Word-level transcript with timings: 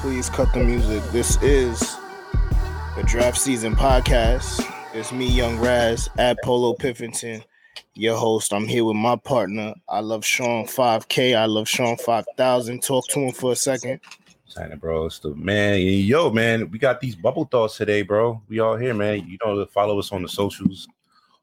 please, 0.00 0.30
cut 0.30 0.50
the 0.54 0.64
music. 0.64 1.02
This 1.12 1.36
is 1.42 1.98
the 2.96 3.02
draft 3.04 3.36
season 3.36 3.76
podcast. 3.76 4.66
It's 4.94 5.12
me, 5.12 5.26
Young 5.26 5.60
Raz, 5.60 6.08
at 6.16 6.38
Polo 6.42 6.72
Piffington, 6.72 7.44
your 7.92 8.16
host. 8.16 8.54
I'm 8.54 8.66
here 8.66 8.86
with 8.86 8.96
my 8.96 9.16
partner. 9.16 9.74
I 9.90 10.00
love 10.00 10.24
Sean 10.24 10.64
5K. 10.64 11.36
I 11.36 11.44
love 11.44 11.68
Sean 11.68 11.98
5000. 11.98 12.82
Talk 12.82 13.08
to 13.08 13.20
him 13.20 13.32
for 13.32 13.52
a 13.52 13.56
second. 13.56 14.00
Signing, 14.46 14.78
bro. 14.78 15.04
It's 15.04 15.18
the 15.18 15.34
man. 15.34 15.82
Yo, 15.82 16.30
man, 16.30 16.70
we 16.70 16.78
got 16.78 17.02
these 17.02 17.14
bubble 17.14 17.44
thoughts 17.44 17.76
today, 17.76 18.00
bro. 18.00 18.40
We 18.48 18.58
all 18.58 18.76
here, 18.76 18.94
man. 18.94 19.28
You 19.28 19.36
know, 19.44 19.66
follow 19.66 19.98
us 19.98 20.12
on 20.12 20.22
the 20.22 20.28
socials, 20.30 20.88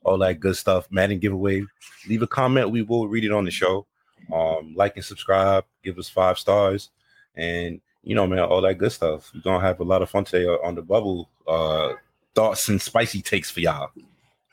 all 0.03 0.17
that 0.17 0.39
good 0.39 0.57
stuff. 0.57 0.87
Madden 0.89 1.19
giveaway. 1.19 1.63
Leave 2.07 2.23
a 2.23 2.27
comment. 2.27 2.71
We 2.71 2.81
will 2.81 3.07
read 3.07 3.23
it 3.23 3.31
on 3.31 3.45
the 3.45 3.51
show. 3.51 3.85
Um, 4.33 4.73
like 4.75 4.95
and 4.95 5.05
subscribe. 5.05 5.63
Give 5.83 5.99
us 5.99 6.09
five 6.09 6.39
stars, 6.39 6.89
and 7.35 7.79
you 8.07 8.15
know, 8.15 8.25
man, 8.25 8.39
all 8.39 8.61
that 8.61 8.77
good 8.77 8.93
stuff. 8.93 9.31
We're 9.35 9.41
gonna 9.41 9.59
have 9.59 9.81
a 9.81 9.83
lot 9.83 10.01
of 10.01 10.09
fun 10.09 10.23
today 10.23 10.45
on 10.45 10.75
the 10.75 10.81
bubble. 10.81 11.29
Uh, 11.45 11.93
thoughts 12.33 12.69
and 12.69 12.81
spicy 12.81 13.21
takes 13.21 13.51
for 13.51 13.59
y'all. 13.59 13.89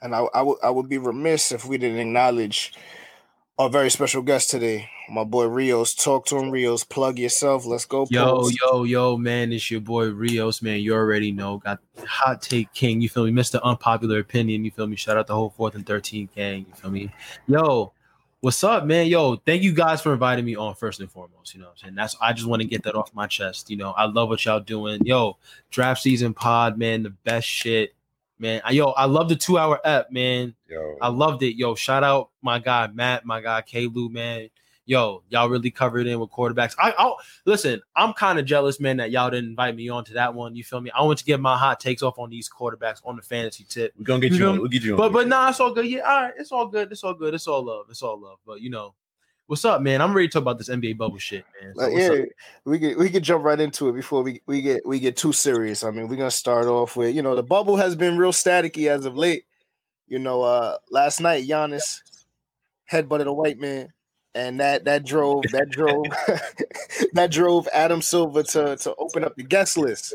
And 0.03 0.12
I, 0.12 0.27
I 0.34 0.42
would 0.42 0.59
I 0.61 0.70
would 0.70 0.89
be 0.89 0.98
remiss 0.98 1.53
if 1.53 1.65
we 1.65 1.78
didn't 1.78 1.98
acknowledge 1.98 2.75
our 3.56 3.70
very 3.70 3.91
special 3.91 4.23
guest 4.23 4.51
today, 4.51 4.91
my 5.09 5.23
boy 5.23 5.47
Rios. 5.47 5.95
Talk 5.95 6.27
to 6.27 6.37
him, 6.37 6.51
Rios. 6.51 6.83
Plug 6.83 7.17
yourself. 7.17 7.65
Let's 7.65 7.84
go. 7.84 8.09
Yo, 8.11 8.25
Post. 8.25 8.59
yo, 8.61 8.83
yo, 8.83 9.17
man, 9.17 9.53
it's 9.53 9.71
your 9.71 9.81
boy 9.81 10.09
Rios, 10.09 10.61
man. 10.61 10.81
You 10.81 10.95
already 10.95 11.31
know. 11.31 11.59
Got 11.59 11.78
hot 12.09 12.43
take 12.43 12.73
king. 12.73 13.00
You 13.00 13.09
feel 13.09 13.25
me? 13.25 13.31
Mr. 13.31 13.62
Unpopular 13.62 14.19
Opinion. 14.19 14.65
You 14.65 14.73
feel 14.73 14.89
me? 14.89 14.97
Shout 14.97 15.17
out 15.17 15.28
the 15.28 15.34
whole 15.37 15.50
fourth 15.50 15.77
and 15.77 15.87
13 15.87 16.28
gang. 16.34 16.67
You 16.69 16.75
feel 16.75 16.91
me? 16.91 17.12
Yo, 17.47 17.93
what's 18.45 18.62
up, 18.62 18.84
man? 18.84 19.06
Yo, 19.06 19.37
thank 19.37 19.62
you 19.62 19.73
guys 19.73 20.03
for 20.03 20.12
inviting 20.12 20.45
me 20.45 20.55
on 20.55 20.75
first 20.75 21.00
and 21.00 21.11
foremost. 21.11 21.55
You 21.55 21.61
know 21.61 21.69
what 21.69 21.73
I'm 21.73 21.78
saying? 21.78 21.95
That's 21.95 22.14
I 22.20 22.34
just 22.34 22.47
want 22.47 22.61
to 22.61 22.69
get 22.69 22.83
that 22.83 22.95
off 22.95 23.14
my 23.14 23.27
chest. 23.27 23.70
You 23.70 23.78
know, 23.78 23.92
I 23.92 24.05
love 24.05 24.28
what 24.28 24.45
y'all 24.45 24.61
doing. 24.61 25.00
Yo, 25.06 25.39
draft 25.70 26.03
season 26.03 26.34
pod, 26.34 26.77
man, 26.77 27.05
the 27.05 27.11
best 27.11 27.48
shit. 27.48 27.95
Man, 28.39 28.61
I, 28.62 28.72
yo, 28.72 28.91
I 28.91 29.06
love 29.06 29.31
the 29.31 29.37
two 29.37 29.56
hour 29.56 29.81
app, 29.83 30.12
man. 30.12 30.55
Yo, 30.69 30.98
I 31.00 31.09
loved 31.09 31.42
it. 31.42 31.56
Yo, 31.56 31.75
shout 31.75 32.05
out 32.05 32.33
my 32.42 32.59
guy 32.59 32.87
Matt, 32.89 33.25
my 33.25 33.41
guy 33.41 33.62
K. 33.62 33.87
Lou, 33.87 34.11
man. 34.11 34.50
Yo, 34.87 35.23
y'all 35.31 35.49
really 35.49 35.71
covered 35.71 36.07
in 36.07 36.21
with 36.21 36.31
quarterbacks. 36.31 36.75
I, 36.79 36.93
I 36.99 37.15
listen. 37.47 37.81
I'm 37.97 38.13
kind 38.13 38.39
of 38.39 38.45
jealous, 38.45 38.79
man, 38.81 38.99
that 38.99 39.11
y'all 39.11 39.31
didn't 39.31 39.51
invite 39.51 39.75
me 39.75 39.89
on 39.89 40.05
to 40.05 40.13
that 40.15 40.35
one. 40.35 40.55
You 40.55 40.63
feel 40.63 40.83
me? 40.83 40.91
I 40.91 41.03
want 41.03 41.19
to 41.21 41.25
get 41.25 41.41
my 41.41 41.57
hot 41.57 41.81
takes 41.81 42.03
off 42.03 42.19
on 42.19 42.29
these 42.29 42.51
quarterbacks 42.51 43.01
on 43.05 43.17
the 43.17 43.23
fantasy 43.23 43.65
tip. 43.67 43.95
we're 43.99 44.05
gonna 44.05 44.21
get 44.21 44.33
You 44.33 44.39
you. 44.39 44.49
On, 44.49 44.59
we'll 44.59 44.69
get 44.69 44.83
you. 44.83 44.93
On. 44.93 44.99
But 44.99 45.12
but 45.12 45.27
nah, 45.27 45.49
it's 45.49 45.61
all 45.61 45.73
good. 45.73 45.87
Yeah, 45.87 46.01
all 46.01 46.23
right, 46.23 46.35
it's 46.37 46.53
all 46.53 46.67
good. 46.67 46.93
It's 46.93 47.03
all 47.03 47.15
good. 47.15 47.33
It's 47.33 47.47
all 47.47 47.65
love. 47.65 47.87
It's 47.89 48.03
all 48.03 48.21
love. 48.21 48.39
But 48.47 48.61
you 48.61 48.69
know, 48.69 48.95
what's 49.47 49.65
up, 49.65 49.81
man? 49.81 50.01
I'm 50.01 50.15
ready 50.15 50.29
to 50.29 50.33
talk 50.33 50.43
about 50.43 50.59
this 50.59 50.69
NBA 50.69 50.97
bubble 50.97 51.19
shit, 51.19 51.45
man. 51.62 51.75
So 51.75 51.91
what's 51.91 51.97
yeah, 51.97 52.23
up? 52.23 52.29
we 52.65 52.79
could 52.79 52.97
we 52.97 53.11
could 53.11 53.23
jump 53.23 53.45
right 53.45 53.61
into 53.61 53.89
it 53.89 53.93
before 53.93 54.23
we, 54.23 54.41
we 54.47 54.62
get 54.62 54.87
we 54.87 54.99
get 55.01 55.17
too 55.17 55.33
serious. 55.33 55.85
I 55.85 55.91
mean, 55.91 56.09
we're 56.09 56.17
gonna 56.17 56.31
start 56.31 56.67
off 56.67 56.97
with 56.97 57.15
you 57.15 57.23
know 57.23 57.35
the 57.35 57.43
bubble 57.43 57.77
has 57.77 57.95
been 57.95 58.19
real 58.19 58.33
staticky 58.33 58.89
as 58.89 59.05
of 59.05 59.17
late. 59.17 59.44
You 60.06 60.19
know, 60.19 60.43
uh 60.43 60.77
last 60.91 61.21
night 61.21 61.47
Giannis 61.47 62.00
headbutted 62.91 63.27
a 63.27 63.33
white 63.33 63.59
man, 63.59 63.89
and 64.34 64.59
that 64.61 64.84
that 64.84 65.05
drove 65.05 65.43
that 65.53 65.71
drove 65.71 66.05
that 67.12 67.31
drove 67.31 67.69
Adam 67.72 68.03
Silver 68.03 68.43
to 68.43 68.77
to 68.77 68.95
open 68.97 69.25
up 69.25 69.37
the 69.37 69.43
guest 69.43 69.77
list. 69.77 70.15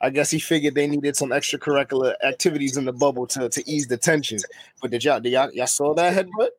I 0.00 0.10
guess 0.10 0.30
he 0.30 0.40
figured 0.40 0.74
they 0.74 0.88
needed 0.88 1.16
some 1.16 1.30
extracurricular 1.30 2.14
activities 2.24 2.76
in 2.76 2.84
the 2.84 2.92
bubble 2.92 3.26
to 3.28 3.48
to 3.48 3.70
ease 3.70 3.86
the 3.86 3.96
tension. 3.96 4.38
But 4.80 4.90
did 4.90 5.04
y'all 5.04 5.20
did 5.20 5.32
y'all, 5.32 5.52
y'all 5.52 5.66
saw 5.66 5.94
that 5.94 6.14
headbutt? 6.14 6.50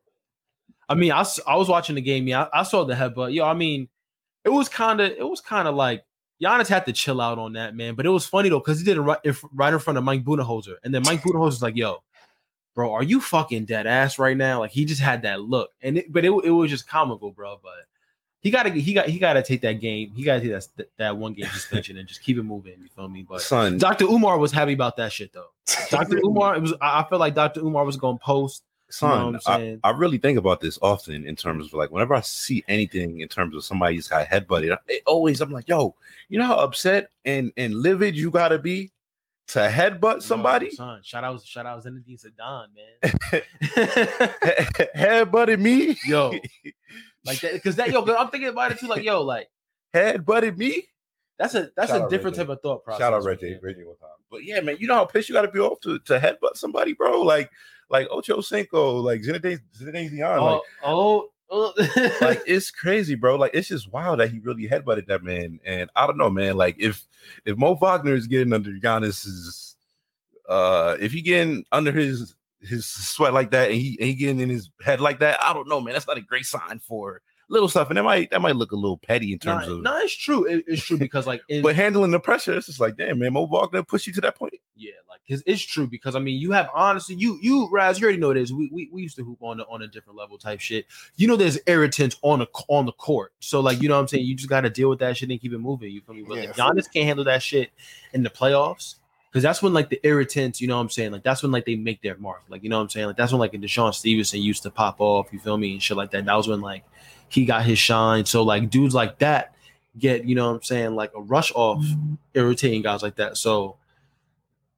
I 0.88 0.94
mean, 0.94 1.12
I, 1.12 1.24
I 1.46 1.56
was 1.56 1.68
watching 1.68 1.94
the 1.94 2.02
game. 2.02 2.26
Yeah, 2.26 2.44
I, 2.52 2.60
I 2.60 2.62
saw 2.62 2.84
the 2.84 2.94
headbutt. 2.94 3.34
Yo, 3.34 3.44
I 3.44 3.54
mean, 3.54 3.88
it 4.44 4.50
was 4.50 4.68
kind 4.68 5.00
of 5.00 5.10
it 5.10 5.28
was 5.28 5.40
kind 5.40 5.68
of 5.68 5.74
like 5.74 6.04
Giannis 6.42 6.68
had 6.68 6.86
to 6.86 6.92
chill 6.92 7.20
out 7.20 7.38
on 7.38 7.52
that, 7.54 7.74
man. 7.74 7.94
But 7.94 8.06
it 8.06 8.10
was 8.10 8.26
funny 8.26 8.48
though 8.48 8.60
because 8.60 8.78
he 8.78 8.84
did 8.84 8.96
it 8.96 9.02
right 9.02 9.18
right 9.52 9.72
in 9.72 9.78
front 9.78 9.98
of 9.98 10.04
Mike 10.04 10.24
Budenholzer, 10.24 10.76
and 10.82 10.94
then 10.94 11.02
Mike 11.02 11.22
Budenholzer 11.22 11.46
was 11.46 11.62
like, 11.62 11.76
"Yo, 11.76 12.02
bro, 12.74 12.92
are 12.92 13.02
you 13.02 13.20
fucking 13.20 13.64
dead 13.64 13.86
ass 13.86 14.18
right 14.18 14.36
now?" 14.36 14.60
Like 14.60 14.72
he 14.72 14.84
just 14.84 15.00
had 15.00 15.22
that 15.22 15.40
look, 15.40 15.70
and 15.82 15.98
it, 15.98 16.12
but 16.12 16.24
it, 16.24 16.30
it 16.44 16.50
was 16.50 16.70
just 16.70 16.88
comical, 16.88 17.30
bro. 17.30 17.58
But 17.62 17.86
he 18.44 18.50
got 18.50 18.64
to 18.64 18.70
he 18.70 18.92
got 18.92 19.08
he 19.08 19.18
got 19.18 19.32
to 19.32 19.42
take 19.42 19.62
that 19.62 19.80
game. 19.80 20.12
He 20.14 20.22
got 20.22 20.34
to 20.34 20.40
take 20.40 20.50
that 20.50 20.88
that 20.98 21.16
one 21.16 21.32
game 21.32 21.46
suspension 21.46 21.96
and 21.96 22.06
just 22.06 22.22
keep 22.22 22.36
it 22.36 22.42
moving. 22.42 22.74
You 22.78 22.88
feel 22.94 23.08
me? 23.08 23.24
But 23.26 23.40
son, 23.40 23.78
Dr. 23.78 24.04
Umar 24.04 24.38
was 24.38 24.52
happy 24.52 24.74
about 24.74 24.96
that 24.98 25.12
shit 25.12 25.32
though. 25.32 25.48
Dr. 25.90 26.18
Umar, 26.24 26.54
it 26.54 26.60
was 26.60 26.74
I 26.80 27.04
felt 27.08 27.20
like 27.20 27.34
Dr. 27.34 27.60
Umar 27.60 27.86
was 27.86 27.96
gonna 27.96 28.18
post. 28.18 28.62
You 29.00 29.08
know 29.08 29.38
son, 29.38 29.80
I. 29.82 29.88
I 29.88 29.90
really 29.92 30.18
think 30.18 30.38
about 30.38 30.60
this 30.60 30.78
often 30.82 31.26
in 31.26 31.34
terms 31.34 31.66
of 31.66 31.72
like 31.72 31.90
whenever 31.90 32.14
I 32.14 32.20
see 32.20 32.62
anything 32.68 33.20
in 33.20 33.28
terms 33.28 33.56
of 33.56 33.64
somebody's 33.64 34.06
got 34.08 34.28
headbutted, 34.28 34.76
it 34.88 35.02
always 35.06 35.40
I'm 35.40 35.50
like, 35.50 35.66
yo, 35.66 35.96
you 36.28 36.38
know 36.38 36.44
how 36.46 36.56
upset 36.56 37.08
and 37.24 37.50
and 37.56 37.74
livid 37.74 38.14
you 38.14 38.30
gotta 38.30 38.58
be 38.58 38.92
to 39.48 39.58
headbutt 39.58 40.22
somebody? 40.22 40.66
Yo, 40.66 40.72
son, 40.72 41.00
shout 41.02 41.24
out, 41.24 41.44
shout 41.44 41.66
out 41.66 41.84
Zinedine 41.84 42.20
Zidane, 42.20 42.68
man. 42.74 43.42
headbutted 44.96 45.60
me, 45.60 45.96
yo, 46.06 46.32
like 47.24 47.40
that, 47.40 47.52
because 47.54 47.76
that, 47.76 47.90
yo, 47.90 48.02
I'm 48.16 48.28
thinking 48.30 48.48
about 48.48 48.72
it 48.72 48.78
too. 48.78 48.86
Like, 48.86 49.02
yo, 49.02 49.22
like 49.22 49.48
headbutted 49.94 50.56
me. 50.56 50.84
that's 51.38 51.54
a 51.54 51.70
that's 51.76 51.90
Shout 51.90 52.06
a 52.06 52.08
different 52.08 52.36
Red 52.36 52.46
type 52.46 52.56
of 52.56 52.62
thought 52.62 52.84
process. 52.84 53.00
Shout 53.00 53.12
out 53.12 53.24
right 53.24 53.30
Red 53.30 53.40
Day, 53.40 53.50
there. 53.50 53.60
Red 53.62 53.76
Day 53.76 53.84
one 53.84 53.96
time. 53.96 54.08
But 54.30 54.44
yeah, 54.44 54.60
man, 54.60 54.76
you 54.78 54.86
know 54.86 54.94
how 54.94 55.04
pissed 55.04 55.28
you 55.28 55.34
gotta 55.34 55.50
be 55.50 55.60
off 55.60 55.80
to, 55.80 55.98
to 55.98 56.18
headbutt 56.18 56.56
somebody, 56.56 56.92
bro. 56.92 57.22
Like 57.22 57.50
like 57.90 58.08
Ocho 58.10 58.40
Cinco, 58.40 58.96
like 58.96 59.20
Zinedine 59.22 59.60
Zinedine 59.78 60.10
Zidane, 60.10 60.40
like 60.40 60.40
Oh, 60.40 60.62
oh, 60.82 61.18
oh. 61.20 61.30
Like 62.20 62.42
it's 62.46 62.70
crazy, 62.70 63.14
bro. 63.14 63.36
Like 63.36 63.52
it's 63.54 63.68
just 63.68 63.92
wild 63.92 64.20
that 64.20 64.30
he 64.30 64.38
really 64.40 64.68
headbutted 64.68 65.06
that 65.06 65.22
man. 65.22 65.60
And 65.64 65.90
I 65.94 66.06
don't 66.06 66.18
know, 66.18 66.30
man. 66.30 66.56
Like 66.56 66.76
if 66.78 67.06
if 67.44 67.56
Mo 67.56 67.74
Wagner 67.74 68.14
is 68.14 68.26
getting 68.26 68.52
under 68.52 68.70
Giannis's, 68.70 69.76
uh, 70.48 70.96
if 71.00 71.12
he 71.12 71.22
getting 71.22 71.64
under 71.72 71.92
his 71.92 72.34
his 72.60 72.86
sweat 72.86 73.34
like 73.34 73.50
that, 73.52 73.70
and 73.70 73.80
he 73.80 73.96
and 74.00 74.08
he 74.08 74.14
getting 74.14 74.40
in 74.40 74.50
his 74.50 74.70
head 74.82 75.00
like 75.00 75.20
that, 75.20 75.42
I 75.42 75.52
don't 75.52 75.68
know, 75.68 75.80
man. 75.80 75.94
That's 75.94 76.06
not 76.06 76.18
a 76.18 76.22
great 76.22 76.46
sign 76.46 76.80
for 76.80 77.22
little 77.54 77.68
stuff, 77.70 77.88
and 77.88 77.96
that 77.96 78.02
might 78.02 78.30
that 78.30 78.42
might 78.42 78.56
look 78.56 78.72
a 78.72 78.76
little 78.76 78.98
petty 78.98 79.32
in 79.32 79.38
terms 79.38 79.66
no, 79.66 79.76
of. 79.76 79.82
no, 79.82 79.96
it's 79.98 80.14
true. 80.14 80.44
It- 80.44 80.64
it's 80.66 80.84
true 80.84 80.98
because 80.98 81.26
like, 81.26 81.40
in, 81.48 81.62
But 81.64 81.76
handling 81.76 82.10
the 82.10 82.20
pressure, 82.20 82.52
it's 82.54 82.66
just 82.66 82.80
like, 82.80 82.96
damn, 82.96 83.18
man, 83.18 83.32
Mo 83.32 83.46
Wagner 83.46 83.82
push 83.82 84.06
you 84.06 84.12
to 84.12 84.20
that 84.20 84.36
point. 84.36 84.54
Yeah, 84.76 84.92
like 85.08 85.20
because 85.26 85.42
it's 85.46 85.62
true 85.62 85.86
because 85.86 86.16
I 86.16 86.18
mean 86.18 86.38
you 86.40 86.50
have 86.52 86.68
honestly 86.74 87.14
you 87.14 87.38
you 87.40 87.68
Raz 87.70 87.98
you 88.00 88.04
already 88.04 88.18
know 88.18 88.34
this. 88.34 88.50
We, 88.50 88.68
we 88.72 88.90
we 88.92 89.02
used 89.02 89.16
to 89.16 89.24
hoop 89.24 89.38
on 89.40 89.60
on 89.62 89.82
a 89.82 89.86
different 89.86 90.18
level 90.18 90.36
type 90.36 90.60
shit. 90.60 90.86
You 91.16 91.28
know 91.28 91.36
there's 91.36 91.58
irritants 91.66 92.16
on 92.22 92.40
the 92.40 92.46
on 92.68 92.84
the 92.86 92.92
court. 92.92 93.32
So 93.38 93.60
like 93.60 93.80
you 93.80 93.88
know 93.88 93.94
what 93.94 94.02
I'm 94.02 94.08
saying? 94.08 94.26
You 94.26 94.34
just 94.34 94.48
got 94.48 94.62
to 94.62 94.70
deal 94.70 94.90
with 94.90 94.98
that 94.98 95.16
shit 95.16 95.30
and 95.30 95.40
keep 95.40 95.52
it 95.52 95.58
moving 95.58 95.92
you 95.92 96.00
feel 96.00 96.14
me? 96.14 96.24
But 96.26 96.38
Yeah, 96.38 96.52
for- 96.52 96.60
Giannis 96.60 96.92
can't 96.92 97.06
handle 97.06 97.24
that 97.24 97.42
shit 97.42 97.70
in 98.12 98.22
the 98.24 98.30
playoffs 98.30 98.96
because 99.30 99.42
that's 99.42 99.62
when 99.62 99.72
like 99.72 99.90
the 99.90 100.00
irritants 100.04 100.60
you 100.60 100.68
know 100.68 100.76
what 100.76 100.82
I'm 100.82 100.90
saying? 100.90 101.12
Like 101.12 101.22
that's 101.22 101.42
when 101.42 101.52
like 101.52 101.66
they 101.66 101.76
make 101.76 102.02
their 102.02 102.16
mark. 102.16 102.42
Like 102.48 102.62
you 102.64 102.68
know 102.68 102.78
what 102.78 102.84
I'm 102.84 102.88
saying? 102.90 103.06
Like 103.06 103.16
that's 103.16 103.32
when 103.32 103.38
like 103.40 103.52
DeShawn 103.52 103.94
Stevenson 103.94 104.40
used 104.40 104.64
to 104.64 104.70
pop 104.70 104.96
off 105.00 105.32
you 105.32 105.38
feel 105.38 105.56
me 105.56 105.72
and 105.72 105.82
shit 105.82 105.96
like 105.96 106.10
that. 106.10 106.24
That 106.24 106.34
was 106.34 106.48
when 106.48 106.60
like 106.60 106.84
he 107.28 107.44
got 107.44 107.64
his 107.64 107.78
shine 107.78 108.24
so 108.24 108.42
like 108.42 108.70
dudes 108.70 108.94
like 108.94 109.18
that 109.18 109.54
get 109.98 110.24
you 110.24 110.34
know 110.34 110.48
what 110.48 110.56
I'm 110.56 110.62
saying 110.62 110.94
like 110.94 111.12
a 111.16 111.20
rush 111.20 111.52
off 111.54 111.82
mm-hmm. 111.82 112.14
irritating 112.34 112.82
guys 112.82 113.02
like 113.02 113.16
that 113.16 113.36
so 113.36 113.76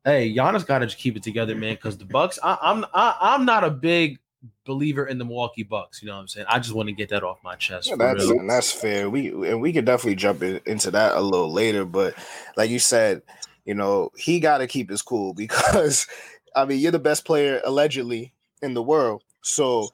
hey, 0.06 0.32
Giannis 0.32 0.64
got 0.64 0.78
to 0.78 0.86
just 0.86 0.98
keep 0.98 1.16
it 1.16 1.22
together, 1.22 1.54
man. 1.54 1.74
Because 1.74 1.98
the 1.98 2.06
Bucks, 2.06 2.38
I, 2.42 2.56
I'm 2.62 2.86
I, 2.94 3.16
I'm 3.20 3.44
not 3.44 3.64
a 3.64 3.70
big 3.70 4.18
believer 4.64 5.06
in 5.06 5.18
the 5.18 5.24
Milwaukee 5.24 5.64
Bucks. 5.64 6.00
You 6.00 6.08
know 6.08 6.14
what 6.14 6.20
I'm 6.20 6.28
saying? 6.28 6.46
I 6.48 6.58
just 6.58 6.74
want 6.74 6.88
to 6.88 6.94
get 6.94 7.10
that 7.10 7.22
off 7.22 7.38
my 7.44 7.56
chest. 7.56 7.88
Yeah, 7.88 7.96
that's 7.96 8.24
real. 8.24 8.38
and 8.38 8.48
that's 8.48 8.72
fair. 8.72 9.10
We 9.10 9.28
and 9.50 9.60
we 9.60 9.74
could 9.74 9.84
definitely 9.84 10.14
jump 10.14 10.42
in, 10.42 10.60
into 10.64 10.90
that 10.92 11.16
a 11.16 11.20
little 11.20 11.52
later, 11.52 11.84
but 11.84 12.14
like 12.56 12.70
you 12.70 12.78
said, 12.78 13.20
you 13.66 13.74
know, 13.74 14.10
he 14.16 14.40
got 14.40 14.58
to 14.58 14.66
keep 14.66 14.88
his 14.88 15.02
cool 15.02 15.34
because 15.36 16.06
I 16.54 16.64
mean, 16.64 16.78
you're 16.78 16.92
the 16.92 16.98
best 16.98 17.26
player 17.26 17.60
allegedly 17.64 18.32
in 18.62 18.72
the 18.72 18.82
world, 18.82 19.22
so 19.42 19.90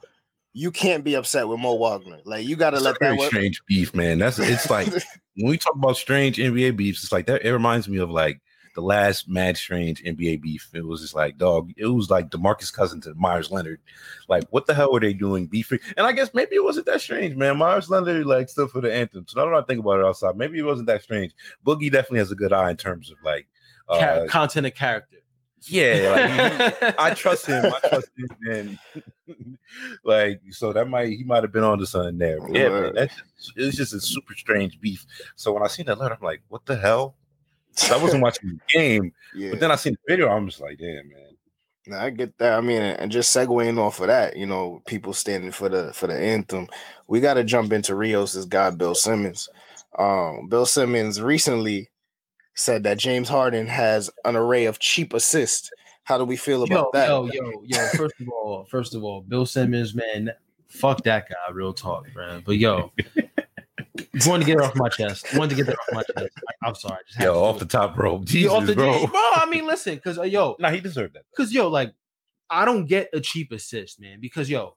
you 0.53 0.71
can't 0.71 1.03
be 1.03 1.15
upset 1.15 1.47
with 1.47 1.59
Mo 1.59 1.75
Wagner. 1.75 2.19
Like 2.25 2.45
you 2.45 2.55
got 2.55 2.71
to 2.71 2.79
let 2.79 2.95
a 2.95 2.99
very 2.99 3.15
that 3.15 3.19
work. 3.19 3.27
strange 3.29 3.61
beef, 3.65 3.93
man. 3.93 4.19
That's 4.19 4.39
it's 4.39 4.69
like 4.69 4.87
when 5.35 5.49
we 5.49 5.57
talk 5.57 5.75
about 5.75 5.97
strange 5.97 6.37
NBA 6.37 6.75
beefs, 6.77 7.03
it's 7.03 7.11
like 7.11 7.25
that. 7.27 7.43
It 7.45 7.51
reminds 7.51 7.89
me 7.89 7.97
of 7.97 8.09
like 8.09 8.39
the 8.75 8.81
last 8.81 9.29
mad 9.29 9.55
strange 9.57 10.03
NBA 10.03 10.41
beef. 10.41 10.69
It 10.73 10.85
was 10.85 11.01
just 11.01 11.13
like 11.15 11.37
dog. 11.37 11.71
It 11.77 11.87
was 11.87 12.09
like 12.09 12.29
DeMarcus 12.29 12.73
Cousins 12.73 13.05
and 13.07 13.15
Meyers 13.15 13.51
Leonard. 13.51 13.79
Like 14.27 14.43
what 14.51 14.65
the 14.67 14.73
hell 14.73 14.91
were 14.91 14.99
they 14.99 15.13
doing 15.13 15.47
beefing? 15.47 15.79
And 15.97 16.05
I 16.05 16.11
guess 16.11 16.33
maybe 16.33 16.55
it 16.55 16.63
wasn't 16.63 16.85
that 16.87 17.01
strange, 17.01 17.35
man. 17.35 17.57
Meyers 17.57 17.89
Leonard 17.89 18.25
like 18.25 18.49
still 18.49 18.67
for 18.67 18.81
the 18.81 18.93
anthem. 18.93 19.25
So 19.27 19.39
now 19.39 19.49
that 19.51 19.63
I 19.63 19.65
think 19.65 19.79
about 19.79 19.99
it 19.99 20.05
outside, 20.05 20.37
maybe 20.37 20.59
it 20.59 20.63
wasn't 20.63 20.87
that 20.87 21.03
strange. 21.03 21.33
Boogie 21.65 21.91
definitely 21.91 22.19
has 22.19 22.31
a 22.31 22.35
good 22.35 22.53
eye 22.53 22.69
in 22.71 22.77
terms 22.77 23.11
of 23.11 23.17
like, 23.23 23.47
Ca- 23.89 23.95
uh, 23.95 24.27
content 24.27 24.65
and 24.65 24.75
character. 24.75 25.17
yeah. 25.67 26.69
Like, 26.81 26.99
I 26.99 27.13
trust 27.13 27.45
him. 27.45 27.65
I 27.65 27.79
trust 27.89 28.09
him, 28.17 28.29
and 28.51 28.79
like 30.03 30.41
so 30.51 30.73
that 30.73 30.87
might 30.87 31.09
he 31.09 31.23
might 31.23 31.43
have 31.43 31.51
been 31.51 31.63
on 31.63 31.79
to 31.79 31.85
something 31.85 32.17
there. 32.17 32.39
But 32.39 32.55
yeah, 32.55 32.69
man, 32.69 32.93
that's 32.95 33.15
just, 33.15 33.53
it's 33.55 33.77
just 33.77 33.93
a 33.93 34.01
super 34.01 34.33
strange 34.35 34.79
beef. 34.79 35.05
So 35.35 35.53
when 35.53 35.63
I 35.63 35.67
seen 35.67 35.85
that 35.87 35.97
letter, 35.97 36.15
I'm 36.15 36.25
like, 36.25 36.41
what 36.49 36.65
the 36.65 36.75
hell? 36.75 37.15
So 37.71 37.97
I 37.97 38.01
wasn't 38.01 38.23
watching 38.23 38.49
the 38.49 38.59
game, 38.79 39.13
yeah, 39.35 39.51
but 39.51 39.59
then 39.59 39.71
I 39.71 39.75
seen 39.75 39.93
the 39.93 40.13
video. 40.13 40.29
I'm 40.29 40.47
just 40.47 40.61
like, 40.61 40.77
damn, 40.77 41.09
man. 41.09 41.33
I 41.91 42.11
get 42.11 42.37
that. 42.37 42.57
I 42.57 42.61
mean, 42.61 42.81
and 42.81 43.11
just 43.11 43.35
segueing 43.35 43.77
off 43.77 43.99
of 43.99 44.07
that, 44.07 44.37
you 44.37 44.45
know, 44.45 44.81
people 44.87 45.11
standing 45.11 45.51
for 45.51 45.67
the 45.67 45.91
for 45.91 46.07
the 46.07 46.17
anthem. 46.17 46.67
We 47.07 47.19
got 47.19 47.33
to 47.33 47.43
jump 47.43 47.73
into 47.73 47.93
Rios's 47.93 48.45
guy, 48.45 48.69
Bill 48.69 48.95
Simmons. 48.95 49.49
Um, 49.99 50.47
Bill 50.47 50.65
Simmons 50.65 51.21
recently 51.21 51.89
said 52.55 52.83
that 52.83 52.97
James 52.97 53.29
Harden 53.29 53.67
has 53.67 54.09
an 54.25 54.35
array 54.35 54.65
of 54.65 54.79
cheap 54.79 55.13
assists. 55.13 55.71
How 56.03 56.17
do 56.17 56.25
we 56.25 56.35
feel 56.35 56.63
about 56.63 56.75
yo, 56.75 56.89
that? 56.93 57.07
yo, 57.07 57.25
yo, 57.31 57.63
yo. 57.65 57.87
First 57.95 58.19
of 58.19 58.29
all, 58.29 58.65
first 58.65 58.95
of 58.95 59.03
all, 59.03 59.21
Bill 59.21 59.45
Simmons, 59.45 59.95
man, 59.95 60.31
fuck 60.67 61.03
that 61.03 61.29
guy. 61.29 61.53
Real 61.53 61.73
talk, 61.73 62.05
man. 62.15 62.43
But 62.45 62.57
yo, 62.57 62.91
wanted 64.25 64.45
to 64.45 64.45
get 64.45 64.57
it 64.57 64.61
off 64.61 64.75
my 64.75 64.89
chest. 64.89 65.25
Wanted 65.35 65.51
to 65.51 65.55
get 65.55 65.65
that 65.67 65.75
off 65.75 65.93
my 65.93 66.03
chest. 66.03 66.33
I, 66.63 66.67
am 66.67 66.75
sorry. 66.75 66.99
Just 67.07 67.19
Yo, 67.21 67.33
to 67.33 67.39
off 67.39 67.59
the 67.59 67.65
top 67.65 67.97
rope. 67.97 68.21
Yo, 68.21 68.25
Jesus, 68.25 68.51
off 68.51 68.65
the 68.65 68.75
bro. 68.75 69.07
bro. 69.07 69.21
I 69.35 69.47
mean, 69.49 69.65
listen, 69.65 69.95
because 69.95 70.17
uh, 70.19 70.23
yo, 70.23 70.55
Nah, 70.59 70.71
he 70.71 70.79
deserved 70.79 71.15
that. 71.15 71.23
because 71.35 71.53
yo, 71.53 71.69
like, 71.69 71.93
I 72.49 72.65
don't 72.65 72.85
get 72.85 73.09
a 73.13 73.21
cheap 73.21 73.51
assist, 73.51 73.99
man. 73.99 74.19
Because 74.19 74.49
yo, 74.49 74.75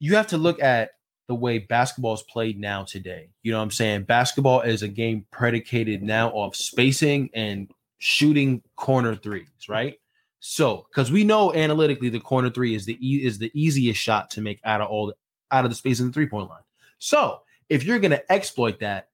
you 0.00 0.16
have 0.16 0.28
to 0.28 0.38
look 0.38 0.62
at 0.62 0.90
the 1.28 1.34
way 1.34 1.58
basketball 1.58 2.14
is 2.14 2.22
played 2.22 2.58
now 2.58 2.84
today. 2.84 3.30
You 3.42 3.52
know 3.52 3.58
what 3.58 3.64
I'm 3.64 3.70
saying? 3.70 4.04
Basketball 4.04 4.62
is 4.62 4.82
a 4.82 4.88
game 4.88 5.26
predicated 5.30 6.02
now 6.02 6.30
off 6.30 6.56
spacing 6.56 7.30
and 7.34 7.70
shooting 7.98 8.62
corner 8.76 9.14
threes, 9.14 9.46
right? 9.68 9.94
So, 10.44 10.88
because 10.90 11.12
we 11.12 11.22
know 11.22 11.54
analytically, 11.54 12.08
the 12.08 12.18
corner 12.18 12.50
three 12.50 12.74
is 12.74 12.84
the 12.84 12.98
e- 13.00 13.24
is 13.24 13.38
the 13.38 13.52
easiest 13.54 14.00
shot 14.00 14.28
to 14.30 14.40
make 14.40 14.58
out 14.64 14.80
of 14.80 14.88
all 14.88 15.14
out 15.52 15.64
of 15.64 15.70
the 15.70 15.76
space 15.76 16.00
in 16.00 16.08
the 16.08 16.12
three 16.12 16.26
point 16.26 16.50
line. 16.50 16.64
So, 16.98 17.42
if 17.68 17.84
you're 17.84 18.00
gonna 18.00 18.22
exploit 18.28 18.80
that, 18.80 19.10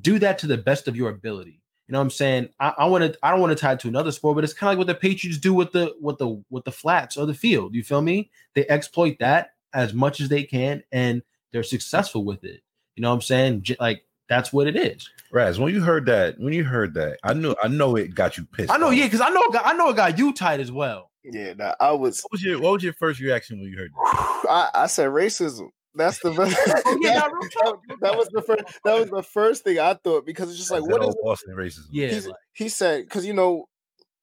do 0.00 0.20
that 0.20 0.38
to 0.38 0.46
the 0.46 0.56
best 0.56 0.86
of 0.86 0.94
your 0.96 1.10
ability. 1.10 1.60
You 1.88 1.92
know 1.94 1.98
what 1.98 2.04
I'm 2.04 2.10
saying? 2.10 2.50
I, 2.60 2.74
I 2.78 2.86
want 2.86 3.12
to. 3.12 3.18
I 3.24 3.32
don't 3.32 3.40
want 3.40 3.50
to 3.50 3.60
tie 3.60 3.72
it 3.72 3.80
to 3.80 3.88
another 3.88 4.12
sport, 4.12 4.36
but 4.36 4.44
it's 4.44 4.54
kind 4.54 4.68
of 4.68 4.78
like 4.78 4.78
what 4.78 4.86
the 4.86 5.00
Patriots 5.00 5.38
do 5.38 5.52
with 5.52 5.72
the 5.72 5.96
with 6.00 6.18
the 6.18 6.40
with 6.48 6.64
the 6.64 6.70
flats 6.70 7.16
of 7.16 7.26
the 7.26 7.34
field. 7.34 7.74
You 7.74 7.82
feel 7.82 8.00
me? 8.00 8.30
They 8.54 8.64
exploit 8.68 9.16
that 9.18 9.54
as 9.74 9.92
much 9.92 10.20
as 10.20 10.28
they 10.28 10.44
can, 10.44 10.84
and 10.92 11.22
they're 11.52 11.64
successful 11.64 12.24
with 12.24 12.44
it. 12.44 12.62
You 12.94 13.02
know 13.02 13.08
what 13.08 13.16
I'm 13.16 13.22
saying? 13.22 13.66
Like 13.80 14.04
that's 14.32 14.52
what 14.52 14.66
it 14.66 14.76
is. 14.76 15.08
Raz, 15.30 15.58
when 15.58 15.72
you 15.72 15.82
heard 15.82 16.06
that, 16.06 16.38
when 16.38 16.52
you 16.52 16.64
heard 16.64 16.94
that, 16.94 17.18
I 17.22 17.34
knew 17.34 17.54
I 17.62 17.68
know 17.68 17.96
it 17.96 18.14
got 18.14 18.36
you 18.36 18.44
pissed. 18.46 18.70
I 18.70 18.76
know, 18.78 18.88
off. 18.88 18.94
yeah, 18.94 19.04
because 19.04 19.20
I 19.20 19.30
know, 19.30 19.42
I 19.64 19.74
know 19.74 19.90
it 19.90 19.96
got 19.96 20.18
you 20.18 20.32
tight 20.32 20.60
as 20.60 20.72
well. 20.72 21.10
Yeah, 21.24 21.54
nah, 21.54 21.74
I 21.80 21.92
was. 21.92 22.22
What 22.22 22.32
was 22.32 22.42
your 22.42 22.60
what 22.60 22.72
was 22.72 22.82
your 22.82 22.94
first 22.94 23.20
reaction 23.20 23.60
when 23.60 23.70
you 23.70 23.76
heard 23.76 23.90
that? 23.92 24.46
I, 24.50 24.70
I 24.74 24.86
said 24.86 25.08
racism. 25.08 25.68
That's 25.94 26.18
the. 26.20 26.32
Oh, 26.84 26.98
yeah, 27.00 27.20
that, 27.20 27.30
nah, 27.30 27.38
real 27.38 27.48
talk, 27.50 27.80
real 27.88 27.98
that 28.00 28.16
was 28.16 28.28
the 28.28 28.42
first. 28.42 28.62
That 28.84 28.98
was 28.98 29.10
the 29.10 29.22
first 29.22 29.64
thing 29.64 29.78
I 29.78 29.94
thought 29.94 30.26
because 30.26 30.50
it's 30.50 30.58
just 30.58 30.70
like, 30.70 30.82
That 30.82 30.90
what 30.90 31.02
is 31.02 31.06
old 31.08 31.18
Boston 31.22 31.54
racism? 31.54 31.86
Yeah, 31.90 32.12
like, 32.12 32.34
he 32.54 32.68
said 32.68 33.04
because 33.04 33.24
you 33.26 33.34
know 33.34 33.66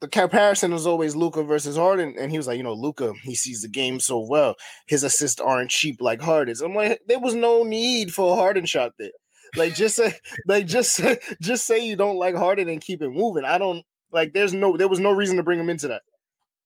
the 0.02 0.08
comparison 0.08 0.72
was 0.72 0.88
always 0.88 1.16
Luka 1.16 1.44
versus 1.44 1.76
Harden, 1.76 2.16
and 2.18 2.32
he 2.32 2.38
was 2.38 2.48
like, 2.48 2.58
you 2.58 2.64
know, 2.64 2.74
Luka 2.74 3.14
he 3.24 3.36
sees 3.36 3.62
the 3.62 3.68
game 3.68 4.00
so 4.00 4.20
well. 4.20 4.56
His 4.88 5.04
assists 5.04 5.42
aren't 5.42 5.72
cheap 5.72 6.02
like 6.02 6.22
Harden's. 6.22 6.62
I'm 6.62 6.76
like, 6.76 7.02
there 7.08 7.20
was 7.20 7.36
no 7.36 7.64
need 7.64 8.14
for 8.14 8.34
a 8.34 8.36
Harden 8.36 8.66
shot 8.66 8.94
there. 8.98 9.12
Like 9.56 9.76
just 9.76 9.96
say, 9.96 10.14
like 10.48 10.66
just 10.68 10.94
say, 10.94 11.18
just 11.42 11.66
say 11.66 11.86
you 11.86 11.96
don't 11.96 12.18
like 12.18 12.36
Harden 12.36 12.70
and 12.70 12.82
keep 12.82 13.02
it 13.02 13.10
moving. 13.10 13.46
I 13.46 13.58
don't 13.58 13.84
like. 14.12 14.34
There's 14.34 14.54
no, 14.54 14.78
there 14.78 14.88
was 14.88 15.00
no 15.00 15.12
reason 15.12 15.38
to 15.38 15.44
bring 15.44 15.60
him 15.60 15.70
into 15.70 15.88
that. 15.90 16.04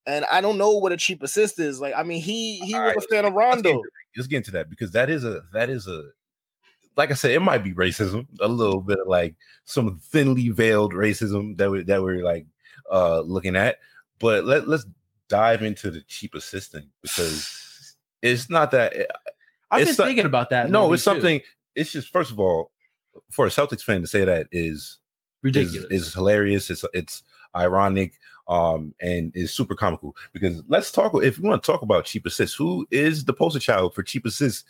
And 0.06 0.26
I 0.26 0.42
don't 0.42 0.58
know 0.58 0.72
what 0.72 0.92
a 0.92 0.98
cheap 0.98 1.24
assist 1.24 1.60
is. 1.60 1.80
Like, 1.80 1.94
I 1.96 2.04
mean, 2.04 2.22
he 2.22 2.58
he 2.60 2.76
All 2.76 2.82
was 2.84 2.96
right, 2.96 2.98
a 2.98 3.08
fan 3.16 3.26
of 3.26 3.34
Let's 3.34 3.62
get, 3.62 3.70
Rondo. 3.70 3.82
let's 4.18 4.28
get 4.28 4.38
into 4.38 4.52
that 4.52 4.70
because 4.70 4.92
that 4.92 5.10
is 5.10 5.24
a 5.24 5.44
that 5.54 5.70
is 5.70 5.88
a 5.88 6.04
like 6.98 7.10
I 7.10 7.14
said, 7.16 7.32
it 7.32 7.40
might 7.40 7.64
be 7.64 7.74
racism, 7.74 8.28
a 8.42 8.48
little 8.48 8.80
bit 8.82 9.00
of 9.00 9.08
like 9.08 9.36
some 9.66 9.98
thinly 10.00 10.50
veiled 10.50 10.94
racism 10.94 11.58
that 11.58 11.72
we 11.72 11.84
that 11.84 12.04
we're 12.04 12.24
like 12.24 12.46
uh 12.92 13.22
looking 13.22 13.56
at. 13.56 13.78
But 14.20 14.44
let 14.46 14.68
let's 14.68 14.86
dive 15.30 15.64
into 15.64 15.90
the 15.90 16.02
cheap 16.02 16.36
assisting 16.36 16.90
because 17.02 17.96
it's 18.22 18.50
not 18.50 18.72
that 18.72 18.94
I've 19.72 19.86
been 19.86 19.96
so- 19.96 20.06
thinking 20.06 20.26
about 20.26 20.50
that. 20.50 20.70
no, 20.70 20.82
lately, 20.84 20.94
it's 20.96 21.04
too. 21.04 21.12
something. 21.12 21.42
It's 21.76 21.92
just 21.92 22.10
first 22.10 22.32
of 22.32 22.40
all, 22.40 22.72
for 23.32 23.46
a 23.46 23.50
Celtics 23.50 23.84
fan 23.84 24.02
to 24.02 24.08
say 24.08 24.26
that 24.26 24.48
is 24.52 24.78
is, 24.82 25.00
ridiculous. 25.42 25.92
is 25.92 26.14
hilarious. 26.14 26.70
It's 26.70 26.86
it's 26.94 27.24
ironic, 27.56 28.14
um, 28.48 28.94
and 29.02 29.32
is 29.36 29.54
super 29.54 29.76
comical. 29.76 30.16
Because 30.34 30.64
let's 30.68 30.92
talk. 30.92 31.14
If 31.24 31.38
we 31.38 31.48
want 31.48 31.64
to 31.64 31.72
talk 31.72 31.82
about 31.82 32.06
cheap 32.06 32.26
assists, 32.26 32.56
who 32.56 32.86
is 32.92 33.26
the 33.26 33.34
poster 33.34 33.60
child 33.60 33.94
for 33.94 34.04
cheap 34.04 34.26
assists 34.26 34.64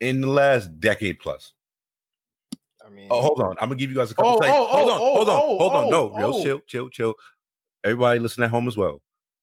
in 0.00 0.20
the 0.20 0.28
last 0.28 0.78
decade 0.80 1.18
plus? 1.18 1.52
I 2.84 2.90
mean, 2.90 3.08
Oh, 3.10 3.20
hold 3.22 3.40
on. 3.40 3.56
I'm 3.60 3.68
gonna 3.68 3.76
give 3.76 3.90
you 3.90 3.96
guys 3.96 4.10
a 4.10 4.14
couple. 4.14 4.32
Oh, 4.32 4.40
seconds. 4.40 4.56
oh, 4.58 4.66
hold 4.66 4.88
oh, 4.88 4.92
on, 4.92 5.00
oh, 5.00 5.14
hold 5.14 5.28
on, 5.28 5.40
oh, 5.42 5.58
hold 5.58 5.72
on. 5.72 5.90
No, 5.90 6.12
oh, 6.12 6.16
real 6.16 6.34
oh. 6.34 6.42
chill, 6.42 6.60
chill, 6.66 6.88
chill. 6.88 7.14
Everybody 7.84 8.20
listen 8.20 8.42
at 8.42 8.50
home 8.50 8.68
as 8.68 8.76
well. 8.76 9.00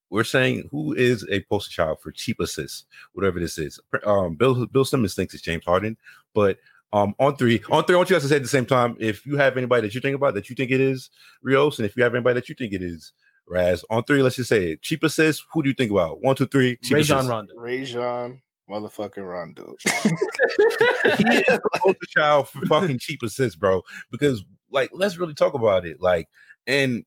We're 0.10 0.24
saying 0.24 0.70
who 0.72 0.94
is 0.94 1.26
a 1.30 1.42
poster 1.44 1.72
child 1.72 2.00
for 2.02 2.12
cheap 2.12 2.40
assists, 2.40 2.86
whatever 3.14 3.40
this 3.40 3.58
is. 3.58 3.80
Um, 4.06 4.36
Bill 4.36 4.66
Bill 4.68 4.86
Simmons 4.86 5.16
thinks 5.16 5.34
it's 5.34 5.44
James 5.44 5.66
Harden, 5.66 5.98
but 6.34 6.58
um, 6.94 7.14
on 7.20 7.36
three, 7.36 7.62
on 7.70 7.84
three, 7.84 7.96
I 7.96 7.98
want 7.98 8.10
you 8.10 8.16
guys 8.16 8.24
to 8.24 8.30
say 8.30 8.38
at 8.38 8.42
the 8.42 8.48
same 8.48 8.66
time 8.66 8.96
if 9.00 9.26
you 9.26 9.38
have 9.38 9.58
anybody 9.58 9.82
that 9.82 9.94
you 9.94 10.02
think 10.02 10.16
about 10.16 10.34
that 10.36 10.50
you 10.50 10.56
think 10.56 10.72
it 10.72 10.80
is 10.80 11.10
Rios, 11.42 11.80
and 11.80 11.86
if 11.86 11.98
you 11.98 12.04
have 12.04 12.16
anybody 12.16 12.36
that 12.36 12.50
you 12.50 12.56
think 12.56 12.74
it 12.74 12.82
is 12.82 13.12
Raz. 13.48 13.84
On 13.90 14.04
three, 14.04 14.22
let's 14.22 14.36
just 14.36 14.50
say 14.50 14.72
it. 14.72 14.82
cheap 14.82 15.04
assists. 15.04 15.46
Who 15.54 15.64
do 15.64 15.70
you 15.70 15.76
think 15.76 15.92
about? 15.92 16.22
One, 16.22 16.36
two, 16.36 16.48
three. 16.48 16.78
Cheap 16.84 16.96
Rajon 16.96 17.18
assists. 17.18 17.32
Rondo. 17.32 17.54
Rajon 17.56 18.42
motherfucking 18.70 19.28
Rondo. 19.28 19.76
he 19.86 21.38
is 21.38 21.46
the 21.46 21.70
poster 21.76 22.06
child 22.10 22.50
for 22.50 22.66
fucking 22.66 23.00
cheap 23.00 23.24
assists, 23.24 23.56
bro. 23.56 23.82
Because 24.12 24.44
like, 24.72 24.90
let's 24.94 25.18
really 25.18 25.34
talk 25.34 25.54
about 25.54 25.86
it. 25.86 26.02
Like, 26.02 26.28
and 26.66 27.06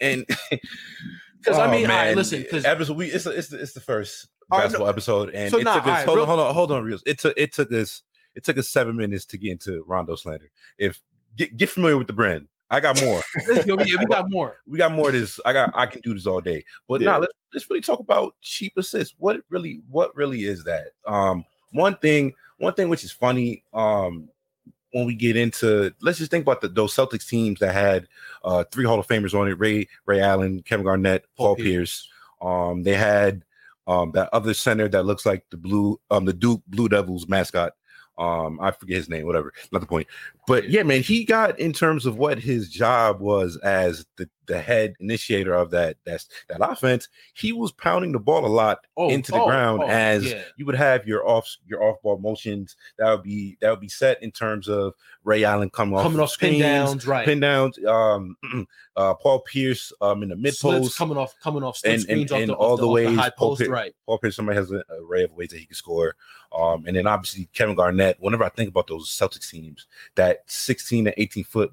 and 0.00 0.24
Because 1.42 1.58
I 1.58 1.66
Oh, 1.66 1.70
mean, 1.70 1.86
all 1.90 1.96
right, 1.96 2.06
man, 2.08 2.16
listen, 2.16 2.42
because 2.42 2.64
episode 2.64 2.96
we 2.96 3.06
it's 3.10 3.26
it's 3.26 3.48
the, 3.48 3.60
it's 3.60 3.72
the 3.72 3.80
first 3.80 4.28
All 4.50 4.58
right, 4.58 4.64
basketball 4.64 4.88
episode, 4.88 5.30
and 5.34 5.50
So 5.50 5.58
it 5.58 5.64
nah, 5.64 5.74
took 5.74 5.82
us. 5.84 5.88
all 5.88 5.94
right, 5.94 6.06
hold 6.06 6.16
real- 6.18 6.22
on, 6.22 6.28
hold 6.28 6.40
on, 6.40 6.54
hold 6.54 6.72
on, 6.72 6.84
real. 6.84 6.98
It 7.06 7.18
took 7.18 7.34
it 7.36 7.52
took 7.52 7.72
us 7.72 8.02
it 8.34 8.44
took 8.44 8.58
us 8.58 8.68
seven 8.68 8.96
minutes 8.96 9.24
to 9.26 9.38
get 9.38 9.52
into 9.52 9.84
Rondo 9.86 10.14
slander. 10.16 10.50
If 10.78 11.00
get 11.36 11.56
get 11.56 11.68
familiar 11.70 11.98
with 11.98 12.06
the 12.06 12.12
brand, 12.12 12.48
I 12.70 12.80
got 12.80 13.00
more. 13.00 13.20
yo, 13.66 13.74
we, 13.76 13.96
we 13.98 14.06
got 14.06 14.30
more. 14.30 14.56
we 14.66 14.78
got 14.78 14.92
more 14.92 15.08
of 15.08 15.14
this. 15.14 15.38
I 15.44 15.52
got 15.52 15.72
I 15.74 15.86
can 15.86 16.00
do 16.02 16.14
this 16.14 16.26
all 16.26 16.40
day. 16.40 16.64
But 16.88 17.00
Yeah. 17.00 17.12
now 17.12 17.18
let's 17.20 17.32
let's 17.52 17.68
really 17.70 17.80
talk 17.82 17.98
about 17.98 18.34
cheap 18.40 18.72
assists. 18.76 19.14
What 19.18 19.40
really 19.50 19.80
what 19.90 20.14
really 20.16 20.44
is 20.44 20.64
that? 20.64 20.88
Um 21.06 21.44
one 21.72 21.96
thing 21.96 22.32
one 22.58 22.74
thing 22.74 22.88
which 22.88 23.02
is 23.04 23.12
funny 23.12 23.64
um 23.74 24.28
when 24.92 25.06
we 25.06 25.14
get 25.14 25.36
into 25.36 25.92
let's 26.00 26.18
just 26.18 26.30
think 26.30 26.42
about 26.42 26.60
the, 26.60 26.68
those 26.68 26.94
Celtics 26.94 27.26
teams 27.26 27.60
that 27.60 27.74
had 27.74 28.06
uh 28.44 28.64
three 28.70 28.84
Hall 28.84 28.98
of 28.98 29.06
Famers 29.06 29.38
on 29.38 29.48
it, 29.48 29.58
Ray 29.58 29.88
Ray 30.06 30.20
Allen, 30.20 30.62
Kevin 30.62 30.84
Garnett, 30.84 31.24
Paul, 31.36 31.56
Paul 31.56 31.64
Pierce. 31.64 32.08
Um 32.40 32.82
they 32.82 32.94
had 32.94 33.44
um 33.86 34.12
that 34.12 34.28
other 34.32 34.54
center 34.54 34.88
that 34.88 35.04
looks 35.04 35.26
like 35.26 35.44
the 35.50 35.56
blue 35.56 36.00
um 36.10 36.24
the 36.24 36.32
Duke 36.32 36.62
Blue 36.66 36.88
Devils 36.88 37.28
mascot. 37.28 37.72
Um, 38.22 38.60
I 38.60 38.70
forget 38.70 38.98
his 38.98 39.08
name, 39.08 39.26
whatever, 39.26 39.52
not 39.72 39.80
the 39.80 39.86
point. 39.86 40.06
But 40.46 40.68
yeah, 40.70 40.84
man, 40.84 41.02
he 41.02 41.24
got 41.24 41.58
in 41.58 41.72
terms 41.72 42.06
of 42.06 42.16
what 42.18 42.38
his 42.38 42.68
job 42.68 43.20
was 43.20 43.56
as 43.58 44.06
the, 44.16 44.28
the 44.46 44.60
head 44.60 44.94
initiator 45.00 45.54
of 45.54 45.70
that 45.70 45.96
that's 46.04 46.28
that 46.48 46.58
offense. 46.60 47.08
He 47.34 47.52
was 47.52 47.72
pounding 47.72 48.12
the 48.12 48.18
ball 48.20 48.44
a 48.44 48.48
lot 48.48 48.78
Oh, 48.96 49.08
into 49.08 49.32
the 49.32 49.40
oh, 49.40 49.46
ground 49.46 49.82
oh, 49.82 49.88
as 49.88 50.30
yeah. 50.30 50.42
you 50.56 50.66
would 50.66 50.74
have 50.76 51.06
your 51.06 51.26
off 51.28 51.48
your 51.66 51.82
off 51.82 52.00
ball 52.02 52.18
motions 52.18 52.76
that 52.98 53.10
would 53.10 53.22
be 53.22 53.56
that 53.60 53.70
would 53.70 53.80
be 53.80 53.88
set 53.88 54.22
in 54.22 54.30
terms 54.30 54.68
of 54.68 54.94
Ray 55.24 55.42
Allen 55.44 55.70
coming 55.70 55.94
off 55.96 56.02
coming 56.04 56.18
of 56.18 56.24
off 56.24 56.38
pin 56.38 56.60
downs, 56.60 57.06
right? 57.06 57.24
pin 57.24 57.40
downs, 57.40 57.78
um, 57.86 58.36
uh, 58.96 59.14
Paul 59.14 59.40
Pierce 59.40 59.92
um 60.00 60.22
in 60.22 60.28
the 60.28 60.36
mid 60.36 60.54
post. 60.60 60.96
coming 60.96 61.16
off, 61.16 61.34
coming 61.42 61.62
off 61.62 61.80
and- 61.84 62.02
screens 62.02 62.30
and- 62.30 62.50
off, 62.50 62.56
the, 62.58 62.62
all 62.62 62.72
off 62.74 62.80
the 62.80 62.86
off 62.86 62.92
ways 62.94 63.16
Paul 63.36 63.56
post, 63.56 63.66
right? 63.68 63.94
Paul 64.06 64.18
Pierce, 64.18 64.36
somebody 64.36 64.56
has 64.58 64.70
an 64.70 64.82
array 64.90 65.24
of 65.24 65.32
ways 65.32 65.48
that 65.50 65.58
he 65.58 65.66
can 65.66 65.74
score. 65.76 66.14
Um, 66.56 66.84
and 66.86 66.96
then 66.96 67.06
obviously 67.06 67.48
Kevin 67.54 67.74
Garnett. 67.74 68.16
Whenever 68.20 68.44
I 68.44 68.48
think 68.50 68.68
about 68.68 68.86
those 68.88 69.08
Celtics 69.08 69.50
teams, 69.50 69.86
that 70.16 70.42
16 70.46 71.06
to 71.06 71.20
18 71.20 71.44
foot 71.44 71.72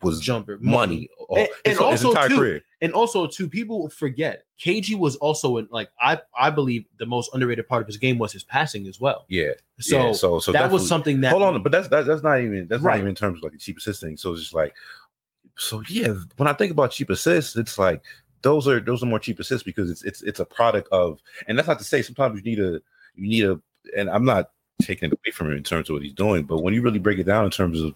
was 0.00 0.20
Jumper, 0.20 0.58
money. 0.60 1.08
oh, 1.28 1.34
And- 1.36 1.48
and 1.64 1.72
his, 1.72 1.72
his 1.72 1.80
also, 1.80 2.08
entire 2.10 2.28
too, 2.28 2.36
career. 2.36 2.62
And 2.80 2.92
also, 2.92 3.26
too, 3.26 3.48
people 3.48 3.88
forget 3.88 4.44
KG 4.62 4.96
was 4.96 5.16
also 5.16 5.56
in 5.56 5.66
like 5.72 5.90
I 6.00 6.20
I 6.38 6.50
believe 6.50 6.84
the 6.98 7.06
most 7.06 7.30
underrated 7.34 7.66
part 7.66 7.82
of 7.82 7.88
his 7.88 7.96
game 7.96 8.16
was 8.18 8.32
his 8.32 8.44
passing 8.44 8.86
as 8.86 9.00
well. 9.00 9.24
Yeah. 9.28 9.52
So, 9.80 9.96
yeah. 10.06 10.12
So 10.12 10.38
so 10.38 10.52
that 10.52 10.70
was 10.70 10.86
something 10.86 11.20
that 11.22 11.30
hold 11.32 11.42
on, 11.42 11.60
but 11.64 11.72
that's 11.72 11.88
that, 11.88 12.06
that's 12.06 12.22
not 12.22 12.40
even 12.40 12.68
that's 12.68 12.80
Right. 12.82 12.92
not 12.92 12.98
even 12.98 13.08
in 13.08 13.14
terms 13.16 13.38
of 13.38 13.42
like 13.42 13.52
the 13.52 13.58
cheap 13.58 13.78
assist 13.78 14.00
thing. 14.00 14.16
So 14.16 14.32
it's 14.32 14.42
just 14.42 14.54
like 14.54 14.74
so 15.56 15.82
yeah, 15.88 16.14
when 16.36 16.46
I 16.46 16.52
think 16.52 16.70
about 16.70 16.92
cheap 16.92 17.10
assists, 17.10 17.56
it's 17.56 17.76
like 17.78 18.00
those 18.42 18.68
are 18.68 18.78
those 18.78 19.02
are 19.02 19.06
more 19.06 19.18
cheap 19.18 19.40
assists 19.40 19.64
because 19.64 19.90
it's 19.90 20.04
it's 20.04 20.22
it's 20.22 20.38
a 20.38 20.44
product 20.44 20.88
of 20.92 21.18
and 21.48 21.58
that's 21.58 21.66
not 21.66 21.78
to 21.78 21.84
say 21.84 22.02
sometimes 22.02 22.36
you 22.36 22.42
need 22.44 22.60
a 22.60 22.80
you 23.16 23.28
need 23.28 23.44
a 23.44 23.60
and 23.96 24.08
I'm 24.10 24.24
not 24.24 24.50
taking 24.82 25.10
it 25.10 25.12
away 25.12 25.32
from 25.32 25.48
him 25.50 25.56
in 25.56 25.62
terms 25.62 25.88
of 25.88 25.94
what 25.94 26.02
he's 26.02 26.12
doing, 26.12 26.44
but 26.44 26.62
when 26.62 26.74
you 26.74 26.82
really 26.82 26.98
break 26.98 27.18
it 27.18 27.24
down 27.24 27.44
in 27.44 27.50
terms 27.50 27.80
of 27.80 27.94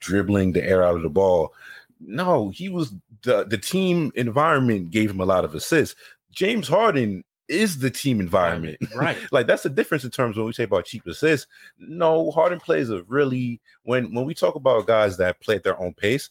dribbling 0.00 0.52
the 0.52 0.64
air 0.64 0.82
out 0.82 0.96
of 0.96 1.02
the 1.02 1.10
ball, 1.10 1.54
no, 2.00 2.50
he 2.50 2.68
was 2.68 2.94
the 3.22 3.44
the 3.44 3.58
team 3.58 4.10
environment 4.14 4.90
gave 4.90 5.10
him 5.10 5.20
a 5.20 5.26
lot 5.26 5.44
of 5.44 5.54
assists. 5.54 5.94
James 6.32 6.68
Harden 6.68 7.24
is 7.48 7.78
the 7.78 7.90
team 7.90 8.20
environment. 8.20 8.78
right? 8.94 9.18
like 9.32 9.46
that's 9.46 9.64
the 9.64 9.68
difference 9.68 10.04
in 10.04 10.10
terms 10.10 10.36
of 10.36 10.42
when 10.42 10.46
we 10.46 10.52
say 10.52 10.64
about 10.64 10.86
cheap 10.86 11.06
assists. 11.06 11.46
No, 11.78 12.30
Harden 12.30 12.60
plays 12.60 12.90
a 12.90 13.02
really 13.04 13.60
when 13.82 14.14
when 14.14 14.24
we 14.24 14.34
talk 14.34 14.54
about 14.54 14.86
guys 14.86 15.16
that 15.18 15.40
play 15.40 15.56
at 15.56 15.64
their 15.64 15.80
own 15.80 15.92
pace, 15.94 16.30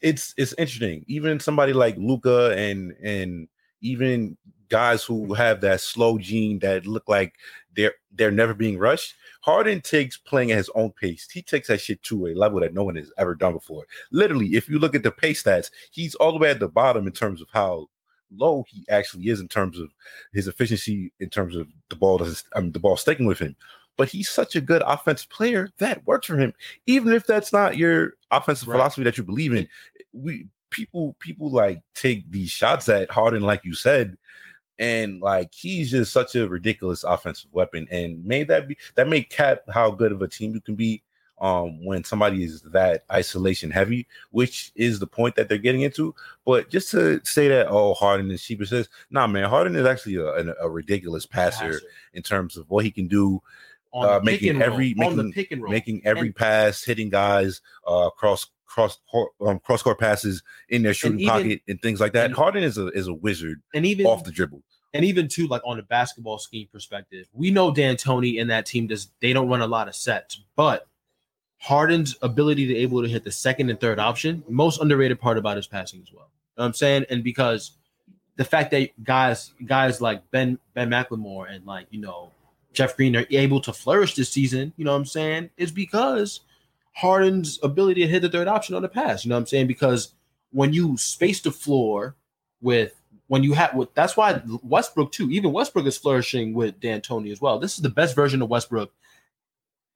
it's 0.00 0.34
it's 0.36 0.54
interesting. 0.58 1.04
Even 1.08 1.40
somebody 1.40 1.72
like 1.72 1.96
Luka 1.96 2.54
and 2.56 2.92
and 3.02 3.48
even 3.80 4.36
guys 4.70 5.04
who 5.04 5.34
have 5.34 5.60
that 5.60 5.80
slow 5.80 6.18
gene 6.18 6.58
that 6.60 6.86
look 6.86 7.08
like 7.08 7.34
they're 7.76 7.94
they're 8.12 8.30
never 8.30 8.54
being 8.54 8.78
rushed. 8.78 9.14
Harden 9.42 9.80
takes 9.80 10.16
playing 10.16 10.50
at 10.52 10.58
his 10.58 10.70
own 10.74 10.92
pace. 10.92 11.28
He 11.30 11.42
takes 11.42 11.68
that 11.68 11.80
shit 11.80 12.02
to 12.04 12.26
a 12.28 12.34
level 12.34 12.60
that 12.60 12.74
no 12.74 12.84
one 12.84 12.96
has 12.96 13.12
ever 13.18 13.34
done 13.34 13.52
before. 13.54 13.86
Literally, 14.10 14.54
if 14.56 14.68
you 14.68 14.78
look 14.78 14.94
at 14.94 15.02
the 15.02 15.10
pace 15.12 15.42
stats, 15.42 15.70
he's 15.90 16.14
all 16.16 16.32
the 16.32 16.38
way 16.38 16.50
at 16.50 16.60
the 16.60 16.68
bottom 16.68 17.06
in 17.06 17.12
terms 17.12 17.40
of 17.40 17.48
how 17.52 17.88
low 18.36 18.64
he 18.68 18.84
actually 18.88 19.28
is 19.28 19.40
in 19.40 19.48
terms 19.48 19.78
of 19.78 19.90
his 20.32 20.46
efficiency, 20.48 21.12
in 21.20 21.28
terms 21.30 21.56
of 21.56 21.66
the 21.88 21.96
ball 21.96 22.18
doesn't, 22.18 22.42
I 22.54 22.60
mean, 22.60 22.72
the 22.72 22.78
ball 22.78 22.96
sticking 22.96 23.26
with 23.26 23.38
him. 23.38 23.56
But 23.96 24.08
he's 24.08 24.28
such 24.28 24.56
a 24.56 24.60
good 24.60 24.82
offensive 24.86 25.28
player 25.30 25.68
that 25.78 26.06
works 26.06 26.26
for 26.26 26.36
him, 26.38 26.54
even 26.86 27.12
if 27.12 27.26
that's 27.26 27.52
not 27.52 27.76
your 27.76 28.14
offensive 28.30 28.68
Right. 28.68 28.74
philosophy 28.76 29.02
that 29.04 29.18
you 29.18 29.24
believe 29.24 29.52
in. 29.52 29.68
We 30.12 30.46
people 30.70 31.16
people 31.18 31.50
like 31.50 31.82
take 31.94 32.30
these 32.30 32.50
shots 32.50 32.88
at 32.88 33.10
Harden, 33.10 33.42
like 33.42 33.64
you 33.64 33.74
said, 33.74 34.16
and 34.80 35.20
like 35.20 35.52
he's 35.54 35.90
just 35.92 36.12
such 36.12 36.34
a 36.34 36.48
ridiculous 36.48 37.04
offensive 37.04 37.50
weapon. 37.52 37.86
And 37.92 38.24
may 38.24 38.42
that 38.44 38.66
be 38.66 38.76
that 38.96 39.06
may 39.06 39.22
cap 39.22 39.60
how 39.72 39.92
good 39.92 40.10
of 40.10 40.22
a 40.22 40.26
team 40.28 40.54
you 40.54 40.60
can 40.60 40.74
be 40.74 41.02
um 41.40 41.82
when 41.86 42.02
somebody 42.04 42.42
is 42.44 42.60
that 42.62 43.04
isolation 43.12 43.70
heavy, 43.70 44.06
which 44.30 44.72
is 44.74 44.98
the 44.98 45.06
point 45.06 45.36
that 45.36 45.48
they're 45.48 45.56
getting 45.58 45.82
into. 45.82 46.14
But 46.44 46.68
just 46.70 46.90
to 46.90 47.20
say 47.24 47.48
that, 47.48 47.68
oh, 47.70 47.94
Harden 47.94 48.30
is 48.30 48.42
cheap 48.42 48.66
says, 48.66 48.88
nah, 49.10 49.26
man, 49.26 49.48
Harden 49.48 49.76
is 49.76 49.86
actually 49.86 50.16
a, 50.16 50.26
a, 50.26 50.54
a 50.62 50.68
ridiculous 50.68 51.24
passer 51.26 51.80
in 52.12 52.22
terms 52.22 52.56
of 52.56 52.68
what 52.68 52.84
he 52.84 52.90
can 52.90 53.06
do, 53.08 53.40
on 53.92 54.06
uh, 54.08 54.20
making 54.22 54.50
and 54.50 54.60
roll, 54.60 54.72
every- 54.72 54.94
on 55.02 55.16
the 55.16 55.22
making- 55.24 55.32
pick 55.32 55.50
and 55.52 55.62
roll. 55.62 55.72
making 55.72 56.02
every 56.04 56.26
And- 56.28 56.36
pass, 56.36 56.82
hitting 56.84 57.08
guys, 57.10 57.60
uh, 57.86 58.10
cross 58.10 58.46
cross 58.66 58.98
um, 59.40 59.58
cross 59.58 59.82
court 59.82 59.98
passes 59.98 60.44
in 60.68 60.82
their 60.82 60.94
shooting 60.94 61.18
even- 61.20 61.30
pocket 61.32 61.62
and 61.66 61.80
things 61.82 61.98
like 62.00 62.12
that. 62.12 62.26
and- 62.26 62.34
Harden 62.34 62.62
is 62.62 62.76
a 62.78 62.86
is 62.88 63.08
a 63.08 63.14
wizard 63.14 63.60
and 63.74 63.84
even 63.86 64.06
off 64.06 64.22
the 64.24 64.30
dribble. 64.30 64.62
And 64.92 65.04
even 65.04 65.28
too 65.28 65.46
like 65.46 65.62
on 65.64 65.78
a 65.78 65.82
basketball 65.82 66.38
scheme 66.38 66.68
perspective, 66.72 67.28
we 67.32 67.50
know 67.50 67.72
D'Antoni 67.72 68.40
and 68.40 68.50
that 68.50 68.66
team 68.66 68.86
does 68.86 69.08
they 69.20 69.32
don't 69.32 69.48
run 69.48 69.60
a 69.60 69.66
lot 69.66 69.88
of 69.88 69.94
sets, 69.94 70.40
but 70.56 70.86
Harden's 71.58 72.16
ability 72.22 72.66
to 72.68 72.76
able 72.76 73.02
to 73.02 73.08
hit 73.08 73.22
the 73.24 73.30
second 73.30 73.70
and 73.70 73.78
third 73.78 73.98
option, 73.98 74.42
most 74.48 74.80
underrated 74.80 75.20
part 75.20 75.38
about 75.38 75.56
his 75.56 75.66
passing 75.66 76.00
as 76.02 76.12
well. 76.12 76.30
You 76.56 76.62
know 76.62 76.66
I'm 76.66 76.72
saying? 76.72 77.04
And 77.10 77.22
because 77.22 77.72
the 78.36 78.44
fact 78.44 78.70
that 78.70 78.90
guys 79.04 79.52
guys 79.66 80.00
like 80.00 80.28
Ben 80.30 80.58
Ben 80.74 80.88
McLemore 80.88 81.54
and 81.54 81.66
like 81.66 81.86
you 81.90 82.00
know 82.00 82.32
Jeff 82.72 82.96
Green 82.96 83.16
are 83.16 83.26
able 83.30 83.60
to 83.60 83.72
flourish 83.72 84.14
this 84.14 84.30
season, 84.30 84.72
you 84.76 84.84
know 84.84 84.92
what 84.92 84.98
I'm 84.98 85.06
saying, 85.06 85.50
is 85.56 85.70
because 85.70 86.40
Harden's 86.94 87.58
ability 87.62 88.02
to 88.02 88.08
hit 88.08 88.22
the 88.22 88.28
third 88.28 88.48
option 88.48 88.74
on 88.74 88.82
the 88.82 88.88
pass. 88.88 89.24
You 89.24 89.28
know 89.28 89.36
what 89.36 89.40
I'm 89.40 89.46
saying? 89.46 89.66
Because 89.66 90.14
when 90.52 90.72
you 90.72 90.96
space 90.96 91.40
the 91.40 91.50
floor 91.50 92.16
with 92.60 92.99
when 93.30 93.44
you 93.44 93.52
have 93.52 93.72
with 93.74 93.94
that's 93.94 94.16
why 94.16 94.42
Westbrook 94.64 95.12
too, 95.12 95.30
even 95.30 95.52
Westbrook 95.52 95.86
is 95.86 95.96
flourishing 95.96 96.52
with 96.52 96.80
D'Antoni 96.80 97.30
as 97.30 97.40
well. 97.40 97.60
This 97.60 97.76
is 97.76 97.80
the 97.80 97.88
best 97.88 98.16
version 98.16 98.42
of 98.42 98.48
Westbrook 98.48 98.92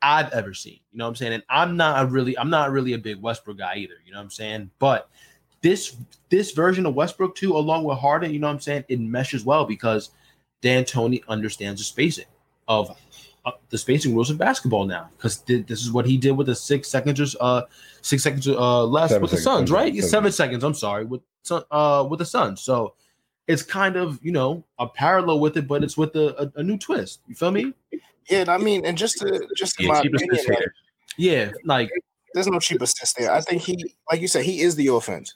I've 0.01 0.31
ever 0.33 0.55
seen. 0.55 0.79
You 0.93 0.99
know 0.99 1.07
what 1.07 1.09
I'm 1.09 1.17
saying? 1.17 1.33
And 1.33 1.43
I'm 1.49 1.77
not 1.77 2.05
a 2.05 2.07
really 2.07 2.39
I'm 2.39 2.49
not 2.49 2.71
really 2.71 2.93
a 2.93 2.99
big 2.99 3.21
Westbrook 3.21 3.59
guy 3.59 3.75
either. 3.79 3.95
You 4.07 4.13
know 4.13 4.19
what 4.19 4.27
I'm 4.27 4.31
saying? 4.31 4.71
But 4.79 5.11
this 5.63 5.97
this 6.31 6.53
version 6.53 6.87
of 6.87 6.95
Westbrook 6.95 7.35
too, 7.35 7.57
along 7.57 7.83
with 7.83 7.99
Harden, 7.99 8.33
you 8.33 8.39
know 8.39 8.47
what 8.47 8.53
I'm 8.53 8.61
saying? 8.61 8.85
It 8.87 9.01
meshes 9.01 9.45
well 9.45 9.65
because 9.65 10.11
D'Antoni 10.63 11.25
understands 11.27 11.81
the 11.81 11.85
spacing 11.85 12.27
of 12.69 12.97
uh, 13.45 13.51
the 13.71 13.79
spacing 13.79 14.15
rules 14.15 14.31
of 14.31 14.39
basketball 14.39 14.87
now 14.87 15.11
because 15.17 15.39
this 15.39 15.83
is 15.83 15.91
what 15.91 16.07
he 16.07 16.17
did 16.17 16.37
with 16.37 16.47
the 16.47 16.55
six 16.55 16.89
seconds 16.89 17.35
or 17.35 17.39
uh 17.41 17.63
six 18.01 18.23
seconds 18.23 18.47
uh 18.47 18.85
less 18.85 19.11
Seven 19.11 19.23
with 19.23 19.33
the 19.33 19.39
Suns, 19.39 19.73
right? 19.73 19.93
seconds, 19.93 20.11
Seven 20.11 20.31
seconds. 20.31 20.63
I'm 20.63 20.75
sorry 20.75 21.05
with 21.05 21.23
Sun- 21.43 21.65
uh 21.73 22.07
with 22.09 22.21
the 22.21 22.27
Suns. 22.27 22.61
So 22.61 22.95
it's 23.47 23.63
kind 23.63 23.97
of 23.97 24.19
you 24.23 24.33
know 24.33 24.65
a 24.79 24.87
parallel 24.87 25.41
with 25.41 25.57
it, 25.57 25.69
but 25.69 25.85
it's 25.85 25.97
with 25.97 26.15
a, 26.17 26.43
a, 26.43 26.61
a 26.61 26.63
new 26.63 26.79
twist. 26.79 27.21
You 27.27 27.35
feel 27.35 27.51
me? 27.51 27.73
Yeah, 28.31 28.41
and 28.41 28.49
I 28.49 28.59
mean, 28.59 28.85
and 28.87 28.97
just 28.97 29.19
to 29.19 29.47
just 29.57 29.81
Yeah, 29.81 29.89
my 29.89 29.99
opinion, 30.01 30.45
like. 30.49 30.59
Yeah, 31.17 31.53
like 31.65 31.91
there's 32.35 32.49
no 32.49 32.59
cheap 32.59 32.83
assist 32.83 33.17
there. 33.17 33.33
I 33.33 33.41
think 33.41 33.63
he, 33.63 33.95
like 34.11 34.21
you 34.21 34.29
said, 34.29 34.45
he 34.45 34.61
is 34.61 34.75
the 34.75 34.89
offense. 34.89 35.35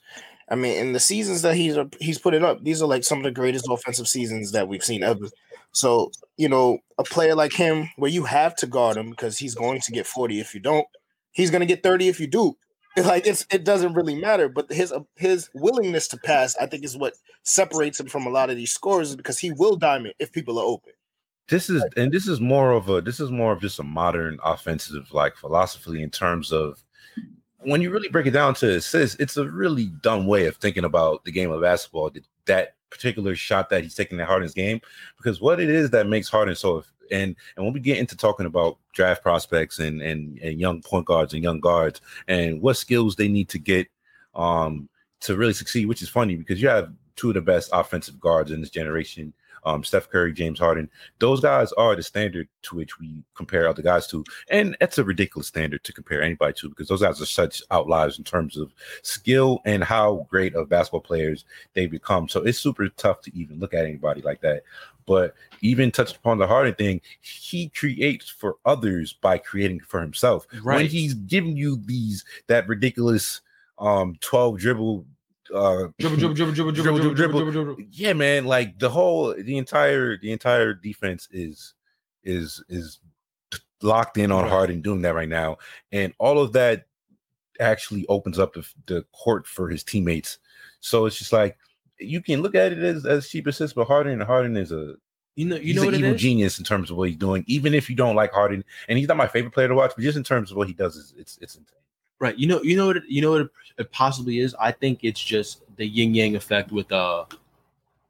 I 0.49 0.55
mean, 0.55 0.77
in 0.77 0.93
the 0.93 0.99
seasons 0.99 1.43
that 1.43 1.55
he's 1.55 1.77
he's 1.99 2.19
putting 2.19 2.43
up, 2.43 2.63
these 2.63 2.81
are 2.81 2.87
like 2.87 3.03
some 3.03 3.19
of 3.19 3.23
the 3.23 3.31
greatest 3.31 3.67
offensive 3.69 4.07
seasons 4.07 4.51
that 4.51 4.67
we've 4.67 4.83
seen 4.83 5.03
ever. 5.03 5.27
So 5.71 6.11
you 6.37 6.49
know, 6.49 6.79
a 6.97 7.03
player 7.03 7.35
like 7.35 7.53
him, 7.53 7.89
where 7.97 8.11
you 8.11 8.25
have 8.25 8.55
to 8.57 8.67
guard 8.67 8.97
him 8.97 9.11
because 9.11 9.37
he's 9.37 9.55
going 9.55 9.81
to 9.81 9.91
get 9.91 10.07
40 10.07 10.39
if 10.39 10.53
you 10.53 10.59
don't, 10.59 10.87
he's 11.31 11.51
going 11.51 11.61
to 11.61 11.67
get 11.67 11.83
30 11.83 12.07
if 12.07 12.19
you 12.19 12.27
do. 12.27 12.57
Like 12.97 13.27
it's 13.27 13.45
it 13.51 13.63
doesn't 13.63 13.93
really 13.93 14.15
matter, 14.15 14.49
but 14.49 14.71
his 14.71 14.91
uh, 14.91 15.01
his 15.15 15.49
willingness 15.53 16.07
to 16.09 16.17
pass, 16.17 16.57
I 16.57 16.65
think, 16.65 16.83
is 16.83 16.97
what 16.97 17.13
separates 17.43 17.99
him 17.99 18.07
from 18.07 18.25
a 18.25 18.29
lot 18.29 18.49
of 18.49 18.57
these 18.57 18.71
scores 18.71 19.15
because 19.15 19.39
he 19.39 19.51
will 19.51 19.75
diamond 19.75 20.15
if 20.19 20.31
people 20.31 20.59
are 20.59 20.65
open. 20.65 20.93
this 21.49 21.69
is 21.69 21.83
and 21.95 22.11
this 22.11 22.27
is 22.27 22.41
more 22.41 22.71
of 22.71 22.89
a 22.89 22.99
this 22.99 23.19
is 23.19 23.31
more 23.31 23.53
of 23.53 23.61
just 23.61 23.79
a 23.79 23.83
modern 23.83 24.39
offensive 24.43 25.13
like 25.13 25.35
philosophy 25.35 26.01
in 26.01 26.09
terms 26.09 26.51
of 26.51 26.83
when 27.61 27.81
you 27.81 27.91
really 27.91 28.09
break 28.09 28.25
it 28.25 28.31
down 28.31 28.53
to 28.55 28.75
assists, 28.75 29.19
it's 29.19 29.37
a 29.37 29.49
really 29.49 29.87
dumb 30.01 30.25
way 30.25 30.45
of 30.45 30.55
thinking 30.57 30.85
about 30.85 31.25
the 31.25 31.31
game 31.31 31.51
of 31.51 31.61
basketball. 31.61 32.09
That, 32.09 32.25
that 32.45 32.75
particular 32.89 33.35
shot 33.35 33.69
that 33.69 33.83
he's 33.83 33.95
taking 33.95 34.19
at 34.19 34.27
Harden's 34.27 34.53
game, 34.53 34.81
because 35.17 35.41
what 35.41 35.59
it 35.59 35.69
is 35.69 35.89
that 35.91 36.07
makes 36.07 36.29
Harden 36.29 36.55
so 36.55 36.83
and 37.11 37.35
and 37.55 37.65
when 37.65 37.73
we 37.73 37.79
get 37.79 37.97
into 37.97 38.15
talking 38.15 38.45
about 38.45 38.77
draft 38.93 39.21
prospects 39.21 39.79
and 39.79 40.01
and 40.01 40.37
and 40.39 40.59
young 40.59 40.81
point 40.81 41.05
guards 41.05 41.33
and 41.33 41.43
young 41.43 41.59
guards 41.59 42.01
and 42.27 42.61
what 42.61 42.77
skills 42.77 43.15
they 43.15 43.27
need 43.27 43.49
to 43.49 43.59
get 43.59 43.87
um 44.35 44.89
to 45.21 45.35
really 45.35 45.53
succeed, 45.53 45.85
which 45.85 46.01
is 46.01 46.09
funny 46.09 46.35
because 46.35 46.61
you 46.61 46.69
have 46.69 46.93
two 47.15 47.29
of 47.29 47.33
the 47.33 47.41
best 47.41 47.69
offensive 47.73 48.19
guards 48.19 48.51
in 48.51 48.61
this 48.61 48.69
generation 48.69 49.33
um, 49.63 49.83
Steph 49.83 50.09
Curry, 50.09 50.33
James 50.33 50.59
Harden. 50.59 50.89
Those 51.19 51.41
guys 51.41 51.71
are 51.73 51.95
the 51.95 52.03
standard 52.03 52.47
to 52.63 52.75
which 52.75 52.99
we 52.99 53.23
compare 53.35 53.67
other 53.67 53.81
guys 53.81 54.07
to, 54.07 54.23
and 54.49 54.75
that's 54.79 54.97
a 54.97 55.03
ridiculous 55.03 55.47
standard 55.47 55.83
to 55.83 55.93
compare 55.93 56.21
anybody 56.21 56.53
to 56.53 56.69
because 56.69 56.87
those 56.87 57.01
guys 57.01 57.21
are 57.21 57.25
such 57.25 57.61
outliers 57.71 58.17
in 58.17 58.23
terms 58.23 58.57
of 58.57 58.73
skill 59.01 59.61
and 59.65 59.83
how 59.83 60.27
great 60.29 60.55
of 60.55 60.69
basketball 60.69 61.01
players 61.01 61.45
they 61.73 61.87
become. 61.87 62.27
So 62.27 62.41
it's 62.43 62.59
super 62.59 62.87
tough 62.89 63.21
to 63.21 63.37
even 63.37 63.59
look 63.59 63.73
at 63.73 63.85
anybody 63.85 64.21
like 64.21 64.41
that. 64.41 64.63
But 65.09 65.33
even 65.61 65.89
touched 65.89 66.17
upon 66.17 66.37
the 66.37 66.45
Harden 66.45 66.75
thing, 66.75 67.01
he 67.19 67.69
creates 67.69 68.29
for 68.29 68.57
others 68.63 69.11
by 69.11 69.39
creating 69.39 69.79
for 69.79 70.01
himself. 70.01 70.45
Right. 70.63 70.75
When 70.75 70.85
he's 70.85 71.15
giving 71.15 71.57
you 71.57 71.81
these 71.83 72.23
that 72.45 72.67
ridiculous 72.67 73.41
um 73.79 74.15
12 74.21 74.59
dribble 74.59 75.05
uh 75.53 75.87
dribble 75.97 76.17
dribble 76.17 76.33
dribble 76.35 76.51
dribble 76.53 76.73
dribble 76.73 77.13
dribble 77.15 77.51
dribble, 77.51 77.75
yeah 77.91 78.11
man 78.13 78.45
like 78.45 78.77
the 78.77 78.89
whole 78.89 79.33
the 79.33 79.57
entire 79.57 80.17
the 80.17 80.31
entire 80.31 80.73
defense 80.73 81.29
is 81.31 81.73
is 82.23 82.61
is 82.67 82.99
locked 83.81 84.17
in 84.17 84.33
on 84.33 84.43
right. 84.43 84.51
Harden 84.51 84.81
doing 84.81 85.01
that 85.01 85.15
right 85.15 85.29
now 85.29 85.57
and 85.93 86.13
all 86.19 86.39
of 86.39 86.51
that 86.51 86.87
actually 87.61 88.05
opens 88.09 88.37
up 88.37 88.53
the, 88.53 88.67
the 88.85 89.05
court 89.13 89.47
for 89.47 89.69
his 89.69 89.81
teammates 89.81 90.39
so 90.81 91.05
it's 91.05 91.17
just 91.17 91.31
like 91.31 91.57
you 91.99 92.21
can 92.21 92.41
look 92.41 92.55
at 92.55 92.71
it 92.71 92.79
as 92.79 93.05
as 93.05 93.27
cheap 93.27 93.47
assists 93.47 93.73
but 93.73 93.87
Harden 93.87 94.19
Harden 94.21 94.57
is 94.57 94.71
a 94.71 94.95
You 95.35 95.45
know, 95.45 95.55
you 95.55 95.61
he's 95.61 95.75
know 95.75 95.81
an 95.83 95.87
what 95.87 95.93
it 95.95 95.99
evil 95.99 96.15
genius 96.15 96.59
in 96.59 96.65
terms 96.65 96.91
of 96.91 96.97
what 96.97 97.09
he's 97.09 97.17
doing 97.17 97.43
even 97.47 97.73
if 97.73 97.89
you 97.89 97.95
don't 97.95 98.15
like 98.15 98.31
Harden 98.31 98.63
and 98.87 98.97
he's 98.97 99.07
not 99.07 99.17
my 99.17 99.27
favorite 99.27 99.53
player 99.53 99.67
to 99.67 99.75
watch 99.75 99.93
but 99.95 100.03
just 100.03 100.17
in 100.17 100.23
terms 100.23 100.51
of 100.51 100.57
what 100.57 100.67
he 100.67 100.73
does 100.73 100.95
is 100.95 101.13
it's 101.17 101.37
it's 101.41 101.55
insane 101.55 101.75
Right. 102.19 102.37
You 102.37 102.47
know, 102.47 102.61
you 102.61 102.75
know 102.75 102.87
what 102.87 102.97
it, 102.97 103.03
you 103.07 103.21
know 103.21 103.31
what 103.31 103.49
it 103.77 103.91
possibly 103.91 104.39
is. 104.39 104.53
I 104.59 104.73
think 104.73 104.99
it's 105.03 105.23
just 105.23 105.63
the 105.77 105.87
yin 105.87 106.13
yang 106.13 106.35
effect 106.35 106.71
with 106.71 106.91
uh 106.91 107.25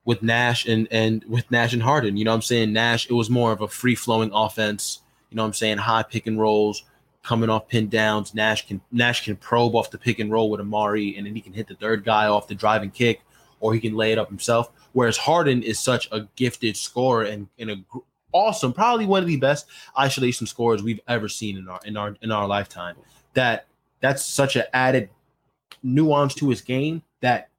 with 0.03 0.23
Nash 0.23 0.65
and 0.65 0.87
and 0.89 1.23
with 1.25 1.49
Nash 1.51 1.73
and 1.73 1.83
Harden. 1.83 2.17
You 2.17 2.25
know 2.25 2.31
what 2.31 2.37
I'm 2.37 2.41
saying? 2.41 2.73
Nash, 2.73 3.07
it 3.07 3.13
was 3.13 3.29
more 3.29 3.51
of 3.51 3.61
a 3.61 3.67
free 3.67 3.93
flowing 3.93 4.31
offense. 4.33 5.01
You 5.29 5.35
know 5.35 5.43
what 5.43 5.49
I'm 5.49 5.53
saying? 5.53 5.77
High 5.77 6.01
pick 6.01 6.25
and 6.25 6.39
rolls, 6.39 6.83
coming 7.21 7.51
off 7.51 7.67
pin 7.67 7.87
downs. 7.87 8.33
Nash 8.33 8.67
can 8.67 8.81
Nash 8.91 9.25
can 9.25 9.35
probe 9.35 9.75
off 9.75 9.91
the 9.91 9.99
pick 9.99 10.17
and 10.17 10.31
roll 10.31 10.49
with 10.49 10.59
Amar'e, 10.59 11.15
and 11.15 11.27
then 11.27 11.35
he 11.35 11.41
can 11.41 11.53
hit 11.53 11.67
the 11.67 11.75
third 11.75 12.03
guy 12.03 12.25
off 12.25 12.47
the 12.47 12.55
driving 12.55 12.89
kick, 12.89 13.21
or 13.59 13.73
he 13.73 13.79
can 13.79 13.95
lay 13.95 14.11
it 14.11 14.17
up 14.17 14.29
himself. 14.29 14.71
Whereas 14.93 15.17
Harden 15.17 15.63
is 15.63 15.79
such 15.79 16.07
a 16.11 16.27
gifted 16.35 16.77
scorer 16.77 17.23
and, 17.23 17.47
and 17.57 17.69
a 17.69 17.75
gr- 17.77 17.99
awesome, 18.31 18.73
probably 18.73 19.05
one 19.05 19.21
of 19.21 19.27
the 19.27 19.37
best 19.37 19.67
isolation 19.97 20.47
scorers 20.47 20.83
we've 20.83 20.99
ever 21.07 21.29
seen 21.29 21.57
in 21.57 21.67
our 21.67 21.79
in 21.85 21.97
our 21.97 22.15
in 22.21 22.31
our 22.31 22.47
lifetime. 22.47 22.95
That 23.33 23.67
that's 24.01 24.25
such 24.25 24.55
an 24.55 24.63
added 24.73 25.09
nuance 25.83 26.33
to 26.35 26.49
his 26.49 26.61
game 26.61 27.03
that 27.21 27.49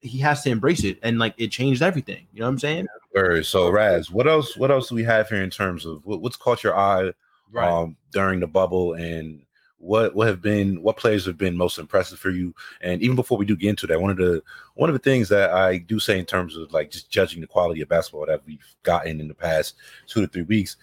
he 0.00 0.18
has 0.18 0.42
to 0.42 0.50
embrace 0.50 0.84
it 0.84 0.98
and 1.02 1.18
like 1.18 1.34
it 1.36 1.48
changed 1.48 1.82
everything. 1.82 2.26
You 2.32 2.40
know 2.40 2.46
what 2.46 2.52
I'm 2.52 2.58
saying? 2.58 2.86
Word. 3.14 3.46
So 3.46 3.70
Raz, 3.70 4.10
what 4.10 4.26
else? 4.26 4.56
What 4.56 4.70
else 4.70 4.88
do 4.88 4.94
we 4.94 5.04
have 5.04 5.28
here 5.28 5.42
in 5.42 5.50
terms 5.50 5.84
of 5.84 6.04
what, 6.06 6.20
what's 6.20 6.36
caught 6.36 6.62
your 6.62 6.76
eye 6.76 7.12
um, 7.56 7.96
during 8.12 8.40
the 8.40 8.46
bubble, 8.46 8.94
and 8.94 9.42
what 9.80 10.14
what 10.14 10.28
have 10.28 10.42
been 10.42 10.82
what 10.82 10.98
players 10.98 11.24
have 11.24 11.38
been 11.38 11.56
most 11.56 11.78
impressive 11.78 12.18
for 12.18 12.30
you? 12.30 12.54
And 12.82 13.02
even 13.02 13.16
before 13.16 13.38
we 13.38 13.46
do 13.46 13.56
get 13.56 13.70
into 13.70 13.86
that, 13.86 14.00
one 14.00 14.10
of 14.10 14.18
the 14.18 14.42
one 14.74 14.90
of 14.90 14.94
the 14.94 14.98
things 14.98 15.28
that 15.30 15.50
I 15.50 15.78
do 15.78 15.98
say 15.98 16.18
in 16.18 16.26
terms 16.26 16.56
of 16.56 16.70
like 16.72 16.90
just 16.90 17.10
judging 17.10 17.40
the 17.40 17.46
quality 17.46 17.80
of 17.80 17.88
basketball 17.88 18.26
that 18.26 18.42
we've 18.46 18.64
gotten 18.82 19.20
in 19.20 19.28
the 19.28 19.34
past 19.34 19.76
two 20.06 20.20
to 20.20 20.26
three 20.28 20.42
weeks, 20.42 20.76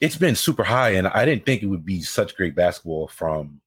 it's 0.00 0.16
been 0.16 0.34
super 0.34 0.64
high, 0.64 0.90
and 0.90 1.06
I 1.08 1.24
didn't 1.26 1.44
think 1.44 1.62
it 1.62 1.66
would 1.66 1.84
be 1.84 2.00
such 2.00 2.34
great 2.34 2.54
basketball 2.54 3.08
from 3.08 3.60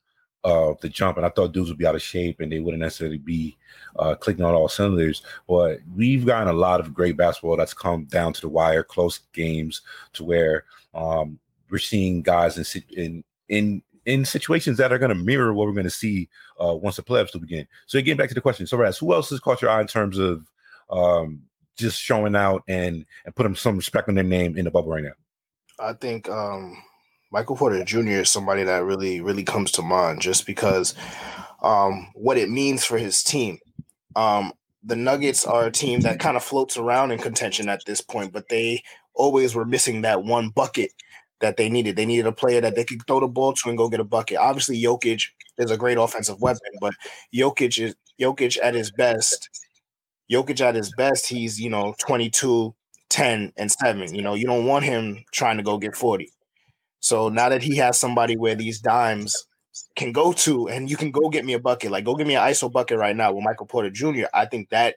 uh 0.43 0.73
the 0.81 0.89
jump, 0.89 1.17
and 1.17 1.25
I 1.25 1.29
thought 1.29 1.53
dudes 1.53 1.69
would 1.69 1.77
be 1.77 1.85
out 1.85 1.95
of 1.95 2.01
shape 2.01 2.39
and 2.39 2.51
they 2.51 2.59
wouldn't 2.59 2.81
necessarily 2.81 3.19
be 3.19 3.55
uh 3.97 4.15
clicking 4.15 4.43
on 4.43 4.55
all 4.55 4.69
cylinders. 4.69 5.21
But 5.47 5.81
we've 5.95 6.25
gotten 6.25 6.47
a 6.47 6.53
lot 6.53 6.79
of 6.79 6.95
great 6.95 7.15
basketball 7.15 7.57
that's 7.57 7.75
come 7.75 8.05
down 8.05 8.33
to 8.33 8.41
the 8.41 8.49
wire, 8.49 8.83
close 8.83 9.19
games 9.33 9.83
to 10.13 10.23
where 10.23 10.65
um 10.95 11.37
we're 11.69 11.77
seeing 11.77 12.23
guys 12.23 12.57
in 12.57 12.83
in 12.97 13.23
in 13.53 13.81
in 14.05 14.25
situations 14.25 14.77
that 14.77 14.91
are 14.91 14.99
going 14.99 15.15
to 15.15 15.23
mirror 15.23 15.53
what 15.53 15.65
we're 15.65 15.73
going 15.73 15.85
to 15.85 15.89
see 15.89 16.27
uh, 16.61 16.73
once 16.73 16.97
the 16.97 17.03
playoffs 17.03 17.31
to 17.31 17.39
begin. 17.39 17.65
So 17.85 17.99
getting 17.99 18.17
back 18.17 18.27
to 18.29 18.35
the 18.35 18.41
question, 18.41 18.67
so 18.67 18.75
Raz, 18.75 18.97
who 18.97 19.13
else 19.13 19.29
has 19.29 19.39
caught 19.39 19.61
your 19.61 19.71
eye 19.71 19.79
in 19.79 19.87
terms 19.87 20.17
of 20.17 20.45
um, 20.89 21.43
just 21.77 22.01
showing 22.01 22.35
out 22.35 22.63
and 22.67 23.05
and 23.25 23.35
putting 23.35 23.55
some 23.55 23.77
respect 23.77 24.09
on 24.09 24.15
their 24.15 24.23
name 24.23 24.57
in 24.57 24.65
the 24.65 24.71
bubble 24.71 24.91
right 24.91 25.03
now? 25.03 25.13
I 25.79 25.93
think 25.93 26.29
um, 26.29 26.77
Michael 27.31 27.55
Porter 27.55 27.83
Jr. 27.83 28.21
is 28.21 28.29
somebody 28.29 28.63
that 28.63 28.83
really, 28.83 29.21
really 29.21 29.43
comes 29.43 29.71
to 29.73 29.81
mind 29.81 30.21
just 30.21 30.45
because 30.45 30.93
um, 31.61 32.09
what 32.13 32.37
it 32.37 32.49
means 32.49 32.83
for 32.83 32.97
his 32.97 33.23
team. 33.23 33.57
Um, 34.15 34.53
the 34.83 34.95
Nuggets 34.95 35.45
are 35.45 35.65
a 35.65 35.71
team 35.71 36.01
that 36.01 36.19
kind 36.19 36.35
of 36.35 36.43
floats 36.43 36.77
around 36.77 37.11
in 37.11 37.19
contention 37.19 37.69
at 37.69 37.85
this 37.85 38.01
point, 38.01 38.33
but 38.33 38.49
they 38.49 38.83
always 39.15 39.55
were 39.55 39.65
missing 39.65 40.01
that 40.01 40.23
one 40.23 40.49
bucket 40.49 40.91
that 41.43 41.57
they 41.57 41.69
needed. 41.69 41.95
They 41.95 42.05
needed 42.05 42.25
a 42.25 42.31
player 42.31 42.61
that 42.61 42.75
they 42.75 42.85
could 42.85 43.05
throw 43.05 43.19
the 43.19 43.27
ball 43.27 43.53
to 43.53 43.69
and 43.69 43.77
go 43.77 43.89
get 43.89 43.99
a 43.99 44.05
bucket. 44.05 44.37
Obviously, 44.37 44.81
Jokic 44.81 45.21
is 45.57 45.69
a 45.69 45.77
great 45.77 45.97
offensive 45.97 46.41
weapon, 46.41 46.71
but 46.81 46.93
Jokic 47.35 47.83
is 47.83 47.95
Jokic 48.19 48.57
at 48.63 48.73
his 48.73 48.91
best. 48.91 49.49
Jokic 50.31 50.61
at 50.61 50.73
his 50.73 50.91
best, 50.97 51.27
he's 51.27 51.59
you 51.59 51.69
know 51.69 51.93
22, 51.99 52.73
10, 53.09 53.53
and 53.57 53.71
7. 53.71 54.15
You 54.15 54.21
know, 54.21 54.33
you 54.33 54.45
don't 54.45 54.65
want 54.65 54.85
him 54.85 55.23
trying 55.31 55.57
to 55.57 55.63
go 55.63 55.77
get 55.77 55.95
40. 55.95 56.31
So 57.01 57.27
now 57.27 57.49
that 57.49 57.61
he 57.61 57.75
has 57.77 57.99
somebody 57.99 58.37
where 58.37 58.55
these 58.55 58.79
dimes 58.79 59.35
can 59.97 60.13
go 60.13 60.31
to 60.31 60.69
and 60.69 60.89
you 60.89 60.95
can 60.95 61.11
go 61.11 61.29
get 61.29 61.43
me 61.43 61.53
a 61.53 61.59
bucket, 61.59 61.91
like 61.91 62.05
go 62.05 62.15
get 62.15 62.25
me 62.25 62.35
an 62.35 62.41
ISO 62.41 62.71
bucket 62.71 62.97
right 62.97 63.15
now 63.15 63.33
with 63.33 63.43
Michael 63.43 63.65
Porter 63.65 63.89
Jr., 63.89 64.25
I 64.33 64.45
think 64.45 64.69
that 64.69 64.95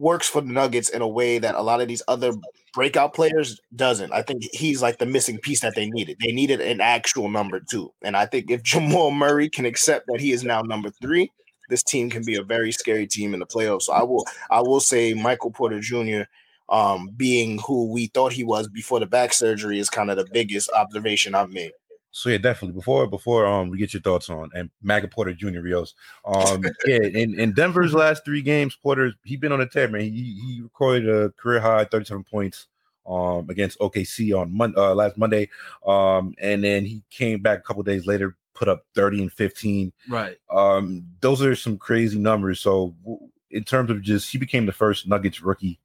works 0.00 0.28
for 0.28 0.40
the 0.40 0.50
Nuggets 0.52 0.88
in 0.88 1.02
a 1.02 1.08
way 1.08 1.38
that 1.38 1.54
a 1.54 1.62
lot 1.62 1.80
of 1.80 1.88
these 1.88 2.02
other 2.08 2.32
breakout 2.72 3.14
players 3.14 3.60
doesn't. 3.74 4.12
I 4.12 4.22
think 4.22 4.44
he's 4.52 4.80
like 4.80 4.98
the 4.98 5.06
missing 5.06 5.38
piece 5.38 5.60
that 5.60 5.74
they 5.74 5.88
needed. 5.90 6.16
They 6.24 6.32
needed 6.32 6.60
an 6.60 6.80
actual 6.80 7.28
number 7.28 7.60
two. 7.60 7.92
And 8.02 8.16
I 8.16 8.26
think 8.26 8.50
if 8.50 8.62
Jamal 8.64 9.10
Murray 9.10 9.48
can 9.48 9.66
accept 9.66 10.06
that 10.08 10.20
he 10.20 10.32
is 10.32 10.42
now 10.42 10.62
number 10.62 10.90
three, 10.90 11.30
this 11.68 11.82
team 11.82 12.10
can 12.10 12.24
be 12.24 12.34
a 12.36 12.42
very 12.42 12.72
scary 12.72 13.06
team 13.06 13.34
in 13.34 13.40
the 13.40 13.46
playoffs. 13.46 13.82
So 13.82 13.92
I 13.92 14.02
will 14.02 14.26
I 14.50 14.60
will 14.62 14.80
say 14.80 15.14
Michael 15.14 15.52
Porter 15.52 15.80
Jr. 15.80 16.22
Um, 16.68 17.10
being 17.16 17.58
who 17.66 17.92
we 17.92 18.06
thought 18.06 18.32
he 18.32 18.44
was 18.44 18.68
before 18.68 19.00
the 19.00 19.06
back 19.06 19.32
surgery 19.32 19.78
is 19.78 19.90
kind 19.90 20.10
of 20.10 20.16
the 20.16 20.26
biggest 20.32 20.70
observation 20.72 21.34
I've 21.34 21.50
made. 21.50 21.72
So 22.12 22.28
yeah, 22.28 22.38
definitely. 22.38 22.74
Before 22.74 23.06
before 23.06 23.46
um 23.46 23.70
we 23.70 23.78
get 23.78 23.94
your 23.94 24.02
thoughts 24.02 24.28
on 24.30 24.50
and 24.54 24.70
Maga 24.82 25.08
Porter 25.08 25.32
Jr. 25.32 25.60
Rios. 25.60 25.94
Um 26.24 26.64
yeah, 26.86 27.02
in, 27.02 27.38
in 27.38 27.52
Denver's 27.52 27.94
last 27.94 28.24
three 28.24 28.42
games, 28.42 28.76
Porter 28.76 29.12
he 29.24 29.36
been 29.36 29.52
on 29.52 29.60
a 29.60 29.66
tear, 29.66 29.88
man. 29.88 30.02
He 30.02 30.10
he 30.10 30.60
recorded 30.62 31.08
a 31.08 31.30
career 31.30 31.60
high 31.60 31.84
37 31.84 32.24
points 32.24 32.66
um 33.06 33.48
against 33.48 33.78
OKC 33.78 34.38
on 34.38 34.56
Mon- 34.56 34.74
uh, 34.76 34.94
last 34.94 35.16
Monday. 35.16 35.48
Um 35.86 36.34
and 36.38 36.64
then 36.64 36.84
he 36.84 37.02
came 37.10 37.40
back 37.42 37.60
a 37.60 37.62
couple 37.62 37.82
days 37.82 38.06
later, 38.06 38.36
put 38.54 38.68
up 38.68 38.84
30 38.94 39.22
and 39.22 39.32
15. 39.32 39.92
Right. 40.08 40.36
Um 40.50 41.04
those 41.20 41.42
are 41.42 41.54
some 41.54 41.78
crazy 41.78 42.18
numbers. 42.18 42.60
So 42.60 42.94
in 43.50 43.62
terms 43.64 43.90
of 43.90 44.02
just 44.02 44.30
he 44.30 44.38
became 44.38 44.66
the 44.66 44.72
first 44.72 45.06
Nuggets 45.06 45.42
rookie 45.42 45.78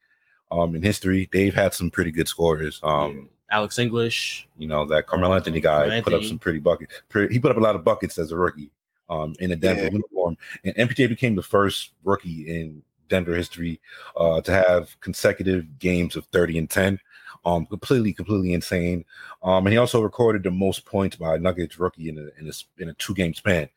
um 0.51 0.75
in 0.75 0.81
history. 0.81 1.29
They've 1.31 1.53
had 1.53 1.75
some 1.75 1.91
pretty 1.91 2.11
good 2.11 2.27
scorers. 2.27 2.79
Um 2.81 3.29
Alex 3.55 3.79
English. 3.79 4.47
You 4.57 4.67
know 4.67 4.85
that 4.85 5.07
Carmelo 5.07 5.35
Anthony 5.35 5.61
guy 5.61 5.83
Carmelo 5.83 6.01
put 6.01 6.13
up 6.13 6.23
some 6.23 6.37
pretty 6.37 6.59
buckets. 6.59 6.93
He 7.31 7.39
put 7.39 7.51
up 7.51 7.57
a 7.57 7.61
lot 7.61 7.75
of 7.75 7.85
buckets 7.85 8.17
as 8.17 8.33
a 8.33 8.37
rookie 8.37 8.69
um, 9.09 9.33
in 9.39 9.51
a 9.53 9.55
Denver 9.55 9.83
Yeah. 9.83 9.91
uniform, 9.91 10.37
and 10.65 10.75
MPJ 10.75 11.07
became 11.07 11.35
the 11.35 11.41
first 11.43 11.91
rookie 12.03 12.41
in 12.53 12.83
Denver 13.07 13.33
history 13.33 13.79
uh, 14.17 14.41
to 14.41 14.51
have 14.51 14.99
consecutive 14.99 15.79
games 15.79 16.17
of 16.17 16.25
thirty 16.25 16.57
and 16.57 16.69
ten. 16.69 16.99
Um, 17.45 17.65
completely, 17.67 18.11
completely 18.11 18.53
insane. 18.53 19.05
Um, 19.43 19.67
and 19.67 19.71
he 19.71 19.77
also 19.77 20.01
recorded 20.01 20.41
the 20.43 20.49
most 20.51 20.83
points 20.83 21.15
by 21.15 21.35
a 21.35 21.37
Nuggets 21.37 21.79
rookie 21.79 22.09
in 22.09 22.17
a 22.17 22.41
in 22.41 22.49
a, 22.49 22.81
in 22.81 22.89
a 22.89 22.93
two 22.95 23.13
game 23.13 23.33
span. 23.33 23.69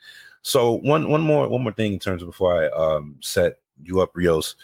So 0.42 0.72
one 0.72 1.08
one 1.08 1.20
more 1.20 1.48
one 1.48 1.62
more 1.62 1.72
thing 1.72 1.92
in 1.92 1.98
terms 2.00 2.22
of 2.22 2.28
before 2.28 2.64
I 2.64 2.68
um, 2.70 3.16
set 3.20 3.58
you 3.84 4.00
up, 4.00 4.10
Rios, 4.16 4.56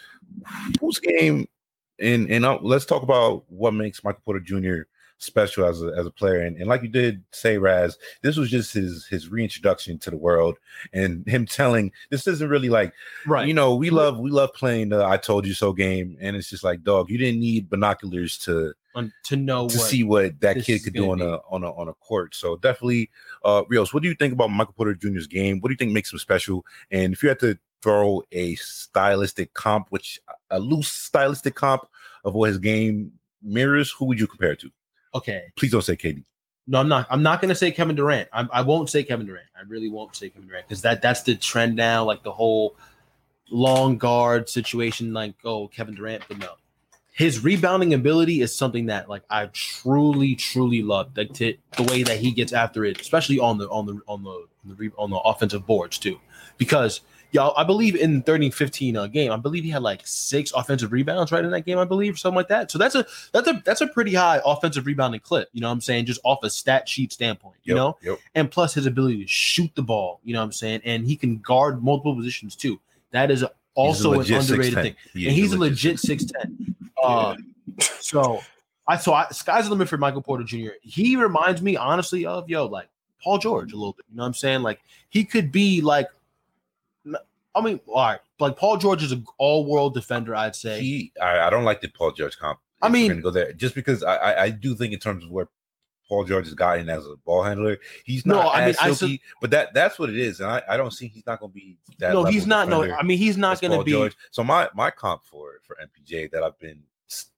whose 0.81 0.99
game? 0.99 1.47
And 1.99 2.29
and 2.29 2.43
uh, 2.43 2.59
let's 2.61 2.85
talk 2.85 3.03
about 3.03 3.49
what 3.49 3.71
makes 3.71 4.03
Michael 4.03 4.21
Porter 4.25 4.41
Jr 4.41 4.89
special 5.17 5.65
as 5.65 5.81
a 5.81 5.87
as 5.97 6.05
a 6.05 6.11
player. 6.11 6.41
And, 6.41 6.57
and 6.57 6.67
like 6.67 6.81
you 6.81 6.89
did 6.89 7.23
say, 7.31 7.57
Raz, 7.57 7.97
this 8.21 8.37
was 8.37 8.49
just 8.49 8.73
his 8.73 9.05
his 9.07 9.29
reintroduction 9.29 9.97
to 9.99 10.11
the 10.11 10.17
world 10.17 10.57
and 10.93 11.25
him 11.27 11.45
telling 11.45 11.91
this 12.09 12.27
isn't 12.27 12.49
really 12.49 12.69
like 12.69 12.93
Right. 13.25 13.47
you 13.47 13.53
know, 13.53 13.75
we 13.75 13.89
love 13.89 14.19
we 14.19 14.29
love 14.29 14.53
playing 14.53 14.89
the 14.89 15.03
I 15.05 15.17
told 15.17 15.45
you 15.47 15.53
so 15.53 15.73
game. 15.73 16.17
And 16.19 16.35
it's 16.35 16.49
just 16.49 16.63
like, 16.63 16.83
dog, 16.83 17.09
you 17.09 17.17
didn't 17.17 17.39
need 17.39 17.69
binoculars 17.69 18.37
to 18.39 18.73
on- 18.93 19.13
to 19.25 19.35
know 19.35 19.67
to 19.67 19.77
what 19.77 19.87
see 19.87 20.03
what 20.03 20.39
that 20.41 20.63
kid 20.63 20.83
could 20.83 20.93
do 20.93 21.11
on 21.11 21.19
be. 21.19 21.23
a 21.25 21.35
on 21.49 21.63
a 21.63 21.71
on 21.71 21.87
a 21.87 21.93
court. 21.93 22.35
So 22.35 22.57
definitely 22.57 23.09
uh 23.43 23.63
Rios, 23.69 23.93
what 23.93 24.03
do 24.03 24.09
you 24.09 24.15
think 24.15 24.33
about 24.33 24.51
Michael 24.51 24.73
Porter 24.73 24.93
Jr.'s 24.95 25.27
game? 25.27 25.59
What 25.59 25.69
do 25.69 25.73
you 25.73 25.77
think 25.77 25.91
makes 25.91 26.11
him 26.11 26.19
special? 26.19 26.65
And 26.91 27.13
if 27.13 27.23
you 27.23 27.29
had 27.29 27.39
to 27.39 27.57
throw 27.81 28.23
a 28.31 28.55
stylistic 28.55 29.53
comp, 29.53 29.87
which 29.91 30.19
a 30.49 30.59
loose 30.59 30.87
stylistic 30.87 31.55
comp 31.55 31.83
of 32.23 32.33
what 32.33 32.49
his 32.49 32.57
game 32.57 33.11
mirrors, 33.43 33.91
who 33.91 34.05
would 34.05 34.19
you 34.19 34.25
compare 34.27 34.51
it 34.53 34.59
to? 34.61 34.71
Okay. 35.15 35.51
Please 35.55 35.71
don't 35.71 35.81
say 35.81 35.95
KD. 35.95 36.23
No, 36.67 36.79
I'm 36.79 36.89
not. 36.89 37.07
I'm 37.09 37.21
not 37.21 37.41
going 37.41 37.49
to 37.49 37.55
say 37.55 37.71
Kevin 37.71 37.95
Durant. 37.95 38.27
I, 38.33 38.47
I 38.51 38.61
won't 38.61 38.89
say 38.89 39.03
Kevin 39.03 39.27
Durant. 39.27 39.47
I 39.55 39.61
really 39.67 39.89
won't 39.89 40.15
say 40.15 40.29
Kevin 40.29 40.47
Durant 40.47 40.67
because 40.67 40.81
that 40.81 41.01
that's 41.01 41.21
the 41.23 41.35
trend 41.35 41.75
now. 41.75 42.03
Like 42.03 42.23
the 42.23 42.31
whole 42.31 42.75
long 43.51 43.97
guard 43.97 44.49
situation. 44.49 45.13
Like 45.13 45.35
oh 45.43 45.67
Kevin 45.67 45.93
Durant, 45.93 46.23
but 46.27 46.39
no, 46.39 46.53
his 47.11 47.43
rebounding 47.43 47.93
ability 47.93 48.41
is 48.41 48.55
something 48.55 48.87
that 48.87 49.07
like 49.07 49.21
I 49.29 49.45
truly 49.53 50.33
truly 50.35 50.81
love. 50.81 51.15
Like 51.15 51.33
to, 51.33 51.55
the 51.77 51.83
way 51.83 52.01
that 52.01 52.17
he 52.17 52.31
gets 52.31 52.51
after 52.51 52.83
it, 52.83 52.99
especially 52.99 53.39
on 53.39 53.59
the 53.59 53.69
on 53.69 53.85
the 53.85 54.01
on 54.07 54.23
the 54.23 54.29
on 54.29 54.47
the, 54.65 54.75
re- 54.75 54.91
on 54.97 55.11
the 55.11 55.17
offensive 55.17 55.65
boards 55.65 55.97
too, 55.97 56.19
because. 56.57 57.01
Y'all, 57.35 57.53
I 57.57 57.65
believe 57.65 57.97
in 57.97 58.23
13-15 58.23 58.95
uh, 58.95 59.07
game. 59.07 59.29
I 59.29 59.35
believe 59.35 59.65
he 59.65 59.69
had 59.69 59.83
like 59.83 60.01
six 60.05 60.53
offensive 60.53 60.93
rebounds 60.93 61.33
right 61.33 61.43
in 61.43 61.51
that 61.51 61.65
game. 61.65 61.77
I 61.77 61.83
believe 61.83 62.13
or 62.13 62.17
something 62.17 62.37
like 62.37 62.47
that. 62.47 62.71
So 62.71 62.77
that's 62.77 62.95
a 62.95 63.05
that's 63.33 63.47
a 63.49 63.61
that's 63.65 63.81
a 63.81 63.87
pretty 63.87 64.13
high 64.13 64.39
offensive 64.45 64.85
rebounding 64.85 65.19
clip. 65.19 65.49
You 65.51 65.59
know 65.59 65.67
what 65.67 65.73
I'm 65.73 65.81
saying? 65.81 66.05
Just 66.05 66.21
off 66.23 66.43
a 66.43 66.49
stat 66.49 66.87
sheet 66.87 67.11
standpoint. 67.11 67.57
You 67.63 67.73
Yep, 67.73 67.77
know, 67.77 67.97
yep. 68.01 68.19
and 68.35 68.49
plus 68.49 68.73
his 68.73 68.85
ability 68.85 69.21
to 69.21 69.27
shoot 69.27 69.69
the 69.75 69.83
ball. 69.83 70.21
You 70.23 70.31
know 70.33 70.39
what 70.39 70.45
I'm 70.45 70.51
saying? 70.53 70.81
And 70.85 71.05
he 71.05 71.17
can 71.17 71.39
guard 71.39 71.83
multiple 71.83 72.15
positions 72.15 72.55
too. 72.55 72.79
That 73.11 73.31
is 73.31 73.43
also 73.73 74.13
an 74.13 74.33
underrated 74.33 74.73
6'10". 74.73 74.81
thing. 74.81 74.95
He 75.11 75.27
and 75.27 75.35
he's 75.35 75.51
a 75.51 75.57
legit 75.57 75.99
six 75.99 76.23
ten. 76.23 76.75
Uh, 77.03 77.35
so 77.99 78.41
I 78.87 78.95
so 78.97 79.13
I, 79.13 79.27
sky's 79.27 79.65
the 79.65 79.71
limit 79.71 79.89
for 79.89 79.97
Michael 79.97 80.21
Porter 80.21 80.45
Jr. 80.45 80.69
He 80.81 81.17
reminds 81.17 81.61
me 81.61 81.75
honestly 81.75 82.25
of 82.25 82.49
yo 82.49 82.65
like 82.65 82.87
Paul 83.21 83.37
George 83.37 83.73
a 83.73 83.75
little 83.75 83.93
bit. 83.93 84.05
You 84.09 84.15
know 84.15 84.23
what 84.23 84.27
I'm 84.27 84.33
saying? 84.33 84.61
Like 84.61 84.79
he 85.09 85.25
could 85.25 85.51
be 85.51 85.81
like. 85.81 86.07
I 87.55 87.61
mean, 87.61 87.79
all 87.87 87.95
right, 87.95 88.19
like 88.39 88.57
Paul 88.57 88.77
George 88.77 89.01
is 89.01 89.11
an 89.11 89.25
all-world 89.37 89.93
defender. 89.93 90.35
I'd 90.35 90.55
say. 90.55 90.79
He, 90.79 91.11
I, 91.21 91.39
I 91.41 91.49
don't 91.49 91.63
like 91.63 91.81
the 91.81 91.87
Paul 91.87 92.11
George 92.11 92.37
comp. 92.37 92.59
I 92.81 92.89
mean- 92.89 93.21
go 93.21 93.31
there 93.31 93.53
just 93.53 93.73
because 93.75 94.03
I, 94.03 94.15
I, 94.15 94.43
I 94.43 94.49
do 94.49 94.75
think 94.75 94.93
in 94.93 94.99
terms 94.99 95.23
of 95.23 95.31
where 95.31 95.47
Paul 96.07 96.23
George 96.23 96.45
has 96.45 96.53
gotten 96.53 96.89
as 96.89 97.05
a 97.07 97.15
ball 97.25 97.43
handler, 97.43 97.77
he's 98.03 98.25
No, 98.25 98.35
not 98.35 98.55
I 98.55 98.59
mean, 98.59 98.69
as 98.69 98.77
I 98.79 98.91
silky, 98.91 99.21
but 99.41 99.49
that 99.51 99.73
that's 99.73 99.97
what 99.97 100.09
it 100.09 100.17
is, 100.17 100.39
and 100.39 100.51
I, 100.51 100.61
I 100.69 100.77
don't 100.77 100.91
see 100.91 101.07
he's 101.07 101.25
not 101.25 101.39
going 101.39 101.51
to 101.51 101.55
be 101.55 101.77
that. 101.99 102.13
no, 102.13 102.25
he's 102.25 102.45
not. 102.45 102.69
No, 102.69 102.83
I 102.83 103.01
mean 103.01 103.17
he's 103.17 103.37
not 103.37 103.59
going 103.59 103.77
to 103.77 103.83
be. 103.83 103.91
George. 103.91 104.15
So 104.31 104.43
my 104.43 104.69
my 104.75 104.91
comp 104.91 105.23
for 105.25 105.53
for 105.63 105.77
MPJ 105.81 106.31
that 106.31 106.43
I've 106.43 106.59
been 106.59 106.83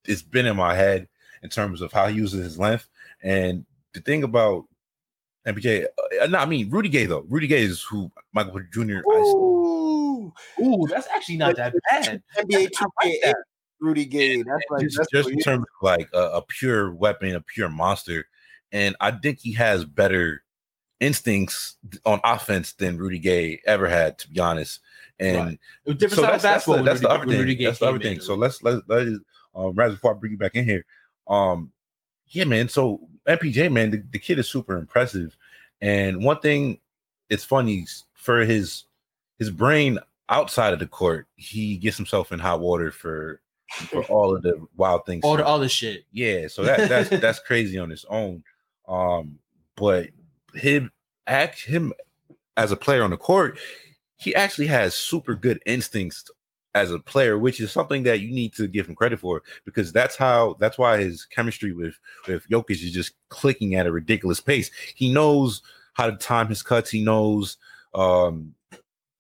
it's 0.06 0.21
been 0.21 0.45
in 0.45 0.56
my 0.56 0.73
head 0.75 1.08
in 1.43 1.49
terms 1.49 1.82
of 1.82 1.93
how 1.93 2.08
he 2.08 2.15
uses 2.17 2.43
his 2.43 2.60
length, 2.60 2.89
and 3.23 3.65
the 3.93 4.01
thing 4.01 4.23
about 4.23 4.65
MPJ, 5.45 5.86
uh, 6.21 6.27
no, 6.27 6.39
I 6.39 6.45
mean 6.45 6.69
Rudy 6.69 6.89
Gay 6.89 7.06
though. 7.06 7.25
Rudy 7.30 7.47
Gay 7.47 7.62
is 7.63 7.82
who 7.84 8.12
Michael 8.34 8.60
Jr. 8.73 8.99
I, 10.60 10.62
Ooh, 10.62 10.84
Ooh, 10.84 10.88
that's 10.88 11.08
actually 11.13 11.38
not 11.38 11.56
that 11.58 11.74
bad. 11.90 12.22
NBA 12.38 12.56
I 12.56 12.58
like 12.60 12.72
2K, 12.74 13.13
that. 13.24 13.36
Rudy 13.80 14.06
Gay. 14.06 14.38
That's 14.44 14.63
like 14.70 14.82
just, 14.84 14.98
that's 14.98 15.12
just 15.12 15.30
in 15.30 15.40
terms 15.40 15.62
of 15.63 15.84
like 15.86 16.10
a, 16.13 16.24
a 16.38 16.42
pure 16.42 16.92
weapon, 16.92 17.36
a 17.36 17.42
pure 17.42 17.70
monster. 17.70 18.26
And 18.72 18.96
I 19.00 19.12
think 19.12 19.40
he 19.40 19.54
has 19.54 19.86
better 19.86 20.44
instincts 21.00 21.78
on 22.06 22.20
offense 22.24 22.74
than 22.74 22.98
Rudy 22.98 23.20
Gay 23.20 23.62
ever 23.66 23.88
had, 23.88 24.18
to 24.20 24.30
be 24.30 24.40
honest. 24.40 24.80
And 25.20 25.38
Right. 25.38 25.60
Different 25.98 26.12
so 26.13 26.22
that's, 26.22 26.44
that's, 26.44 26.66
the, 26.66 26.72
when 26.72 26.86
that's 26.86 27.02
the 27.02 27.08
Rudy- 27.08 27.20
other 27.22 27.32
thing. 27.32 27.40
Rudy 27.40 27.56
Gay 27.56 27.66
That's 27.66 27.80
the 27.80 27.86
other 27.86 28.00
came 28.00 28.08
in. 28.12 28.18
thing. 28.18 28.26
So 28.26 28.36
let's 28.36 28.62
let's 28.63 28.82
let 28.88 29.08
us 29.08 29.20
um 29.56 29.74
Raz 29.74 29.94
before 29.94 30.16
I 30.16 30.18
bring 30.18 30.34
you 30.34 30.38
back 30.38 30.56
in 30.56 30.66
here. 30.66 30.86
Um 31.28 31.72
yeah, 32.28 32.44
man. 32.44 32.68
So 32.70 33.08
MPJ, 33.28 33.72
man, 33.72 33.92
the, 33.92 34.04
the 34.12 34.20
kid 34.20 34.38
is 34.40 34.50
super 34.50 34.78
impressive. 34.78 35.38
And 35.82 36.24
one 36.24 36.40
thing 36.40 36.80
it's 37.30 37.44
funny 37.44 37.86
for 38.13 38.44
his 38.44 38.84
his 39.40 39.50
brain 39.50 40.00
outside 40.30 40.74
of 40.74 40.80
the 40.80 40.88
court, 40.88 41.28
he 41.36 41.78
gets 41.78 41.98
himself 41.98 42.32
in 42.32 42.40
hot 42.40 42.60
water 42.60 42.92
for 42.92 43.42
for 43.72 44.04
all 44.06 44.36
of 44.36 44.44
the 44.44 44.66
wild 44.76 45.06
things. 45.06 45.24
all 45.24 45.38
he 45.38 45.44
the 45.44 45.48
other 45.48 45.70
shit. 45.70 46.06
yeah, 46.12 46.48
so 46.48 46.63
that 46.63 46.90
that's 46.90 47.10
that's 47.22 47.40
crazy 47.40 47.78
on 47.78 47.92
its 47.92 48.06
own. 48.10 48.44
Um, 48.88 49.40
but 49.76 50.10
him 50.54 50.92
act 51.28 51.63
him 51.63 51.94
as 52.56 52.72
a 52.72 52.78
player 52.78 53.04
on 53.04 53.12
the 53.12 53.18
court, 53.18 53.60
he 54.16 54.34
actually 54.36 54.68
has 54.68 54.96
super 54.96 55.36
good 55.36 55.62
instincts 55.66 56.30
as 56.74 56.92
a 56.92 57.00
player, 57.00 57.38
which 57.38 57.60
is 57.60 57.72
something 57.72 58.04
that 58.04 58.22
you 58.22 58.32
need 58.32 58.54
to 58.54 58.68
give 58.68 58.88
him 58.88 58.96
credit 58.96 59.20
for 59.20 59.42
because 59.66 59.92
that's 59.92 60.16
how 60.16 60.56
that's 60.60 60.78
why 60.78 60.98
his 60.98 61.26
chemistry 61.26 61.74
with 61.74 61.96
with 62.28 62.48
Jokic 62.50 62.84
is 62.84 62.92
just 62.92 63.13
clicking 63.30 63.76
at 63.76 63.88
a 63.88 63.92
ridiculous 63.92 64.40
pace. 64.40 64.72
He 64.96 65.12
knows 65.12 65.62
how 65.94 66.10
to 66.10 66.16
time 66.18 66.48
his 66.48 66.62
cuts. 66.62 66.90
He 66.90 67.04
knows 67.04 67.58
um, 67.94 68.54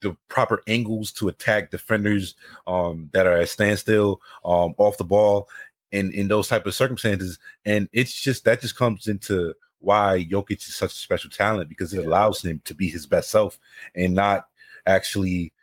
the 0.01 0.15
proper 0.29 0.61
angles 0.67 1.11
to 1.13 1.27
attack 1.27 1.71
defenders 1.71 2.35
um, 2.67 3.09
that 3.13 3.25
are 3.27 3.37
at 3.37 3.49
standstill 3.49 4.21
um, 4.45 4.73
off 4.77 4.97
the 4.97 5.03
ball 5.03 5.47
in 5.91 6.11
in 6.11 6.27
those 6.27 6.47
type 6.47 6.65
of 6.65 6.75
circumstances. 6.75 7.39
And 7.65 7.89
it's 7.93 8.13
just 8.13 8.45
that 8.45 8.61
just 8.61 8.75
comes 8.77 9.07
into 9.07 9.53
why 9.79 10.25
Jokic 10.29 10.67
is 10.67 10.75
such 10.75 10.91
a 10.91 10.95
special 10.95 11.29
talent 11.29 11.69
because 11.69 11.93
it 11.93 12.05
allows 12.05 12.43
him 12.43 12.61
to 12.65 12.73
be 12.73 12.89
his 12.89 13.05
best 13.05 13.29
self 13.29 13.59
and 13.95 14.13
not 14.13 14.47
actually 14.85 15.53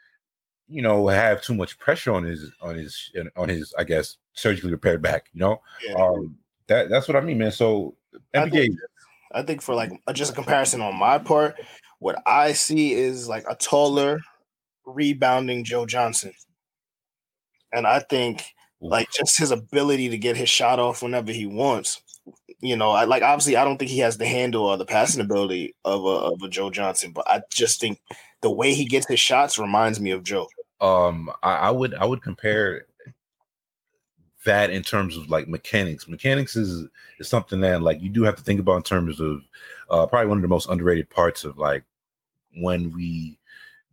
you 0.68 0.82
know 0.82 1.08
have 1.08 1.42
too 1.42 1.54
much 1.54 1.78
pressure 1.78 2.12
on 2.12 2.24
his 2.24 2.50
on 2.62 2.74
his 2.74 3.10
on 3.36 3.48
his 3.48 3.74
I 3.78 3.84
guess 3.84 4.16
surgically 4.32 4.70
repaired 4.70 5.02
back. 5.02 5.26
You 5.32 5.40
know, 5.40 5.62
Yeah. 5.86 5.94
um, 5.94 6.36
that 6.66 6.88
that's 6.88 7.08
what 7.08 7.16
I 7.16 7.20
mean, 7.20 7.38
man. 7.38 7.52
So 7.52 7.94
I 8.34 8.48
think, 8.48 8.76
I 9.32 9.42
think 9.42 9.62
for 9.62 9.74
like 9.74 9.92
just 10.12 10.32
a 10.32 10.34
comparison 10.34 10.80
on 10.80 10.96
my 10.96 11.18
part, 11.18 11.60
what 12.04 12.22
I 12.26 12.52
see 12.52 12.92
is 12.92 13.30
like 13.30 13.46
a 13.48 13.54
taller, 13.54 14.20
rebounding 14.84 15.64
Joe 15.64 15.86
Johnson, 15.86 16.34
and 17.72 17.86
I 17.86 18.00
think 18.00 18.44
like 18.82 19.08
just 19.10 19.38
his 19.38 19.50
ability 19.50 20.10
to 20.10 20.18
get 20.18 20.36
his 20.36 20.50
shot 20.50 20.78
off 20.78 21.02
whenever 21.02 21.32
he 21.32 21.46
wants. 21.46 22.02
You 22.60 22.76
know, 22.76 22.90
I 22.90 23.04
like 23.04 23.22
obviously 23.22 23.56
I 23.56 23.64
don't 23.64 23.78
think 23.78 23.90
he 23.90 24.00
has 24.00 24.18
the 24.18 24.26
handle 24.26 24.66
or 24.66 24.76
the 24.76 24.84
passing 24.84 25.22
ability 25.22 25.74
of 25.86 26.04
a 26.04 26.34
of 26.34 26.42
a 26.42 26.48
Joe 26.50 26.68
Johnson, 26.68 27.12
but 27.12 27.26
I 27.26 27.40
just 27.50 27.80
think 27.80 27.98
the 28.42 28.50
way 28.50 28.74
he 28.74 28.84
gets 28.84 29.08
his 29.08 29.18
shots 29.18 29.58
reminds 29.58 29.98
me 29.98 30.10
of 30.10 30.24
Joe. 30.24 30.46
um, 30.82 31.30
I, 31.42 31.54
I 31.54 31.70
would 31.70 31.94
I 31.94 32.04
would 32.04 32.20
compare 32.20 32.84
that 34.44 34.68
in 34.68 34.82
terms 34.82 35.16
of 35.16 35.30
like 35.30 35.48
mechanics. 35.48 36.06
Mechanics 36.06 36.54
is 36.54 36.86
is 37.18 37.30
something 37.30 37.60
that 37.62 37.80
like 37.80 38.02
you 38.02 38.10
do 38.10 38.24
have 38.24 38.36
to 38.36 38.42
think 38.42 38.60
about 38.60 38.76
in 38.76 38.82
terms 38.82 39.20
of 39.20 39.40
uh, 39.88 40.04
probably 40.04 40.28
one 40.28 40.36
of 40.36 40.42
the 40.42 40.48
most 40.48 40.68
underrated 40.68 41.08
parts 41.08 41.44
of 41.44 41.56
like 41.56 41.82
when 42.56 42.92
we 42.92 43.38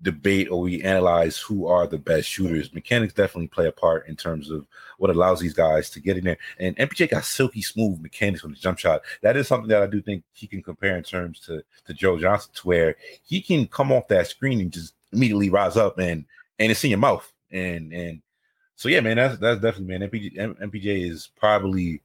debate 0.01 0.49
or 0.49 0.61
we 0.61 0.81
analyze 0.81 1.37
who 1.37 1.67
are 1.67 1.85
the 1.85 1.97
best 1.97 2.27
shooters. 2.27 2.73
Mechanics 2.73 3.13
definitely 3.13 3.47
play 3.47 3.67
a 3.67 3.71
part 3.71 4.07
in 4.07 4.15
terms 4.15 4.49
of 4.49 4.65
what 4.97 5.11
allows 5.11 5.39
these 5.39 5.53
guys 5.53 5.89
to 5.91 5.99
get 5.99 6.17
in 6.17 6.23
there. 6.23 6.37
And 6.59 6.75
MPJ 6.77 7.11
got 7.11 7.25
silky 7.25 7.61
smooth 7.61 8.01
mechanics 8.01 8.43
on 8.43 8.51
the 8.51 8.57
jump 8.57 8.79
shot. 8.79 9.01
That 9.21 9.37
is 9.37 9.47
something 9.47 9.69
that 9.69 9.83
I 9.83 9.87
do 9.87 10.01
think 10.01 10.23
he 10.33 10.47
can 10.47 10.63
compare 10.63 10.97
in 10.97 11.03
terms 11.03 11.39
to 11.41 11.63
to 11.85 11.93
Joe 11.93 12.19
Johnson, 12.19 12.51
to 12.55 12.67
where 12.67 12.95
he 13.23 13.41
can 13.41 13.67
come 13.67 13.91
off 13.91 14.07
that 14.07 14.27
screen 14.27 14.59
and 14.59 14.71
just 14.71 14.93
immediately 15.13 15.49
rise 15.49 15.77
up 15.77 15.99
and 15.99 16.25
and 16.59 16.71
it's 16.71 16.83
in 16.83 16.89
your 16.89 16.99
mouth. 16.99 17.31
And 17.51 17.93
and 17.93 18.21
so 18.75 18.89
yeah, 18.89 19.01
man, 19.01 19.17
that's 19.17 19.37
that's 19.37 19.61
definitely 19.61 19.97
man. 19.97 20.09
MPJ 20.09 20.59
MPJ 20.61 21.09
is 21.09 21.29
probably 21.35 22.01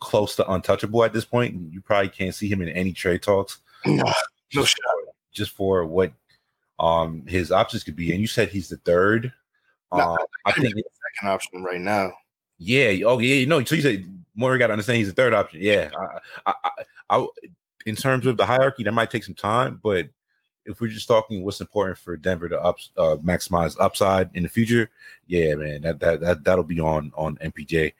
close 0.00 0.36
to 0.36 0.50
untouchable 0.50 1.04
at 1.04 1.12
this 1.12 1.24
point. 1.24 1.72
You 1.72 1.80
probably 1.82 2.08
can't 2.08 2.34
see 2.34 2.48
him 2.48 2.62
in 2.62 2.68
any 2.68 2.92
trade 2.92 3.22
talks 3.22 3.58
No, 3.84 4.04
no 4.54 4.64
shot. 4.64 4.97
Just 5.32 5.52
for 5.52 5.84
what 5.84 6.12
um 6.78 7.24
his 7.26 7.50
options 7.50 7.84
could 7.84 7.96
be. 7.96 8.12
And 8.12 8.20
you 8.20 8.26
said 8.26 8.48
he's 8.48 8.68
the 8.68 8.76
third. 8.78 9.32
No, 9.92 10.12
Um, 10.12 10.18
I 10.44 10.52
think 10.52 10.74
Second 10.74 11.28
option 11.30 11.62
right 11.64 11.80
now. 11.80 12.12
yeah. 12.58 12.90
Oh 13.06 13.18
yeah. 13.18 13.46
No. 13.46 13.64
So 13.64 13.74
you 13.74 13.82
said 13.82 14.06
more 14.34 14.56
got 14.58 14.68
to 14.68 14.72
understand 14.74 14.98
he's 14.98 15.08
the 15.08 15.14
third 15.14 15.34
option. 15.34 15.60
Yeah. 15.62 15.90
I, 16.46 16.50
I, 16.50 16.54
I, 16.64 17.18
I, 17.18 17.26
in 17.86 17.96
terms 17.96 18.26
of 18.26 18.36
the 18.36 18.46
hierarchy, 18.46 18.84
that 18.84 18.92
might 18.92 19.10
take 19.10 19.24
some 19.24 19.34
time, 19.34 19.80
but 19.82 20.08
if 20.66 20.80
we're 20.80 20.88
just 20.88 21.08
talking 21.08 21.42
what's 21.42 21.60
important 21.62 21.96
for 21.96 22.16
Denver 22.16 22.48
to 22.48 22.60
up, 22.62 22.76
uh, 22.98 23.16
maximize 23.24 23.74
upside 23.80 24.28
in 24.34 24.42
the 24.42 24.48
future, 24.48 24.90
yeah, 25.26 25.54
man, 25.54 25.80
that 25.82 25.98
that, 26.00 26.20
that 26.20 26.44
that'll 26.44 26.62
be 26.64 26.78
on 26.78 27.10
on 27.16 27.36
MPJ. 27.36 27.94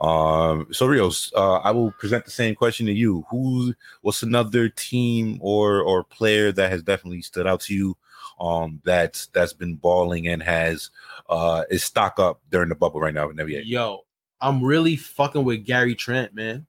Um, 0.00 0.66
so 0.72 0.86
Rios, 0.86 1.32
uh, 1.36 1.56
I 1.56 1.70
will 1.72 1.92
present 1.92 2.24
the 2.24 2.30
same 2.30 2.54
question 2.54 2.86
to 2.86 2.92
you. 2.92 3.24
Who, 3.30 3.74
what's 4.00 4.22
another 4.22 4.68
team 4.68 5.38
or 5.42 5.80
or 5.82 6.04
player 6.04 6.52
that 6.52 6.70
has 6.70 6.82
definitely 6.82 7.22
stood 7.22 7.46
out 7.46 7.60
to 7.62 7.74
you? 7.74 7.96
Um, 8.40 8.80
that's 8.84 9.26
that's 9.28 9.52
been 9.52 9.74
balling 9.76 10.26
and 10.28 10.42
has 10.42 10.90
uh 11.28 11.64
is 11.70 11.84
stock 11.84 12.18
up 12.18 12.40
during 12.50 12.70
the 12.70 12.74
bubble 12.74 13.00
right 13.00 13.12
now 13.12 13.28
in 13.28 13.36
NBA. 13.36 13.62
Yo, 13.66 14.00
I'm 14.40 14.64
really 14.64 14.96
fucking 14.96 15.44
with 15.44 15.66
Gary 15.66 15.94
Trent, 15.94 16.34
man. 16.34 16.66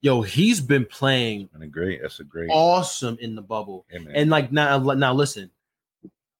Yo, 0.00 0.22
he's 0.22 0.60
been 0.60 0.86
playing 0.86 1.48
And 1.52 1.62
a 1.62 1.66
great, 1.66 2.00
that's 2.00 2.20
a 2.20 2.24
great. 2.24 2.48
awesome 2.50 3.18
in 3.20 3.34
the 3.34 3.42
bubble. 3.42 3.84
yeah. 3.92 3.98
And 4.14 4.30
like 4.30 4.52
now, 4.52 4.78
now 4.78 5.12
listen, 5.12 5.50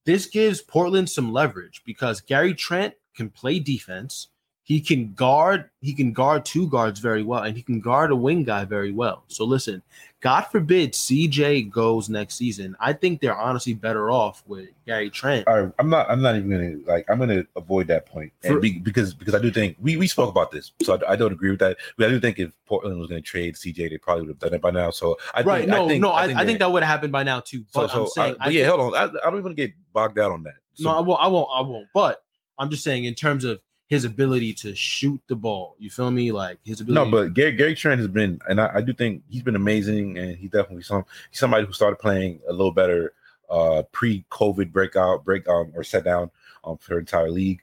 this 0.07 0.27
gives 0.27 0.63
Portland 0.63 1.11
some 1.11 1.33
leverage 1.33 1.83
because 1.85 2.21
Gary 2.21 2.55
Trent 2.55 2.95
can 3.17 3.29
play 3.29 3.59
defense. 3.59 4.29
He 4.69 4.83
can 4.83 5.15
guard. 5.15 5.71
He 5.81 5.95
can 5.95 6.13
guard 6.13 6.45
two 6.45 6.69
guards 6.69 7.01
very 7.01 7.23
well, 7.23 7.43
and 7.43 7.57
he 7.57 7.63
can 7.63 7.81
guard 7.81 8.11
a 8.11 8.17
wing 8.17 8.45
guy 8.45 8.67
very 8.67 8.93
well. 8.93 9.25
So 9.29 9.47
listen, 9.47 9.83
God 10.21 10.43
forbid 10.43 10.93
CJ 10.93 11.71
goes 11.71 12.11
next 12.11 12.35
season. 12.35 12.77
I 12.79 12.93
think 12.93 13.23
they're 13.23 13.35
honestly 13.35 13.73
better 13.73 14.11
off 14.11 14.45
with 14.47 14.69
Gary 14.85 15.09
Trent. 15.09 15.49
All 15.49 15.63
right, 15.63 15.73
I'm 15.79 15.89
not. 15.89 16.11
I'm 16.11 16.21
not 16.21 16.37
even 16.37 16.51
gonna 16.51 16.77
like. 16.87 17.07
I'm 17.09 17.19
gonna 17.19 17.47
avoid 17.57 17.87
that 17.87 18.05
point 18.05 18.31
and 18.45 18.57
For- 18.57 18.61
be, 18.61 18.79
because 18.79 19.15
because 19.15 19.35
I 19.35 19.39
do 19.39 19.51
think 19.51 19.79
we 19.81 19.97
we 19.97 20.07
spoke 20.07 20.29
about 20.29 20.51
this, 20.51 20.71
so 20.83 20.99
I, 21.09 21.13
I 21.13 21.17
don't 21.17 21.33
agree 21.33 21.49
with 21.49 21.61
that. 21.61 21.79
But 21.97 22.09
I 22.09 22.11
do 22.11 22.21
think 22.21 22.39
if 22.39 22.53
Portland 22.67 22.99
was 22.99 23.09
gonna 23.09 23.23
trade 23.23 23.55
CJ, 23.55 23.89
they 23.89 23.97
probably 23.97 24.25
would 24.25 24.33
have 24.33 24.39
done 24.39 24.53
it 24.53 24.61
by 24.61 24.71
now. 24.71 24.91
So 24.91 25.17
I 25.33 25.41
right? 25.45 25.61
think, 25.61 25.71
no, 25.71 25.85
I 25.85 25.89
think, 25.89 26.03
no, 26.03 26.11
I, 26.11 26.23
I 26.25 26.27
think, 26.27 26.47
they- 26.47 26.57
that 26.59 26.71
would 26.71 26.83
have 26.83 26.91
happened 26.91 27.13
by 27.13 27.23
now 27.23 27.41
too. 27.41 27.65
But 27.73 27.91
so 27.91 28.03
I'm 28.03 28.07
saying, 28.09 28.37
I, 28.39 28.51
yeah, 28.51 28.67
think- 28.69 28.81
hold 28.81 28.95
on. 28.95 29.01
I, 29.17 29.27
I 29.27 29.31
don't 29.31 29.39
even 29.39 29.55
get 29.55 29.73
bogged 29.95 30.17
down 30.17 30.31
on 30.33 30.43
that. 30.43 30.57
So, 30.75 30.91
no, 30.91 30.91
I 30.91 31.01
won't. 31.01 31.21
I 31.23 31.27
won't. 31.29 31.49
I 31.55 31.61
won't. 31.63 31.87
But 31.95 32.23
I'm 32.59 32.69
just 32.69 32.85
saying, 32.85 33.05
in 33.05 33.15
terms 33.15 33.45
of 33.45 33.61
his 33.89 34.05
ability 34.05 34.53
to 34.53 34.75
shoot 34.75 35.21
the 35.29 35.35
ball, 35.35 35.75
you 35.79 35.91
feel 35.91 36.11
me? 36.11 36.31
Like 36.31 36.59
his 36.63 36.81
ability. 36.81 37.11
No, 37.11 37.11
but 37.11 37.35
Gary, 37.35 37.53
Gary 37.53 37.75
Trent 37.75 37.99
has 37.99 38.09
been, 38.09 38.39
and 38.49 38.61
I, 38.61 38.71
I 38.75 38.81
do 38.83 38.93
think 38.93 39.23
he's 39.31 39.43
been 39.43 39.57
amazing, 39.57 40.19
and 40.19 40.37
he 40.37 40.47
definitely 40.47 40.83
some 40.83 41.05
he's 41.31 41.41
somebody 41.41 41.67
who 41.67 41.73
started 41.73 41.99
playing 41.99 42.41
a 42.49 42.53
little 42.53 42.73
better 42.73 43.15
uh 43.51 43.83
pre-COVID 43.93 44.71
breakout, 44.71 45.25
break 45.25 45.49
um, 45.49 45.73
or 45.75 45.83
set 45.83 46.05
down 46.05 46.31
um 46.65 46.77
for 46.77 46.95
the 46.95 47.01
entire 47.01 47.31
league. 47.31 47.61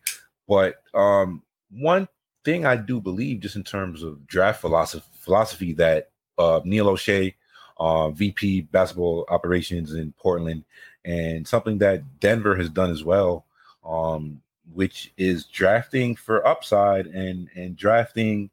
But 0.47 0.81
um 0.95 1.43
one 1.69 2.07
thing 2.43 2.65
I 2.65 2.75
do 2.75 2.99
believe, 2.99 3.39
just 3.39 3.55
in 3.55 3.63
terms 3.63 4.01
of 4.01 4.25
draft 4.25 4.61
philosophy, 4.61 5.05
philosophy 5.13 5.73
that 5.73 6.09
uh 6.39 6.61
Neil 6.65 6.87
Olshey, 6.87 7.35
uh, 7.77 8.09
VP 8.09 8.61
basketball 8.61 9.25
operations 9.29 9.93
in 9.93 10.11
Portland, 10.13 10.63
and 11.03 11.47
something 11.47 11.77
that 11.79 12.19
Denver 12.19 12.55
has 12.55 12.69
done 12.69 12.89
as 12.89 13.03
well. 13.03 13.45
Um, 13.85 14.41
which 14.73 15.13
is 15.17 15.45
drafting 15.45 16.15
for 16.15 16.45
upside 16.47 17.07
and 17.07 17.49
and 17.55 17.75
drafting 17.75 18.49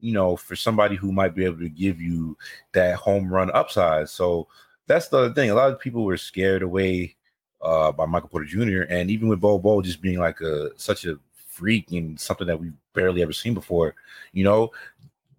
you 0.00 0.12
know 0.12 0.36
for 0.36 0.56
somebody 0.56 0.96
who 0.96 1.12
might 1.12 1.34
be 1.34 1.44
able 1.44 1.58
to 1.58 1.68
give 1.68 2.00
you 2.00 2.36
that 2.72 2.96
home 2.96 3.32
run 3.32 3.50
upside. 3.52 4.08
So 4.08 4.48
that's 4.86 5.08
the 5.08 5.18
other 5.18 5.34
thing. 5.34 5.50
A 5.50 5.54
lot 5.54 5.72
of 5.72 5.80
people 5.80 6.04
were 6.04 6.16
scared 6.16 6.62
away 6.62 7.16
uh 7.62 7.90
by 7.90 8.04
michael 8.04 8.28
porter 8.28 8.44
jr 8.44 8.82
and 8.90 9.10
even 9.10 9.28
with 9.28 9.40
Bol 9.40 9.58
Bol 9.58 9.80
just 9.80 10.02
being 10.02 10.18
like 10.18 10.42
a 10.42 10.78
such 10.78 11.06
a 11.06 11.18
freak 11.48 11.90
and 11.90 12.20
something 12.20 12.46
that 12.46 12.60
we've 12.60 12.74
barely 12.92 13.22
ever 13.22 13.32
seen 13.32 13.54
before 13.54 13.94
you 14.34 14.44
know 14.44 14.70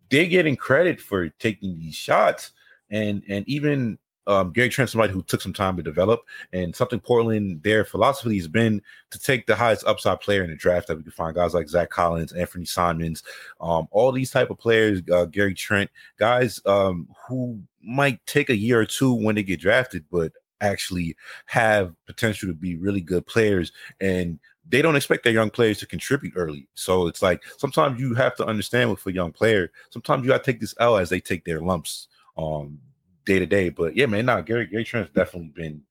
they're 0.09 0.25
getting 0.25 0.55
credit 0.55 1.01
for 1.01 1.29
taking 1.29 1.79
these 1.79 1.95
shots. 1.95 2.51
And 2.89 3.23
and 3.27 3.47
even 3.47 3.97
um, 4.27 4.51
Gary 4.51 4.69
Trent, 4.69 4.89
somebody 4.89 5.13
who 5.13 5.23
took 5.23 5.41
some 5.41 5.53
time 5.53 5.77
to 5.77 5.83
develop, 5.83 6.21
and 6.53 6.75
something 6.75 6.99
Portland, 6.99 7.63
their 7.63 7.85
philosophy 7.85 8.37
has 8.37 8.47
been 8.47 8.81
to 9.11 9.19
take 9.19 9.47
the 9.47 9.55
highest 9.55 9.85
upside 9.85 10.19
player 10.19 10.43
in 10.43 10.49
the 10.49 10.55
draft 10.55 10.87
that 10.87 10.97
we 10.97 11.03
can 11.03 11.11
find. 11.11 11.35
Guys 11.35 11.53
like 11.53 11.69
Zach 11.69 11.89
Collins, 11.89 12.33
Anthony 12.33 12.65
Simons, 12.65 13.23
um, 13.61 13.87
all 13.91 14.11
these 14.11 14.31
type 14.31 14.49
of 14.49 14.59
players, 14.59 15.01
uh, 15.11 15.25
Gary 15.25 15.53
Trent, 15.53 15.89
guys 16.19 16.59
um, 16.65 17.07
who 17.27 17.59
might 17.81 18.23
take 18.25 18.49
a 18.49 18.55
year 18.55 18.79
or 18.79 18.85
two 18.85 19.13
when 19.13 19.35
they 19.35 19.43
get 19.43 19.61
drafted, 19.61 20.03
but 20.11 20.33
actually 20.59 21.15
have 21.45 21.93
potential 22.05 22.49
to 22.49 22.53
be 22.53 22.75
really 22.75 23.01
good 23.01 23.25
players. 23.25 23.71
And 24.01 24.39
they 24.69 24.81
don't 24.81 24.95
expect 24.95 25.23
their 25.23 25.33
young 25.33 25.49
players 25.49 25.79
to 25.79 25.85
contribute 25.85 26.33
early. 26.35 26.67
So 26.73 27.07
it's 27.07 27.21
like 27.21 27.43
sometimes 27.57 27.99
you 27.99 28.13
have 28.15 28.35
to 28.37 28.45
understand 28.45 28.89
with 28.89 29.05
a 29.05 29.13
young 29.13 29.31
player, 29.31 29.71
sometimes 29.91 30.23
you 30.23 30.29
gotta 30.29 30.43
take 30.43 30.59
this 30.59 30.75
L 30.79 30.97
as 30.97 31.09
they 31.09 31.21
take 31.21 31.45
their 31.45 31.61
lumps. 31.61 32.07
Um 32.37 32.79
day 33.27 33.37
to 33.37 33.45
day. 33.45 33.69
But 33.69 33.95
yeah, 33.95 34.07
man, 34.07 34.25
nah, 34.25 34.41
Gary 34.41 34.65
Gary 34.65 34.83
Trent's 34.83 35.11
definitely 35.13 35.51
been 35.55 35.83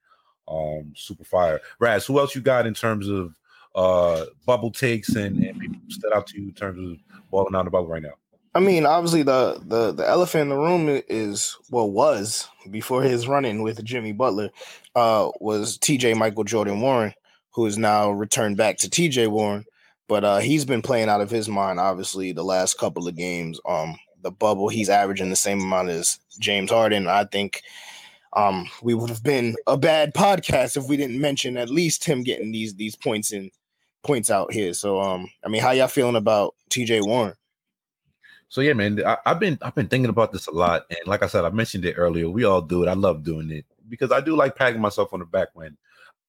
um 0.49 0.93
super 0.97 1.25
fire. 1.25 1.61
Raz, 1.79 2.07
who 2.07 2.19
else 2.19 2.35
you 2.35 2.41
got 2.41 2.67
in 2.67 2.75
terms 2.75 3.09
of 3.09 3.35
uh 3.75 4.25
bubble 4.47 4.73
takes 4.73 5.11
and, 5.11 5.39
and 5.45 5.61
people 5.61 5.79
stood 5.89 6.13
out 6.13 6.27
to 6.29 6.41
you 6.41 6.49
in 6.49 6.55
terms 6.55 6.79
of 6.91 6.99
balling 7.31 7.55
out 7.55 7.65
the 7.65 7.71
bubble 7.71 7.89
right 7.89 8.03
now? 8.03 8.15
I 8.57 8.61
mean, 8.61 8.87
obviously 8.87 9.23
the 9.23 9.61
the 9.67 9.93
the 9.93 10.09
elephant 10.09 10.43
in 10.43 10.49
the 10.49 10.57
room 10.57 11.03
is 11.09 11.59
well 11.71 11.91
was 11.91 12.49
before 12.71 13.03
his 13.03 13.29
running 13.29 13.63
with 13.63 13.85
Jimmy 13.85 14.13
Butler, 14.13 14.51
uh, 14.95 15.31
was 15.41 15.77
T.J. 15.77 16.15
Michael 16.15 16.45
Jordan 16.45 16.81
Warren, 16.81 17.13
who 17.51 17.67
is 17.67 17.77
now 17.77 18.11
returned 18.11 18.57
back 18.57 18.79
to 18.79 18.89
T.J. 18.89 19.27
Warren, 19.27 19.67
but 20.09 20.25
uh, 20.25 20.39
he's 20.39 20.65
been 20.65 20.81
playing 20.81 21.11
out 21.11 21.21
of 21.21 21.29
his 21.29 21.51
mind. 21.51 21.79
Obviously, 21.79 22.33
the 22.33 22.45
last 22.45 22.79
couple 22.79 23.07
of 23.07 23.15
games, 23.15 23.61
um, 23.67 23.99
the 24.27 24.33
bubble, 24.33 24.69
he's 24.69 24.91
averaging 24.91 25.31
the 25.31 25.37
same 25.37 25.61
amount 25.61 25.89
as 25.89 26.19
James 26.41 26.71
Harden. 26.71 27.07
I 27.07 27.25
think 27.25 27.63
um, 28.33 28.69
we 28.83 28.93
would 28.93 29.09
have 29.09 29.23
been 29.23 29.55
a 29.69 29.77
bad 29.77 30.15
podcast 30.15 30.77
if 30.77 30.89
we 30.89 30.97
didn't 30.97 31.21
mention 31.21 31.57
at 31.57 31.71
least 31.71 32.05
him 32.05 32.25
getting 32.25 32.51
these 32.51 32.75
these 32.75 32.97
points 32.97 33.33
in 33.33 33.51
points 34.03 34.31
out 34.31 34.53
here. 34.53 34.75
So 34.75 35.01
um, 35.01 35.29
I 35.45 35.49
mean, 35.49 35.63
how 35.63 35.71
y'all 35.71 35.87
feeling 35.87 36.17
about 36.17 36.57
TJ 36.71 37.07
Warren? 37.07 37.35
So 38.49 38.61
yeah, 38.61 38.73
man, 38.73 39.01
I, 39.07 39.17
have 39.25 39.39
been 39.39 39.59
I've 39.63 39.75
been 39.77 39.89
thinking 39.89 40.11
about 40.11 40.33
this 40.33 40.49
a 40.49 40.53
lot, 40.53 40.83
and 40.91 41.07
like 41.07 41.23
I 41.23 41.29
said, 41.29 41.45
I 41.45 41.51
mentioned 41.51 41.85
it 41.85 41.95
earlier. 41.95 42.29
We 42.29 42.45
all 42.45 42.61
do 42.61 42.83
it. 42.83 42.89
I 42.89 42.95
love 42.95 43.23
doing 43.23 43.51
it 43.51 43.65
because 43.89 44.11
I 44.11 44.21
do 44.21 44.35
like 44.35 44.57
patting 44.57 44.81
myself 44.81 45.15
on 45.15 45.21
the 45.21 45.27
back 45.27 45.49
when 45.55 45.77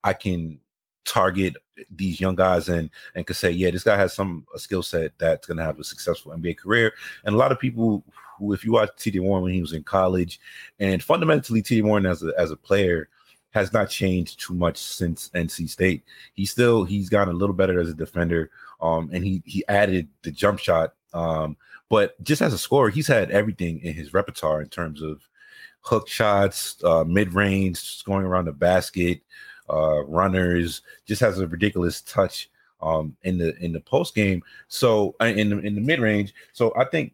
I 0.04 0.14
can 0.14 0.60
target 1.08 1.56
these 1.90 2.20
young 2.20 2.36
guys 2.36 2.70
and 2.70 2.90
and 3.16 3.26
can 3.26 3.36
say, 3.36 3.50
yeah, 3.50 3.72
this 3.72 3.84
guy 3.84 3.98
has 3.98 4.14
some 4.14 4.46
a 4.54 4.60
skill 4.60 4.84
set 4.84 5.14
that's 5.18 5.48
going 5.48 5.58
to 5.58 5.64
have 5.64 5.80
a 5.80 5.84
successful 5.84 6.32
NBA 6.34 6.58
career. 6.58 6.94
And 7.24 7.34
a 7.34 7.38
lot 7.38 7.52
of 7.52 7.60
people 7.60 8.04
who, 8.38 8.54
if 8.54 8.64
you 8.64 8.74
watch 8.74 8.90
T.J. 8.98 9.20
Warren 9.20 9.44
when 9.44 9.54
he 9.54 9.62
was 9.62 9.74
in 9.74 9.84
college, 9.84 10.40
and 10.80 11.02
fundamentally 11.02 11.62
T.J. 11.62 11.82
Warren 11.82 12.06
as 12.06 12.24
a 12.24 12.34
as 12.38 12.52
a 12.52 12.58
player 12.58 13.10
has 13.52 13.74
not 13.74 13.90
changed 13.90 14.40
too 14.40 14.54
much 14.54 14.78
since 14.78 15.30
NC 15.30 15.70
State. 15.70 16.04
He's 16.34 16.52
still 16.52 16.84
he's 16.84 17.10
gotten 17.10 17.34
a 17.34 17.38
little 17.38 17.56
better 17.56 17.80
as 17.80 17.90
a 17.90 17.94
defender, 17.94 18.52
um, 18.82 19.10
and 19.12 19.24
he 19.24 19.42
he 19.46 19.64
added 19.68 20.08
the 20.24 20.32
jump 20.32 20.60
shot. 20.60 20.94
Um, 21.14 21.58
but 21.90 22.22
just 22.24 22.42
as 22.42 22.54
a 22.54 22.58
scorer, 22.58 22.90
he's 22.90 23.08
had 23.08 23.32
everything 23.32 23.80
in 23.80 23.94
his 23.94 24.14
repertoire 24.14 24.62
in 24.62 24.68
terms 24.70 25.02
of 25.02 25.22
hook 25.82 26.08
shots, 26.08 26.84
uh, 26.84 27.04
mid 27.06 27.34
range, 27.34 27.78
scoring 27.78 28.28
around 28.28 28.46
the 28.46 28.52
basket, 28.52 29.22
uh, 29.70 30.04
runners. 30.06 30.82
Just 31.06 31.22
has 31.22 31.40
a 31.40 31.48
ridiculous 31.48 32.02
touch 32.02 32.50
um, 32.82 33.16
in 33.24 33.38
the 33.38 33.58
in 33.64 33.74
the 33.74 33.80
post 33.80 34.16
game. 34.16 34.44
So 34.68 35.16
uh, 35.22 35.26
in 35.26 35.50
the, 35.50 35.60
in 35.60 35.76
the 35.76 35.82
mid 35.82 36.00
range. 36.00 36.34
So 36.54 36.74
I 36.76 36.86
think 36.86 37.14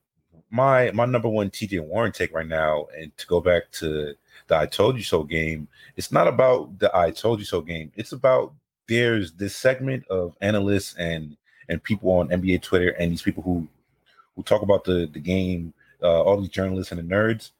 my 0.50 0.92
my 0.92 1.06
number 1.06 1.30
one 1.30 1.50
TJ 1.50 1.82
Warren 1.82 2.12
take 2.12 2.34
right 2.34 2.48
now, 2.48 2.88
and 2.98 3.16
to 3.18 3.28
go 3.28 3.42
back 3.42 3.72
to 3.74 4.14
the 4.48 4.56
I 4.56 4.66
told 4.66 4.98
you 4.98 5.04
so 5.04 5.24
game, 5.24 5.68
it's 5.96 6.12
not 6.12 6.28
about 6.28 6.78
the 6.80 6.96
I 6.96 7.12
told 7.12 7.40
you 7.40 7.46
so 7.46 7.62
game. 7.62 7.92
It's 7.96 8.12
about 8.12 8.54
there's 8.88 9.32
this 9.34 9.56
segment 9.56 10.06
of 10.10 10.36
analysts 10.42 10.96
and 10.96 11.38
and 11.70 11.82
people 11.82 12.12
on 12.12 12.30
NBA 12.30 12.62
Twitter 12.62 12.90
and 12.92 13.12
these 13.12 13.22
people 13.22 13.44
who 13.44 13.68
who 14.36 14.44
talk 14.44 14.62
about 14.62 14.84
the 14.84 15.10
the 15.12 15.20
game, 15.20 15.74
uh, 16.02 16.22
all 16.22 16.40
these 16.40 16.50
journalists 16.50 16.92
and 16.92 17.00
the 17.00 17.16
nerds. 17.16 17.52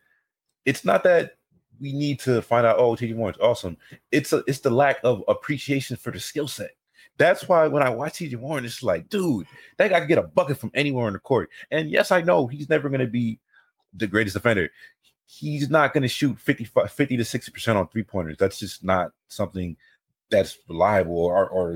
It's 0.66 0.86
not 0.86 1.04
that 1.04 1.38
we 1.80 1.94
need 1.94 2.20
to 2.22 2.42
find 2.42 2.66
out. 2.66 2.78
Oh, 2.78 2.96
TJ 2.96 3.16
Warren's 3.16 3.40
awesome. 3.40 3.78
It's 4.12 4.34
a, 4.34 4.44
it's 4.48 4.60
the 4.60 4.70
lack 4.70 4.98
of 5.04 5.24
appreciation 5.28 5.98
for 5.98 6.12
the 6.12 6.20
skill 6.20 6.48
set. 6.48 6.72
That's 7.18 7.48
why 7.48 7.68
when 7.68 7.84
I 7.84 7.90
watch 7.90 8.14
TJ 8.14 8.36
Warren, 8.38 8.66
it's 8.66 8.82
like, 8.82 9.10
dude, 9.10 9.46
that 9.78 9.90
guy 9.90 10.00
can 10.00 10.08
get 10.08 10.18
a 10.18 10.24
bucket 10.24 10.58
from 10.58 10.72
anywhere 10.74 11.08
on 11.08 11.14
the 11.14 11.20
court. 11.20 11.50
And 11.72 11.90
yes, 11.90 12.12
I 12.12 12.22
know 12.22 12.48
he's 12.48 12.70
never 12.70 12.90
going 12.90 13.02
to 13.02 13.08
be 13.08 13.40
the 13.94 14.08
greatest 14.08 14.34
defender. 14.34 14.70
He's 15.26 15.70
not 15.70 15.94
going 15.94 16.02
to 16.02 16.08
shoot 16.08 16.40
50, 16.40 16.66
50 16.66 17.18
to 17.18 17.24
60% 17.24 17.76
on 17.76 17.88
three 17.88 18.04
pointers. 18.04 18.38
That's 18.38 18.60
just 18.60 18.84
not 18.84 19.12
something 19.28 19.78
that's 20.34 20.58
reliable 20.68 21.18
or, 21.18 21.48
or 21.48 21.76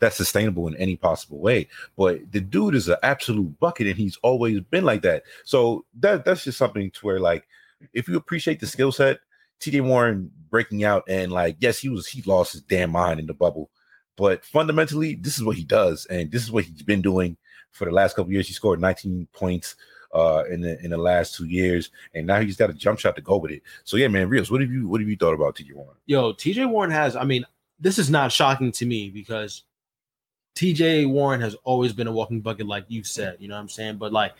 that's 0.00 0.16
sustainable 0.16 0.66
in 0.66 0.76
any 0.76 0.96
possible 0.96 1.38
way. 1.38 1.68
But 1.96 2.32
the 2.32 2.40
dude 2.40 2.74
is 2.74 2.88
an 2.88 2.96
absolute 3.02 3.58
bucket, 3.60 3.86
and 3.86 3.96
he's 3.96 4.18
always 4.22 4.60
been 4.60 4.84
like 4.84 5.02
that. 5.02 5.22
So 5.44 5.84
that 6.00 6.24
that's 6.24 6.44
just 6.44 6.58
something 6.58 6.90
to 6.90 7.06
where 7.06 7.20
like 7.20 7.46
if 7.92 8.08
you 8.08 8.16
appreciate 8.16 8.60
the 8.60 8.66
skill 8.66 8.92
set, 8.92 9.18
TJ 9.60 9.82
Warren 9.82 10.30
breaking 10.50 10.84
out 10.84 11.04
and 11.08 11.32
like 11.32 11.56
yes, 11.60 11.78
he 11.78 11.88
was 11.88 12.06
he 12.06 12.22
lost 12.22 12.52
his 12.52 12.62
damn 12.62 12.90
mind 12.90 13.20
in 13.20 13.26
the 13.26 13.34
bubble, 13.34 13.70
but 14.16 14.44
fundamentally 14.44 15.14
this 15.14 15.36
is 15.36 15.44
what 15.44 15.56
he 15.56 15.64
does, 15.64 16.06
and 16.06 16.30
this 16.30 16.42
is 16.42 16.52
what 16.52 16.64
he's 16.64 16.82
been 16.82 17.02
doing 17.02 17.36
for 17.70 17.84
the 17.84 17.90
last 17.90 18.16
couple 18.16 18.32
years. 18.32 18.46
He 18.46 18.54
scored 18.54 18.80
19 18.80 19.28
points 19.32 19.76
uh 20.14 20.44
in 20.50 20.60
the 20.60 20.82
in 20.84 20.90
the 20.90 20.96
last 20.96 21.34
two 21.34 21.46
years, 21.46 21.90
and 22.14 22.26
now 22.26 22.40
he's 22.40 22.56
got 22.56 22.70
a 22.70 22.74
jump 22.74 22.98
shot 22.98 23.16
to 23.16 23.22
go 23.22 23.36
with 23.38 23.50
it. 23.50 23.62
So 23.84 23.96
yeah, 23.96 24.08
man, 24.08 24.28
Rios, 24.28 24.50
what 24.50 24.60
have 24.60 24.70
you 24.70 24.88
what 24.88 25.00
have 25.00 25.08
you 25.08 25.16
thought 25.16 25.34
about 25.34 25.56
TJ 25.56 25.74
Warren? 25.74 25.96
Yo, 26.06 26.32
TJ 26.32 26.68
Warren 26.68 26.90
has, 26.90 27.16
I 27.16 27.24
mean, 27.24 27.44
this 27.80 27.98
is 27.98 28.10
not 28.10 28.32
shocking 28.32 28.72
to 28.72 28.86
me 28.86 29.10
because 29.10 29.62
TJ 30.54 31.08
Warren 31.08 31.40
has 31.40 31.54
always 31.64 31.92
been 31.92 32.06
a 32.06 32.12
walking 32.12 32.40
bucket, 32.40 32.66
like 32.66 32.84
you 32.88 33.04
said, 33.04 33.36
you 33.40 33.48
know 33.48 33.54
what 33.54 33.60
I'm 33.60 33.68
saying? 33.68 33.96
But 33.96 34.12
like 34.12 34.34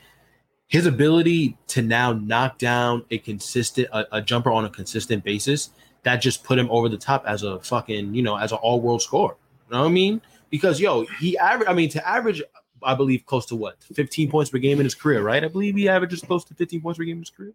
his 0.69 0.87
ability 0.87 1.57
to 1.69 1.83
now 1.83 2.13
knock 2.13 2.59
down 2.59 3.05
a 3.11 3.19
consistent 3.19 3.89
a, 3.93 4.17
a, 4.17 4.23
jumper 4.23 4.51
on 4.51 4.65
a 4.65 4.71
consistent 4.71 5.23
basis, 5.23 5.71
that 6.03 6.17
just 6.17 6.45
put 6.45 6.59
him 6.59 6.69
over 6.71 6.89
the 6.89 6.97
top 6.97 7.25
as 7.27 7.43
a 7.43 7.61
fucking, 7.61 8.15
you 8.15 8.23
know, 8.23 8.37
as 8.37 8.53
an 8.53 8.59
all-world 8.59 9.03
scorer. 9.03 9.37
You 9.69 9.75
know 9.75 9.83
what 9.83 9.89
I 9.89 9.93
mean? 9.93 10.21
Because 10.51 10.81
yo, 10.81 11.05
he 11.21 11.37
average 11.39 11.69
I 11.69 11.73
mean 11.73 11.89
to 11.91 12.09
average 12.09 12.43
I 12.83 12.95
believe 12.95 13.27
close 13.27 13.47
to 13.47 13.57
what 13.57 13.83
15 13.95 14.31
points 14.31 14.51
per 14.51 14.59
game 14.59 14.79
in 14.79 14.85
his 14.85 14.95
career, 14.95 15.23
right? 15.23 15.43
I 15.43 15.49
believe 15.49 15.77
he 15.77 15.89
averages 15.89 16.23
close 16.23 16.45
to 16.45 16.55
15 16.55 16.81
points 16.81 16.99
per 16.99 17.05
game 17.05 17.17
in 17.17 17.23
his 17.23 17.31
career. 17.31 17.53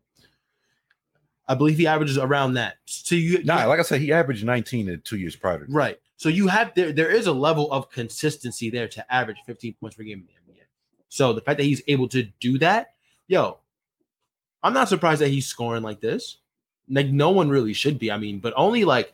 I 1.48 1.56
believe 1.56 1.78
he 1.78 1.88
averages 1.88 2.18
around 2.18 2.54
that. 2.54 2.76
So 2.86 3.16
you, 3.16 3.44
nah, 3.44 3.66
like 3.66 3.80
I 3.80 3.84
said, 3.84 4.00
he 4.00 4.14
averaged 4.14 4.46
19 4.46 4.88
in 4.88 5.02
two 5.02 5.18
years 5.18 5.36
prior. 5.36 5.66
Right. 5.68 6.00
So 6.18 6.30
you 6.30 6.48
have 6.48 6.74
there 6.76 6.92
there 6.92 7.10
is 7.10 7.28
a 7.28 7.34
level 7.34 7.72
of 7.72 7.90
consistency 7.90 8.70
there 8.70 8.88
to 8.88 9.14
average 9.14 9.38
15 9.46 9.76
points 9.80 9.96
per 9.96 10.04
game 10.04 10.20
in 10.20 10.28
the 10.28 10.54
NBA. 10.54 10.64
So 11.10 11.34
the 11.34 11.42
fact 11.42 11.58
that 11.58 11.66
he's 11.66 11.82
able 11.88 12.08
to 12.10 12.24
do 12.40 12.58
that, 12.60 12.94
yo, 13.32 13.58
I'm 14.62 14.74
not 14.74 14.90
surprised 14.90 15.22
that 15.22 15.30
he's 15.30 15.48
scoring 15.48 15.84
like 15.84 16.02
this. 16.02 16.38
Like 16.90 17.08
no 17.08 17.30
one 17.30 17.50
really 17.50 17.74
should 17.74 17.98
be. 17.98 18.12
I 18.12 18.18
mean, 18.18 18.40
but 18.40 18.54
only 18.58 18.84
like 18.84 19.14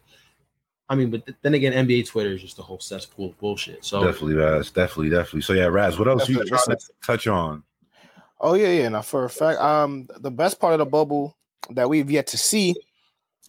I 0.90 0.96
mean, 0.96 1.12
but 1.12 1.24
then 1.44 1.54
again, 1.54 1.74
NBA 1.88 2.08
Twitter 2.08 2.32
is 2.32 2.42
just 2.42 2.60
a 2.60 2.64
whole 2.64 2.80
cesspool 2.80 3.30
of 3.30 3.38
bullshit. 3.38 3.86
So 3.86 4.04
definitely, 4.04 4.36
Raz, 4.36 4.72
definitely, 4.72 5.10
definitely. 5.10 5.42
So 5.42 5.54
yeah, 5.54 5.66
Raz, 5.66 6.00
what 6.00 6.08
else 6.08 6.28
you 6.28 6.44
trying 6.46 6.78
to 6.78 6.78
touch 7.06 7.28
on? 7.28 7.64
Oh 8.40 8.56
yeah, 8.56 8.70
yeah. 8.70 8.90
Now 8.90 9.04
for 9.04 9.26
a 9.26 9.30
fact, 9.30 9.60
um, 9.60 10.08
the 10.20 10.32
best 10.32 10.60
part 10.60 10.74
of 10.74 10.80
the 10.80 10.86
bubble 10.86 11.38
that 11.72 11.88
we've 11.88 12.10
yet 12.10 12.28
to 12.28 12.38
see 12.38 12.74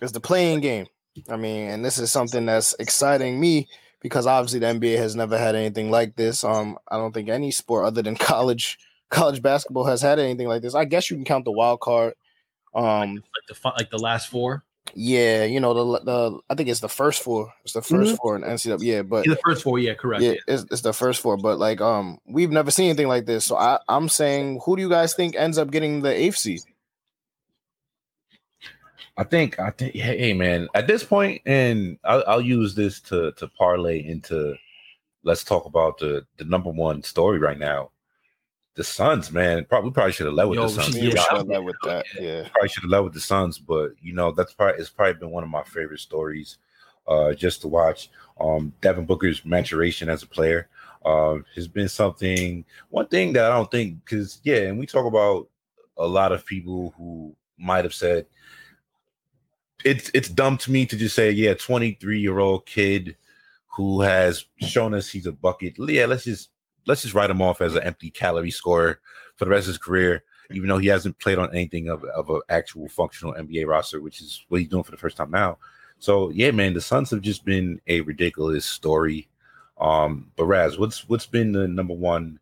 is 0.03 0.13
the 0.13 0.21
play-in 0.21 0.61
game. 0.61 0.87
I 1.31 1.37
mean, 1.37 1.71
and 1.71 1.85
this 1.85 1.99
is 1.99 2.13
something 2.13 2.45
that's 2.45 2.75
exciting 2.79 3.41
me 3.41 3.69
because 4.01 4.27
obviously 4.27 4.61
the 4.61 4.67
NBA 4.67 4.99
has 4.99 5.17
never 5.17 5.39
had 5.39 5.55
anything 5.55 5.91
like 5.91 6.15
this. 6.15 6.45
Um, 6.45 6.79
I 6.89 6.97
don't 6.97 7.13
think 7.13 7.29
any 7.29 7.51
sport 7.51 7.87
other 7.87 8.03
than 8.03 8.17
college 8.17 8.79
college 9.11 9.43
basketball 9.43 9.85
has 9.85 10.03
had 10.03 10.19
anything 10.19 10.49
like 10.49 10.63
this. 10.63 10.75
I 10.75 10.85
guess 10.85 11.11
you 11.11 11.17
can 11.17 11.25
count 11.25 11.45
the 11.45 11.53
wild 11.53 11.81
card. 11.81 12.15
Um, 12.75 13.15
like 13.15 13.47
the 13.49 13.69
like 13.79 13.91
the 13.91 13.99
last 13.99 14.29
four. 14.29 14.65
Yeah, 14.95 15.45
you 15.45 15.61
know 15.61 15.75
the 15.75 16.05
the 16.05 16.41
I 16.49 16.55
think 16.55 16.69
it's 16.69 16.81
the 16.81 16.89
first 16.89 17.23
four. 17.23 17.53
It's 17.65 17.75
the 17.75 17.81
1st 17.81 18.05
mm-hmm. 18.05 18.15
four 18.17 18.37
in 18.37 18.43
NCAA. 18.43 18.79
Yeah, 18.81 19.03
but 19.03 19.27
yeah, 19.27 19.35
the 19.35 19.41
first 19.45 19.63
four. 19.63 19.79
Yeah, 19.79 19.95
correct. 19.95 20.23
Yeah, 20.23 20.33
yeah. 20.33 20.55
It's, 20.55 20.65
it's, 20.71 20.81
the 20.83 20.93
first 20.93 21.21
four. 21.21 21.37
But 21.37 21.59
like, 21.59 21.81
um, 21.81 22.19
we've 22.27 22.51
never 22.51 22.71
seen 22.71 22.87
anything 22.87 23.09
like 23.09 23.27
this. 23.27 23.45
So 23.45 23.57
I 23.57 23.81
I'm 23.89 24.09
saying, 24.09 24.61
who 24.65 24.77
do 24.77 24.83
you 24.83 24.89
guys 24.89 25.15
think 25.15 25.37
ends 25.37 25.59
up 25.59 25.71
getting 25.71 26.03
the 26.03 26.13
eighth 26.15 26.37
seed? 26.37 26.61
I 29.17 29.25
think 29.25 29.59
I 29.59 29.71
think 29.71 29.95
hey 29.95 30.33
man, 30.33 30.69
at 30.75 30.87
this 30.87 31.03
point, 31.03 31.43
and 31.45 31.99
I'll, 32.05 32.25
I'll 32.27 32.41
use 32.41 32.75
this 32.75 33.01
to 33.03 33.33
to 33.33 33.49
parlay 33.49 34.07
into 34.07 34.55
let's 35.25 35.45
talk 35.45 35.67
about 35.67 35.99
the 35.99 36.25
the 36.37 36.45
number 36.45 36.71
one 36.71 37.03
story 37.03 37.39
right 37.39 37.59
now. 37.59 37.91
The 38.75 38.85
Suns, 38.85 39.33
man. 39.33 39.65
Probably 39.65 39.91
probably 39.91 40.13
should 40.13 40.27
have 40.27 40.35
led 40.35 40.45
with 40.45 40.59
Yo, 40.59 40.69
the 40.69 40.83
Suns. 40.83 40.97
Yeah, 40.97 41.11
should 41.11 41.37
have 41.39 41.47
led 41.47 41.65
with 41.65 41.77
that. 41.85 42.07
Yeah, 42.19 42.49
probably 42.53 42.69
should 42.69 42.85
have 42.85 42.91
led 42.91 43.01
with 43.01 43.15
the 43.15 43.21
Suns, 43.21 43.59
but 43.59 43.91
you 44.01 44.13
know 44.13 44.31
that's 44.31 44.53
probably 44.53 44.81
it's 44.81 44.91
probably 44.91 45.15
been 45.15 45.31
one 45.31 45.43
of 45.43 45.51
my 45.51 45.65
favorite 45.65 46.01
stories, 46.01 46.59
uh, 47.07 47.33
just 47.33 47.61
to 47.63 47.69
watch. 47.69 48.11
Um, 48.41 48.73
Devin 48.81 49.07
Booker's 49.07 49.45
maturation 49.45 50.09
as 50.09 50.23
a 50.23 50.29
player, 50.29 50.69
uh, 51.05 51.39
has 51.55 51.67
been 51.67 51.89
something. 51.89 52.65
One 52.91 53.09
thing 53.09 53.33
that 53.33 53.51
I 53.51 53.57
don't 53.57 53.71
think, 53.71 54.05
because 54.05 54.41
yeah, 54.45 54.59
and 54.59 54.79
we 54.79 54.87
talk 54.87 55.07
about 55.07 55.49
a 55.97 56.07
lot 56.07 56.33
of 56.33 56.47
people 56.47 56.95
who 56.97 57.35
might 57.59 57.85
have 57.85 57.95
said 57.95 58.27
it's 59.85 60.11
it's 60.15 60.29
dumb 60.29 60.57
to 60.59 60.73
me 60.73 60.87
to 60.87 60.97
just 60.97 61.15
say, 61.15 61.31
yeah, 61.31 61.55
23 61.55 62.21
year 62.21 62.39
old 62.39 62.67
kid 62.67 63.17
who 63.67 64.01
has 64.01 64.45
shown 64.59 64.95
us 64.95 65.09
he's 65.09 65.27
a 65.27 65.33
bucket. 65.33 65.75
Yeah, 65.79 66.07
let's 66.07 66.25
just 66.25 66.51
let's 66.89 67.03
just 67.03 67.15
write 67.15 67.31
him 67.31 67.43
off 67.43 67.61
as 67.61 67.77
an 67.77 67.85
empty 67.85 68.11
calorie 68.11 68.51
scorer 68.51 68.99
for 69.37 69.45
the 69.45 69.51
rest 69.51 69.67
of 69.67 69.75
his 69.75 69.79
career, 69.79 70.25
even 70.51 70.69
though 70.69 70.79
he 70.79 70.89
hasn't 70.89 71.19
played 71.19 71.39
on 71.39 71.55
anything 71.55 71.89
of, 71.89 72.03
of 72.05 72.31
an 72.31 72.41
actual 72.49 72.89
functional 72.89 73.35
NBA 73.35 73.67
roster, 73.67 74.01
which 74.01 74.21
is 74.21 74.45
what 74.49 74.61
he's 74.61 74.71
doing 74.71 74.83
for 74.83 74.91
the 74.91 74.97
first 74.97 75.17
time 75.17 75.31
now. 75.31 75.59
So 75.99 76.31
yeah, 76.31 76.51
man, 76.51 76.75
the 76.75 76.81
Suns 76.81 77.11
have 77.11 77.21
just 77.21 77.45
been 77.45 77.81
a 77.87 78.01
ridiculous 78.01 78.65
story. 78.65 79.29
Um, 79.79 80.33
but 80.35 80.47
Raz, 80.47 80.79
what's 80.79 81.09
what's 81.09 81.27
been 81.27 81.53
the 81.53 81.69
number 81.69 81.95
one 81.95 82.41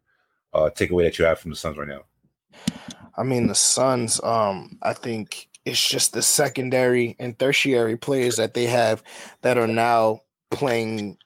uh 0.55 0.71
takeaway 0.75 1.05
that 1.05 1.19
you 1.19 1.25
have 1.25 1.39
from 1.39 1.51
the 1.51 1.57
Suns 1.57 1.77
right 1.77 1.89
now? 1.89 2.05
I 3.19 3.25
mean, 3.25 3.47
the 3.47 3.55
Suns, 3.55 4.23
um, 4.23 4.79
I 4.83 4.93
think 4.93 5.49
it's 5.65 5.87
just 5.87 6.13
the 6.13 6.23
secondary 6.23 7.17
and 7.19 7.39
tertiary 7.39 7.97
players 7.97 8.37
that 8.37 8.55
they 8.55 8.67
have 8.67 9.03
that 9.43 9.59
are 9.59 9.67
now 9.67 10.21
playing 10.51 11.19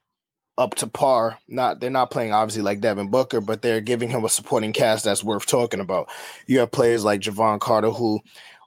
up 0.60 0.74
to 0.76 0.86
par. 0.86 1.38
Not 1.48 1.80
they're 1.80 1.90
not 1.90 2.10
playing 2.10 2.32
obviously 2.32 2.62
like 2.62 2.80
Devin 2.80 3.08
Booker, 3.08 3.40
but 3.40 3.62
they're 3.62 3.80
giving 3.80 4.10
him 4.10 4.24
a 4.24 4.28
supporting 4.28 4.74
cast 4.74 5.04
that's 5.06 5.24
worth 5.24 5.46
talking 5.46 5.80
about. 5.80 6.08
You 6.46 6.58
have 6.60 6.70
players 6.70 7.02
like 7.02 7.22
Jevon 7.22 7.58
Carter 7.58 7.90
who 7.90 8.20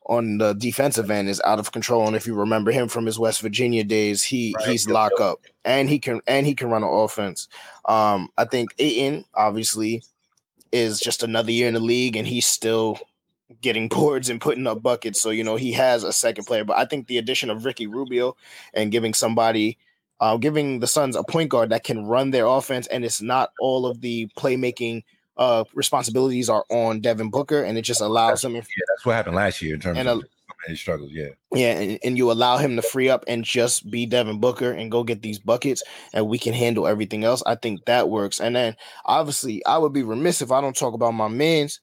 on 0.08 0.39
the 0.39 0.53
defensive 0.53 1.10
end 1.10 1.29
is 1.29 1.41
out 1.45 1.60
of 1.60 1.71
control. 1.71 2.08
And 2.08 2.15
if 2.15 2.27
you 2.27 2.34
remember 2.34 2.71
him 2.71 2.89
from 2.89 3.06
his 3.06 3.19
West 3.19 3.41
Virginia 3.41 3.84
days, 3.84 4.23
he 4.23 4.56
right. 4.58 4.69
he's 4.69 4.89
lock 4.89 5.21
up 5.21 5.41
and 5.63 5.88
he 5.88 5.99
can 5.99 6.19
and 6.27 6.47
he 6.47 6.56
can 6.56 6.69
run 6.69 6.84
an 6.84 6.89
offense. 6.89 7.47
Um, 7.86 8.29
I 8.38 8.45
think 8.45 8.73
Ayton 8.79 9.23
obviously 9.36 10.03
is 10.71 10.99
just 10.99 11.21
another 11.21 11.51
year 11.51 11.67
in 11.67 11.75
the 11.75 11.79
league 11.79 12.15
and 12.15 12.27
he's 12.27 12.47
still 12.47 12.97
getting 13.62 13.88
boards 13.89 14.29
and 14.29 14.41
putting 14.41 14.65
up 14.65 14.82
buckets. 14.82 15.21
So, 15.21 15.29
you 15.29 15.43
know, 15.43 15.58
he 15.58 15.71
has 15.73 16.03
a 16.03 16.12
second 16.12 16.45
player. 16.45 16.65
But 16.65 16.79
I 16.79 16.86
think 16.86 17.06
the 17.06 17.19
addition 17.19 17.51
of 17.51 17.65
Ricky 17.65 17.86
Rubio 17.86 18.36
and 18.73 18.91
giving 18.91 19.13
somebody 19.13 19.77
uh, 20.24 20.38
giving 20.38 20.80
the 20.80 20.88
Suns 20.88 21.18
a 21.18 21.24
point 21.24 21.50
guard 21.50 21.70
that 21.72 21.84
can 21.84 22.06
run 22.06 22.32
their 22.32 22.46
offense, 22.46 22.88
and 22.88 23.04
it's 23.04 23.22
not 23.22 23.52
all 23.60 23.86
of 23.86 24.00
the 24.00 24.30
playmaking 24.38 25.04
uh, 25.36 25.66
responsibilities 25.74 26.50
are 26.50 26.64
on 26.70 27.02
Devin 27.02 27.30
Booker, 27.30 27.62
and 27.62 27.78
it 27.78 27.82
just 27.82 28.00
allows 28.00 28.42
him. 28.42 28.56
Yeah, 28.56 28.62
that's 28.62 29.06
what 29.06 29.16
happened 29.16 29.36
last 29.36 29.62
year 29.62 29.74
in 29.74 29.82
terms 29.82 30.00
And 30.00 30.08
of 30.08 30.24
his 30.66 30.80
struggles. 30.80 31.12
Yeah, 31.12 31.28
Yeah, 31.54 31.78
and, 31.78 32.00
and 32.06 32.18
you 32.18 32.32
allow 32.32 32.56
him 32.56 32.78
to 32.78 32.82
free 32.82 33.10
up 33.10 33.26
and 33.28 33.44
just 33.44 33.92
be 33.92 34.06
Devin 34.06 34.40
Booker 34.40 34.72
and 34.72 34.90
go 34.90 35.04
get 35.04 35.24
these 35.24 35.40
buckets, 35.40 35.84
and 36.14 36.30
we 36.30 36.38
can 36.38 36.54
handle 36.54 36.88
everything 36.88 37.26
else. 37.26 37.44
I 37.46 37.56
think 37.56 37.84
that 37.84 38.10
works. 38.10 38.40
And 38.40 38.56
then 38.56 38.78
obviously, 39.04 39.66
I 39.66 39.78
would 39.78 39.92
be 39.92 40.04
remiss 40.04 40.42
if 40.42 40.54
I 40.54 40.62
don't 40.62 40.76
talk 40.76 40.94
about 40.94 41.16
my 41.16 41.28
man's 41.28 41.82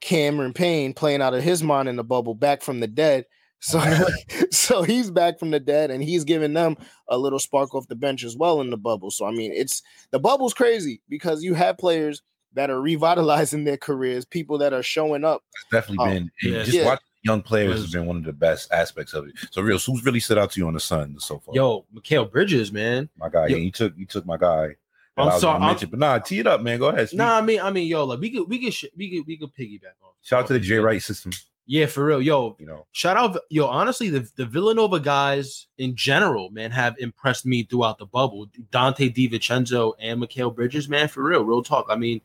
Cameron 0.00 0.52
Payne 0.52 0.94
playing 0.94 1.22
out 1.22 1.34
of 1.34 1.42
his 1.42 1.64
mind 1.64 1.88
in 1.88 1.96
the 1.96 2.04
bubble, 2.04 2.36
back 2.36 2.62
from 2.62 2.78
the 2.78 2.86
dead. 2.86 3.24
So, 3.60 3.80
so 4.50 4.82
he's 4.82 5.10
back 5.10 5.38
from 5.38 5.50
the 5.50 5.60
dead, 5.60 5.90
and 5.90 6.02
he's 6.02 6.24
giving 6.24 6.52
them 6.52 6.76
a 7.08 7.16
little 7.18 7.38
spark 7.38 7.74
off 7.74 7.88
the 7.88 7.94
bench 7.96 8.22
as 8.24 8.36
well 8.36 8.60
in 8.60 8.70
the 8.70 8.76
bubble. 8.76 9.10
So, 9.10 9.24
I 9.26 9.30
mean, 9.30 9.52
it's 9.52 9.82
the 10.10 10.18
bubble's 10.18 10.54
crazy 10.54 11.00
because 11.08 11.42
you 11.42 11.54
have 11.54 11.78
players 11.78 12.22
that 12.54 12.70
are 12.70 12.80
revitalizing 12.80 13.64
their 13.64 13.76
careers, 13.76 14.24
people 14.24 14.58
that 14.58 14.72
are 14.72 14.82
showing 14.82 15.24
up. 15.24 15.42
it's 15.54 15.64
definitely 15.72 16.04
Oh, 16.06 16.14
been 16.14 16.30
yeah. 16.42 16.62
just 16.62 16.76
Yeah. 16.76 16.84
watching 16.84 17.04
young 17.22 17.42
players 17.42 17.80
has 17.80 17.90
been 17.90 18.06
one 18.06 18.16
of 18.18 18.24
the 18.24 18.32
best 18.32 18.70
aspects 18.70 19.12
of 19.14 19.26
it. 19.26 19.32
So, 19.50 19.62
real, 19.62 19.78
who's 19.78 20.04
really 20.04 20.20
stood 20.20 20.38
out 20.38 20.52
to 20.52 20.60
you 20.60 20.66
on 20.68 20.74
the 20.74 20.80
Sun 20.80 21.16
so 21.18 21.38
far? 21.38 21.54
Yo, 21.54 21.86
Mikal 21.94 22.30
Bridges, 22.30 22.70
man. 22.70 23.08
my 23.16 23.28
guy, 23.28 23.46
yo- 23.46 23.56
yeah, 23.56 23.62
you 23.62 23.72
took 23.72 23.94
you 23.96 24.06
took 24.06 24.24
my 24.26 24.36
guy. 24.36 24.68
that 24.68 24.76
I'm 25.16 25.28
I 25.28 25.32
was 25.32 25.40
sorry, 25.40 25.62
I'm- 25.62 25.76
but 25.90 25.98
nah, 25.98 26.18
tee 26.18 26.38
it 26.40 26.46
up, 26.46 26.60
man. 26.60 26.78
Go 26.78 26.88
ahead. 26.88 27.08
speak. 27.08 27.18
Nah, 27.18 27.38
I 27.38 27.40
mean, 27.40 27.60
I 27.60 27.70
mean, 27.70 27.88
yo, 27.88 28.04
like 28.04 28.20
we 28.20 28.30
could, 28.30 28.48
we 28.48 28.58
could, 28.62 28.74
sh- 28.74 28.84
we 28.96 29.10
could, 29.16 29.26
we 29.26 29.36
could 29.38 29.54
piggyback 29.54 29.96
on. 30.04 30.10
Shout 30.22 30.42
out 30.42 30.46
to 30.48 30.52
the 30.52 30.60
Jay 30.60 30.76
Wright 30.78 31.02
system. 31.02 31.32
Yeah, 31.66 31.86
for 31.86 32.04
real, 32.04 32.20
yo. 32.20 32.56
You 32.58 32.66
know, 32.66 32.86
Shout 32.92 33.16
out, 33.16 33.38
yo. 33.48 33.66
Honestly, 33.66 34.10
the 34.10 34.28
the 34.36 34.44
Villanova 34.44 35.00
guys 35.00 35.66
in 35.78 35.96
general, 35.96 36.50
man, 36.50 36.70
have 36.70 36.96
impressed 36.98 37.46
me 37.46 37.62
throughout 37.62 37.98
the 37.98 38.06
bubble. 38.06 38.48
Donte 38.70 39.14
DiVincenzo 39.14 39.94
and 39.98 40.20
Mikal 40.20 40.54
Bridges, 40.54 40.88
man, 40.88 41.08
for 41.08 41.22
real, 41.22 41.44
real 41.44 41.62
talk. 41.62 41.86
I 41.88 41.96
mean, 41.96 42.20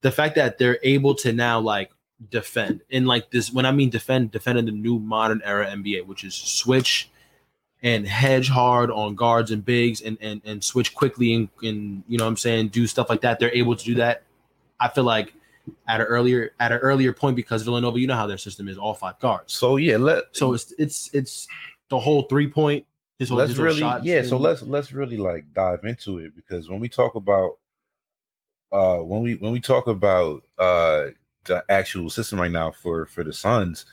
the 0.00 0.10
fact 0.10 0.34
that 0.34 0.58
they're 0.58 0.80
able 0.82 1.14
to 1.16 1.32
now 1.32 1.60
like 1.60 1.92
defend 2.30 2.82
and 2.90 3.06
like 3.06 3.30
this, 3.30 3.52
when 3.52 3.66
I 3.66 3.70
mean 3.70 3.90
defend, 3.90 4.32
defend 4.32 4.58
in 4.58 4.66
the 4.66 4.72
new 4.72 4.98
modern 4.98 5.42
era 5.44 5.66
NBA, 5.66 6.06
which 6.06 6.24
is 6.24 6.34
switch 6.34 7.08
and 7.84 8.06
hedge 8.06 8.48
hard 8.48 8.90
on 8.90 9.14
guards 9.14 9.50
and 9.50 9.64
bigs 9.64 10.00
and 10.00 10.16
and 10.20 10.40
and 10.44 10.62
switch 10.62 10.94
quickly 10.94 11.34
and, 11.34 11.48
and 11.62 12.04
you 12.08 12.16
know 12.16 12.24
what 12.24 12.30
I'm 12.30 12.36
saying 12.36 12.68
do 12.68 12.86
stuff 12.86 13.08
like 13.08 13.20
that. 13.22 13.38
They're 13.38 13.54
able 13.54 13.76
to 13.76 13.84
do 13.84 13.94
that. 13.96 14.22
I 14.80 14.88
feel 14.88 15.04
like 15.04 15.34
at 15.88 16.00
an 16.00 16.06
earlier 16.06 16.50
at 16.60 16.72
an 16.72 16.78
earlier 16.78 17.12
point 17.12 17.36
because 17.36 17.62
Villanova, 17.62 17.98
you 17.98 18.06
know 18.06 18.16
how 18.16 18.26
their 18.26 18.38
system 18.38 18.68
is 18.68 18.78
all 18.78 18.94
five 18.94 19.18
guards. 19.20 19.52
so 19.52 19.76
yeah, 19.76 19.96
let 19.96 20.24
So 20.32 20.54
it's 20.54 20.72
it's 20.78 21.10
it's 21.12 21.48
the 21.88 21.98
whole 21.98 22.22
three 22.22 22.48
point. 22.48 22.84
His 23.18 23.28
whole, 23.28 23.38
let's 23.38 23.56
really 23.56 23.80
yeah. 24.02 24.22
So 24.22 24.36
let's 24.36 24.62
let's 24.62 24.92
really 24.92 25.16
like 25.16 25.44
dive 25.54 25.84
into 25.84 26.18
it 26.18 26.34
because 26.34 26.68
when 26.68 26.80
we 26.80 26.88
talk 26.88 27.14
about 27.14 27.58
uh 28.72 28.98
when 28.98 29.22
we 29.22 29.34
when 29.36 29.52
we 29.52 29.60
talk 29.60 29.86
about 29.86 30.42
uh 30.58 31.08
the 31.44 31.64
actual 31.68 32.08
system 32.08 32.40
right 32.40 32.50
now 32.50 32.70
for 32.70 33.06
for 33.06 33.24
the 33.24 33.32
Suns, 33.32 33.84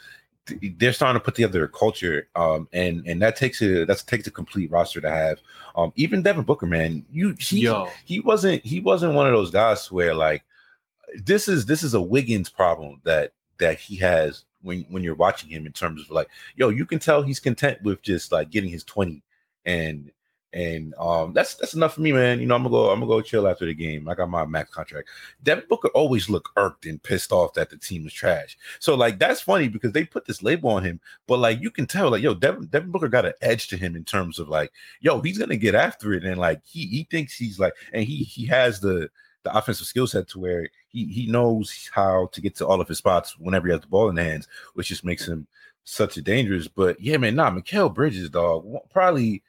they're 0.78 0.94
starting 0.94 1.20
to 1.20 1.24
put 1.24 1.36
together 1.36 1.64
a 1.64 1.70
culture, 1.70 2.28
um, 2.36 2.68
and 2.74 3.06
and 3.06 3.22
that 3.22 3.36
takes 3.36 3.62
a 3.62 3.86
that 3.86 4.04
takes 4.08 4.28
a 4.28 4.32
complete 4.32 4.72
roster 4.72 5.02
to 5.02 5.10
have. 5.10 5.40
Um, 5.76 5.94
even 5.96 6.22
Devin 6.22 6.44
Booker, 6.44 6.66
man, 6.66 7.06
you 7.12 7.36
he, 7.40 7.62
yo 7.62 7.90
he 8.06 8.20
wasn't 8.20 8.64
he 8.66 8.80
wasn't 8.80 9.14
one 9.14 9.28
of 9.28 9.34
those 9.34 9.52
guys 9.52 9.92
where 9.92 10.14
like 10.14 10.44
this 11.16 11.48
is 11.48 11.66
this 11.66 11.84
is 11.84 11.94
a 11.94 12.02
Wiggins 12.02 12.50
problem 12.50 13.02
that 13.04 13.34
that 13.60 13.80
he 13.80 13.96
has 13.98 14.46
when 14.62 14.86
when 14.90 15.04
you're 15.04 15.16
watching 15.16 15.50
him 15.50 15.66
in 15.66 15.72
terms 15.72 16.02
of 16.02 16.10
like 16.12 16.28
yo 16.56 16.70
you 16.70 16.86
can 16.86 17.00
tell 17.00 17.22
he's 17.22 17.40
content 17.40 17.82
with 17.84 18.02
just 18.02 18.32
like 18.32 18.50
getting 18.50 18.70
his 18.70 18.84
20 18.84 19.24
and 19.66 20.12
and 20.52 20.96
um 20.98 21.32
that's 21.32 21.54
that's 21.56 21.76
enough 21.76 21.94
for 21.94 22.02
me 22.02 22.12
man. 22.12 22.40
You 22.40 22.48
know 22.48 22.56
i'm 22.56 22.64
gonna 22.64 22.72
go 22.72 22.90
i'm 22.90 23.00
gonna 23.00 23.10
go 23.10 23.22
chill 23.22 23.48
after 23.48 23.66
the 23.68 23.74
game. 23.74 24.10
I 24.10 24.16
got 24.16 24.30
my 24.30 24.46
max 24.46 24.72
contract. 24.72 25.10
Devin 25.44 25.66
booker 25.70 25.90
always 25.90 26.28
look 26.28 26.50
irked 26.58 26.88
and 26.88 27.02
pissed 27.02 27.32
off 27.32 27.54
that 27.54 27.70
the 27.70 27.78
team 27.78 28.04
was 28.04 28.14
trash. 28.14 28.58
So 28.80 28.96
like 28.96 29.20
that's 29.20 29.42
funny 29.42 29.68
because 29.68 29.92
they 29.92 30.06
put 30.06 30.26
this 30.26 30.42
label 30.42 30.72
on 30.72 30.84
him 30.84 31.00
but 31.28 31.38
like 31.38 31.62
you 31.62 31.70
can 31.70 31.86
tell 31.86 32.10
like 32.10 32.24
yo 32.24 32.34
devin, 32.34 32.66
devin 32.68 32.92
booker 32.92 33.10
got 33.10 33.26
an 33.26 33.34
edge 33.42 33.68
to 33.68 33.78
him 33.78 33.96
in 33.96 34.04
terms 34.04 34.40
of 34.40 34.50
like 34.50 34.72
yo 35.02 35.22
he's 35.22 35.38
gonna 35.38 35.58
get 35.58 35.76
after 35.76 36.14
it 36.14 36.24
and 36.24 36.40
like 36.40 36.62
he 36.66 36.88
he 36.88 37.08
thinks 37.12 37.36
he's 37.36 37.60
like 37.60 37.74
and 37.94 38.04
he 38.06 38.24
he 38.24 38.46
has 38.48 38.80
the 38.80 39.10
the 39.50 39.58
offensive 39.58 39.88
skill 39.88 40.08
set 40.08 40.28
to 40.30 40.40
where 40.40 40.70
he 40.90 41.06
he 41.06 41.28
knows 41.28 41.90
how 41.94 42.30
to 42.32 42.42
get 42.42 42.56
to 42.56 42.68
all 42.68 42.82
of 42.82 42.88
his 42.88 42.98
spots 42.98 43.38
whenever 43.38 43.68
he 43.68 43.74
has 43.74 43.82
the 43.82 43.88
ball 43.88 44.10
in 44.10 44.16
the 44.16 44.24
hands, 44.24 44.48
which 44.74 44.88
just 44.88 45.06
makes 45.06 45.28
him 45.28 45.48
such 45.84 46.18
a 46.18 46.22
dangerous. 46.22 46.68
But 46.68 47.00
yeah, 47.02 47.18
man, 47.18 47.36
nah, 47.36 47.52
Mikal 47.52 47.94
Bridges, 47.94 48.30
dog, 48.30 48.66
probably 48.92 49.44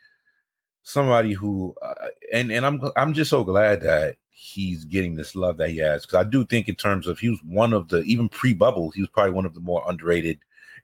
somebody 0.82 1.32
who, 1.32 1.74
uh, 1.82 2.08
and 2.32 2.50
and 2.50 2.64
I'm 2.64 2.80
I'm 2.96 3.14
just 3.14 3.30
so 3.30 3.44
glad 3.44 3.82
that 3.82 4.16
he's 4.30 4.84
getting 4.86 5.14
this 5.14 5.36
love 5.36 5.58
that 5.58 5.70
he 5.70 5.76
has 5.78 6.06
because 6.06 6.24
I 6.24 6.28
do 6.28 6.46
think 6.46 6.68
in 6.68 6.74
terms 6.74 7.06
of 7.06 7.18
he 7.18 7.28
was 7.28 7.40
one 7.44 7.74
of 7.74 7.88
the 7.88 7.98
even 8.02 8.28
pre 8.28 8.54
bubble 8.54 8.90
he 8.90 9.02
was 9.02 9.10
probably 9.10 9.32
one 9.32 9.44
of 9.44 9.52
the 9.52 9.60
more 9.60 9.84
underrated 9.86 10.38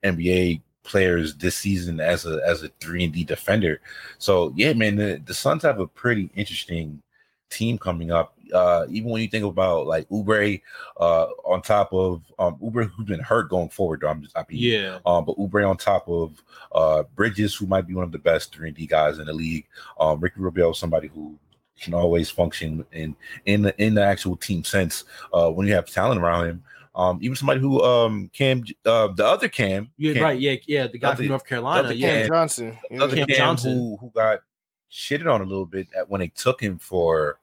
NBA 0.04 0.60
players 0.82 1.34
this 1.36 1.56
season 1.56 1.98
as 1.98 2.26
a 2.26 2.40
as 2.46 2.62
a 2.62 2.68
three 2.80 3.04
and 3.04 3.12
D 3.12 3.24
defender. 3.24 3.80
So 4.18 4.52
yeah, 4.56 4.72
man, 4.74 4.96
the, 4.96 5.22
the 5.24 5.34
Suns 5.34 5.62
have 5.62 5.80
a 5.80 5.86
pretty 5.86 6.30
interesting 6.34 7.02
team 7.50 7.78
coming 7.78 8.10
up. 8.10 8.34
Uh, 8.54 8.86
even 8.88 9.10
when 9.10 9.20
you 9.22 9.28
think 9.28 9.44
about 9.44 9.86
like 9.86 10.08
Oubre, 10.08 10.60
uh, 11.00 11.26
on 11.44 11.62
top 11.62 11.92
of 11.92 12.22
um 12.38 12.56
Oubre 12.62 12.88
who's 12.90 13.06
been 13.06 13.20
hurt 13.20 13.48
going 13.50 13.68
forward. 13.68 14.04
I'm 14.04 14.22
just 14.22 14.36
I 14.36 14.44
mean, 14.48 14.60
yeah 14.60 14.98
um, 15.04 15.24
but 15.24 15.36
Oubre 15.36 15.68
on 15.68 15.76
top 15.76 16.08
of 16.08 16.42
uh 16.72 17.02
Bridges, 17.14 17.54
who 17.56 17.66
might 17.66 17.86
be 17.86 17.94
one 17.94 18.04
of 18.04 18.12
the 18.12 18.18
best 18.18 18.54
three 18.54 18.68
and 18.68 18.76
D 18.76 18.86
guys 18.86 19.18
in 19.18 19.26
the 19.26 19.32
league. 19.32 19.66
Um, 19.98 20.20
Ricky 20.20 20.40
Rubio, 20.40 20.72
somebody 20.72 21.08
who 21.08 21.36
can 21.80 21.92
always 21.92 22.30
function 22.30 22.84
in 22.92 23.16
in 23.46 23.62
the 23.62 23.82
in 23.82 23.94
the 23.94 24.02
actual 24.04 24.36
team 24.36 24.62
sense. 24.64 25.04
Uh, 25.32 25.50
when 25.50 25.66
you 25.66 25.74
have 25.74 25.86
talent 25.86 26.20
around 26.20 26.46
him. 26.46 26.62
Um, 26.94 27.18
even 27.20 27.36
somebody 27.36 27.60
who 27.60 27.82
um 27.82 28.30
Cam, 28.32 28.64
uh, 28.86 29.08
the 29.08 29.26
other 29.26 29.48
Cam, 29.50 29.90
yeah 29.98 30.14
Cam, 30.14 30.22
right 30.22 30.40
yeah 30.40 30.54
yeah 30.66 30.86
the 30.86 30.98
guy 30.98 31.08
Other- 31.08 31.16
from 31.18 31.26
North 31.26 31.44
Carolina 31.44 31.88
other 31.88 31.94
yeah 31.94 32.08
Cam 32.08 32.20
Cam- 32.22 32.28
Johnson. 32.30 32.78
the 32.90 33.04
other 33.04 33.16
Cam 33.16 33.26
Cam, 33.26 33.36
Johnson. 33.36 33.72
who 33.74 33.96
who 34.00 34.10
got 34.14 34.40
shitted 34.90 35.32
on 35.32 35.40
a 35.40 35.44
little 35.44 35.66
bit 35.66 35.88
at 35.96 36.08
when 36.08 36.20
they 36.20 36.28
took 36.28 36.60
him 36.60 36.78
for 36.78 37.38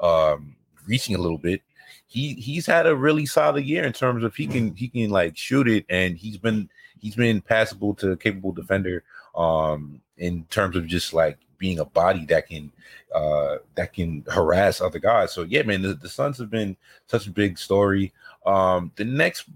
um 0.00 0.56
reaching 0.86 1.14
a 1.14 1.18
little 1.18 1.38
bit. 1.38 1.62
He 2.06 2.34
he's 2.34 2.66
had 2.66 2.86
a 2.86 2.96
really 2.96 3.26
solid 3.26 3.64
year 3.64 3.84
in 3.84 3.92
terms 3.92 4.24
of 4.24 4.34
he 4.34 4.46
can 4.46 4.74
he 4.74 4.88
can 4.88 5.10
like 5.10 5.36
shoot 5.36 5.68
it 5.68 5.84
and 5.88 6.16
he's 6.16 6.38
been 6.38 6.68
he's 7.00 7.14
been 7.14 7.40
passable 7.40 7.94
to 7.94 8.16
capable 8.16 8.52
defender 8.52 9.04
um 9.36 10.00
in 10.16 10.44
terms 10.44 10.76
of 10.76 10.86
just 10.86 11.12
like 11.12 11.38
being 11.58 11.78
a 11.78 11.84
body 11.84 12.24
that 12.26 12.48
can 12.48 12.72
uh 13.14 13.56
that 13.74 13.92
can 13.92 14.24
harass 14.28 14.80
other 14.80 14.98
guys. 14.98 15.32
So 15.32 15.42
yeah, 15.42 15.62
man, 15.62 15.82
the, 15.82 15.94
the 15.94 16.08
Suns 16.08 16.38
have 16.38 16.50
been 16.50 16.76
such 17.06 17.26
a 17.26 17.30
big 17.30 17.58
story. 17.58 18.12
Um 18.46 18.92
the 18.96 19.04
next 19.04 19.48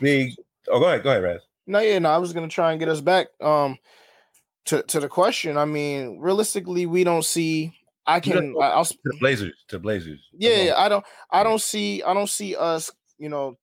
big 0.00 0.34
oh 0.68 0.80
go 0.80 0.86
ahead, 0.86 1.02
go 1.02 1.10
ahead, 1.10 1.22
Raz. 1.22 1.40
No, 1.66 1.78
yeah, 1.78 1.98
no, 1.98 2.10
I 2.10 2.18
was 2.18 2.32
gonna 2.32 2.48
try 2.48 2.72
and 2.72 2.80
get 2.80 2.88
us 2.88 3.00
back 3.00 3.28
um 3.40 3.78
to 4.66 4.82
to 4.84 5.00
the 5.00 5.08
question. 5.08 5.56
I 5.56 5.64
mean, 5.64 6.18
realistically, 6.18 6.86
we 6.86 7.04
don't 7.04 7.24
see. 7.24 7.72
I 8.06 8.20
can. 8.20 8.52
don't- 8.52 8.62
I, 8.62 8.68
I'll. 8.70 8.84
To 8.84 8.98
the 9.04 9.16
Blazers, 9.20 9.54
to 9.68 9.76
the 9.76 9.80
Blazers. 9.80 10.20
Yeah, 10.32 10.62
yeah, 10.62 10.74
I 10.76 10.88
don't. 10.88 11.04
I 11.30 11.42
don't 11.42 11.60
see. 11.60 12.02
I 12.02 12.14
don't 12.14 12.28
see 12.28 12.56
us. 12.56 12.90
You 13.18 13.28
know, 13.28 13.56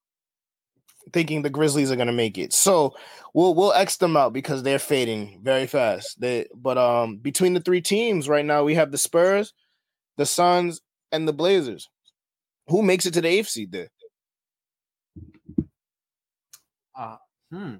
thinking 1.14 1.42
the 1.42 1.50
Grizzlies 1.50 1.92
are 1.92 1.96
gonna 1.96 2.12
make 2.12 2.38
it. 2.38 2.54
So 2.54 2.96
we'll 3.34 3.54
we'll 3.54 3.74
X 3.74 3.98
them 3.98 4.16
out 4.18 4.34
because 4.34 4.64
they're 4.64 4.80
fading 4.80 5.42
very 5.44 5.68
fast. 5.68 6.20
They 6.20 6.48
but 6.56 6.78
um 6.78 7.18
between 7.18 7.54
the 7.54 7.60
three 7.62 7.82
teams 7.82 8.30
right 8.30 8.46
now, 8.46 8.64
we 8.64 8.76
have 8.76 8.92
the 8.92 8.98
Spurs, 8.98 9.54
the 10.18 10.26
Suns, 10.26 10.82
and 11.12 11.28
the 11.28 11.34
Blazers. 11.34 11.90
Who 12.68 12.82
makes 12.82 13.06
it 13.06 13.14
to 13.16 13.22
the 13.22 13.28
eighth 13.28 13.50
seed 13.50 13.72
there? 13.72 13.90
hmm. 17.52 17.76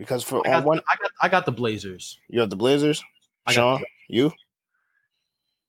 Because 0.00 0.24
for 0.24 0.40
I, 0.46 0.52
got, 0.52 0.64
one, 0.64 0.80
I 0.90 0.96
got 0.96 1.10
I 1.20 1.28
got 1.28 1.44
the 1.44 1.52
Blazers 1.52 2.18
you 2.28 2.40
have 2.40 2.48
the 2.48 2.56
Blazers. 2.56 3.04
I 3.46 3.52
got 3.52 3.54
Sean, 3.54 3.84
you. 4.08 4.32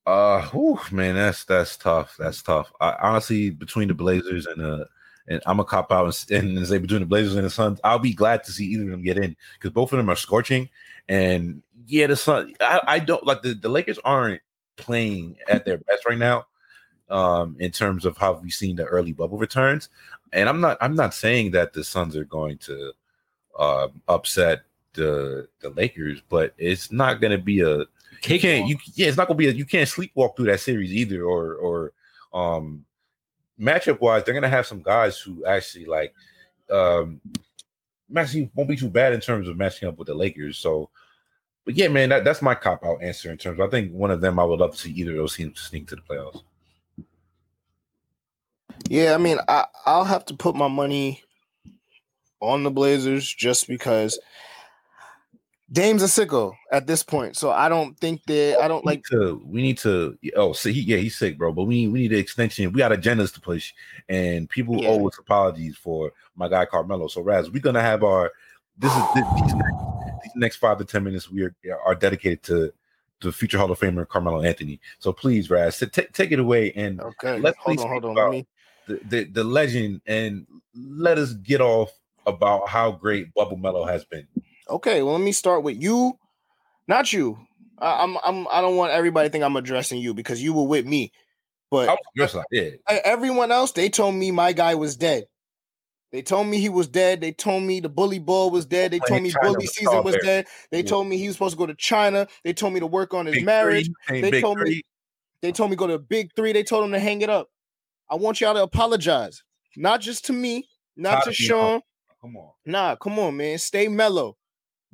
Uh, 0.06 0.40
whew, 0.48 0.80
man, 0.90 1.16
that's 1.16 1.44
that's 1.44 1.76
tough. 1.76 2.16
That's 2.18 2.42
tough. 2.42 2.72
I, 2.80 2.96
honestly, 3.02 3.50
between 3.50 3.88
the 3.88 3.94
Blazers 3.94 4.46
and 4.46 4.62
uh, 4.62 4.86
and 5.28 5.42
I'm 5.44 5.60
a 5.60 5.64
cop 5.64 5.92
out 5.92 6.04
and, 6.04 6.08
s- 6.08 6.30
and 6.30 6.66
say 6.66 6.78
between 6.78 7.00
the 7.00 7.06
Blazers 7.06 7.36
and 7.36 7.44
the 7.44 7.50
Suns, 7.50 7.78
I'll 7.84 7.98
be 7.98 8.14
glad 8.14 8.42
to 8.44 8.52
see 8.52 8.64
either 8.64 8.84
of 8.84 8.90
them 8.90 9.02
get 9.02 9.18
in 9.18 9.36
because 9.58 9.70
both 9.70 9.92
of 9.92 9.98
them 9.98 10.08
are 10.08 10.16
scorching. 10.16 10.70
And 11.10 11.62
yeah, 11.86 12.06
the 12.06 12.16
Sun, 12.16 12.54
I, 12.58 12.80
I 12.86 12.98
don't 13.00 13.26
like 13.26 13.42
the, 13.42 13.52
the 13.52 13.68
Lakers 13.68 13.98
aren't 14.02 14.40
playing 14.76 15.36
at 15.46 15.66
their 15.66 15.76
best 15.76 16.06
right 16.06 16.18
now. 16.18 16.46
Um, 17.10 17.56
in 17.58 17.70
terms 17.70 18.06
of 18.06 18.16
how 18.16 18.32
we've 18.32 18.54
seen 18.54 18.76
the 18.76 18.86
early 18.86 19.12
bubble 19.12 19.36
returns, 19.36 19.90
and 20.32 20.48
I'm 20.48 20.62
not 20.62 20.78
I'm 20.80 20.94
not 20.94 21.12
saying 21.12 21.50
that 21.50 21.74
the 21.74 21.84
Suns 21.84 22.16
are 22.16 22.24
going 22.24 22.56
to 22.58 22.94
uh, 23.58 23.88
upset 24.08 24.62
the 24.94 25.48
the 25.60 25.70
Lakers, 25.70 26.22
but 26.28 26.54
it's 26.58 26.92
not 26.92 27.20
going 27.20 27.32
to 27.32 27.42
be 27.42 27.60
a 27.60 27.78
you 27.78 28.38
can't 28.38 28.68
you 28.68 28.76
yeah 28.94 29.08
it's 29.08 29.16
not 29.16 29.26
gonna 29.26 29.36
be 29.36 29.48
a, 29.48 29.52
you 29.52 29.64
can't 29.64 29.88
sleepwalk 29.88 30.36
through 30.36 30.46
that 30.46 30.60
series 30.60 30.92
either 30.92 31.24
or 31.24 31.54
or 31.54 31.92
um 32.32 32.84
matchup 33.58 34.00
wise 34.00 34.22
they're 34.22 34.34
gonna 34.34 34.48
have 34.48 34.64
some 34.64 34.80
guys 34.80 35.18
who 35.18 35.44
actually 35.44 35.86
like 35.86 36.14
um 36.70 37.20
actually 38.16 38.48
won't 38.54 38.68
be 38.68 38.76
too 38.76 38.88
bad 38.88 39.12
in 39.12 39.20
terms 39.20 39.48
of 39.48 39.56
matching 39.56 39.88
up 39.88 39.98
with 39.98 40.06
the 40.06 40.14
Lakers 40.14 40.56
so 40.56 40.88
but 41.64 41.76
yeah, 41.76 41.88
man, 41.88 42.08
that, 42.08 42.24
that's 42.24 42.42
my 42.42 42.54
cop 42.54 42.84
out 42.84 43.02
answer 43.02 43.30
in 43.30 43.38
terms. 43.38 43.58
Of, 43.60 43.68
I 43.68 43.70
think 43.70 43.92
one 43.92 44.10
of 44.10 44.20
them 44.20 44.38
I 44.38 44.44
would 44.44 44.58
love 44.58 44.72
to 44.72 44.78
see 44.78 44.90
either 44.92 45.12
of 45.12 45.18
those 45.18 45.36
teams 45.36 45.60
sneak 45.60 45.88
to 45.88 45.96
the 45.96 46.02
playoffs. 46.02 46.42
Yeah, 48.88 49.14
I 49.14 49.18
mean, 49.18 49.38
I 49.48 49.66
I'll 49.86 50.04
have 50.04 50.24
to 50.26 50.34
put 50.34 50.56
my 50.56 50.66
money 50.66 51.22
on 52.42 52.62
the 52.64 52.70
Blazers 52.70 53.32
just 53.32 53.68
because 53.68 54.18
Dame's 55.70 56.02
a 56.02 56.06
sicko 56.06 56.52
at 56.70 56.86
this 56.86 57.02
point. 57.02 57.36
So 57.36 57.50
I 57.50 57.70
don't 57.70 57.98
think 57.98 58.22
that 58.26 58.58
I 58.60 58.68
don't 58.68 58.84
We 58.84 58.92
like 58.92 59.04
to. 59.10 59.40
We 59.46 59.62
need 59.62 59.78
to. 59.78 60.18
Oh, 60.36 60.52
so 60.52 60.68
he, 60.68 60.80
yeah, 60.80 60.98
he's 60.98 61.16
sick, 61.16 61.38
bro. 61.38 61.52
But 61.52 61.64
we 61.64 61.88
we 61.88 62.00
need 62.00 62.12
an 62.12 62.18
extension. 62.18 62.70
We 62.72 62.78
got 62.78 62.92
agendas 62.92 63.32
to 63.34 63.40
push, 63.40 63.72
and 64.08 64.50
people 64.50 64.76
Yeah. 64.82 64.90
owe 64.90 65.08
us 65.08 65.16
apologies 65.18 65.76
for 65.76 66.12
my 66.36 66.48
guy 66.48 66.66
Carmelo. 66.66 67.08
So 67.08 67.22
Raz, 67.22 67.50
we're 67.50 67.62
gonna 67.62 67.80
have 67.80 68.02
our 68.04 68.32
this 68.76 68.92
is 68.94 69.02
this, 69.14 69.24
these, 69.40 69.54
next, 69.54 69.76
these 70.24 70.32
next 70.34 70.56
five 70.56 70.76
to 70.78 70.84
ten 70.84 71.04
minutes. 71.04 71.30
We 71.30 71.42
are 71.44 71.54
are 71.86 71.94
dedicated 71.94 72.42
to 72.44 72.72
the 73.22 73.32
future 73.32 73.56
Hall 73.56 73.70
of 73.70 73.78
Famer 73.78 74.06
Carmelo 74.06 74.42
Anthony. 74.42 74.78
So 74.98 75.12
please, 75.12 75.48
Raz, 75.48 75.78
t- 75.78 75.86
take 75.86 76.12
take 76.12 76.32
it 76.32 76.38
away 76.40 76.72
and 76.72 77.00
okay. 77.00 77.38
Let's 77.38 77.56
hold 77.58 77.78
please 77.78 77.84
on, 77.84 77.88
hold 77.90 78.04
on. 78.04 78.10
about- 78.12 78.24
Let 78.24 78.30
me 78.32 78.46
the, 78.88 79.00
the 79.08 79.24
the 79.24 79.44
legend 79.44 80.02
and 80.06 80.46
let 80.74 81.16
us 81.16 81.32
get 81.34 81.60
off 81.62 81.92
about 82.26 82.68
how 82.68 82.92
great 82.92 83.32
Bubble 83.34 83.56
Melo 83.56 83.84
has 83.84 84.04
been. 84.04 84.26
Okay, 84.68 85.02
well, 85.02 85.14
let 85.14 85.22
me 85.24 85.32
start 85.32 85.62
with 85.62 85.80
you, 85.82 86.18
not 86.88 87.12
you. 87.12 87.38
I, 87.78 88.02
I'm, 88.02 88.16
I'm, 88.24 88.46
I 88.50 88.60
don't 88.60 88.76
want 88.76 88.92
everybody 88.92 89.28
to 89.28 89.32
think 89.32 89.44
I'm 89.44 89.56
addressing 89.56 90.00
you 90.00 90.14
because 90.14 90.42
you 90.42 90.52
were 90.52 90.66
with 90.66 90.86
me, 90.86 91.12
but 91.70 91.88
I 91.88 91.96
was 92.16 92.34
like, 92.34 92.46
yeah, 92.50 92.62
e- 92.62 93.00
everyone 93.04 93.50
else, 93.50 93.72
they 93.72 93.88
told 93.88 94.14
me 94.14 94.30
my 94.30 94.52
guy 94.52 94.74
was 94.74 94.96
dead. 94.96 95.24
They 96.12 96.20
told 96.22 96.46
me 96.46 96.58
he 96.58 96.68
was 96.68 96.88
dead. 96.88 97.22
They 97.22 97.32
told 97.32 97.62
me 97.62 97.80
the 97.80 97.88
bully 97.88 98.18
ball 98.18 98.50
was 98.50 98.66
dead. 98.66 98.90
They 98.90 98.98
told 98.98 99.22
me 99.22 99.30
China 99.30 99.46
bully 99.46 99.56
with 99.64 99.70
season 99.70 100.02
was 100.04 100.14
Strawberry. 100.14 100.22
dead. 100.42 100.46
They 100.70 100.82
Yeah. 100.82 100.88
told 100.90 101.06
me 101.06 101.16
he 101.16 101.26
was 101.26 101.36
supposed 101.36 101.54
to 101.54 101.58
go 101.58 101.64
to 101.66 101.74
China. 101.74 102.28
They 102.44 102.52
told 102.52 102.74
me 102.74 102.80
to 102.80 102.86
work 102.86 103.14
on 103.14 103.24
his 103.24 103.36
Big 103.36 103.46
marriage. 103.46 103.90
three, 104.08 104.20
They 104.20 104.40
told 104.42 104.58
me- 104.60 104.82
They 105.40 105.52
told 105.52 105.70
me 105.70 105.76
go 105.76 105.86
to 105.86 105.98
big 105.98 106.30
three. 106.36 106.52
They 106.52 106.62
told 106.64 106.84
him 106.84 106.92
to 106.92 106.98
hang 107.00 107.22
it 107.22 107.30
up. 107.30 107.48
I 108.10 108.14
want 108.16 108.40
y'all 108.42 108.52
to 108.54 108.62
apologize, 108.62 109.42
not 109.74 110.02
just 110.02 110.26
to 110.26 110.32
me, 110.34 110.68
not 110.96 111.24
to 111.24 111.32
Sean. 111.32 111.80
Come 112.22 112.36
on. 112.36 112.52
Nah, 112.64 112.96
come 112.96 113.18
on, 113.18 113.36
man. 113.36 113.58
Stay 113.58 113.88
mellow. 113.88 114.36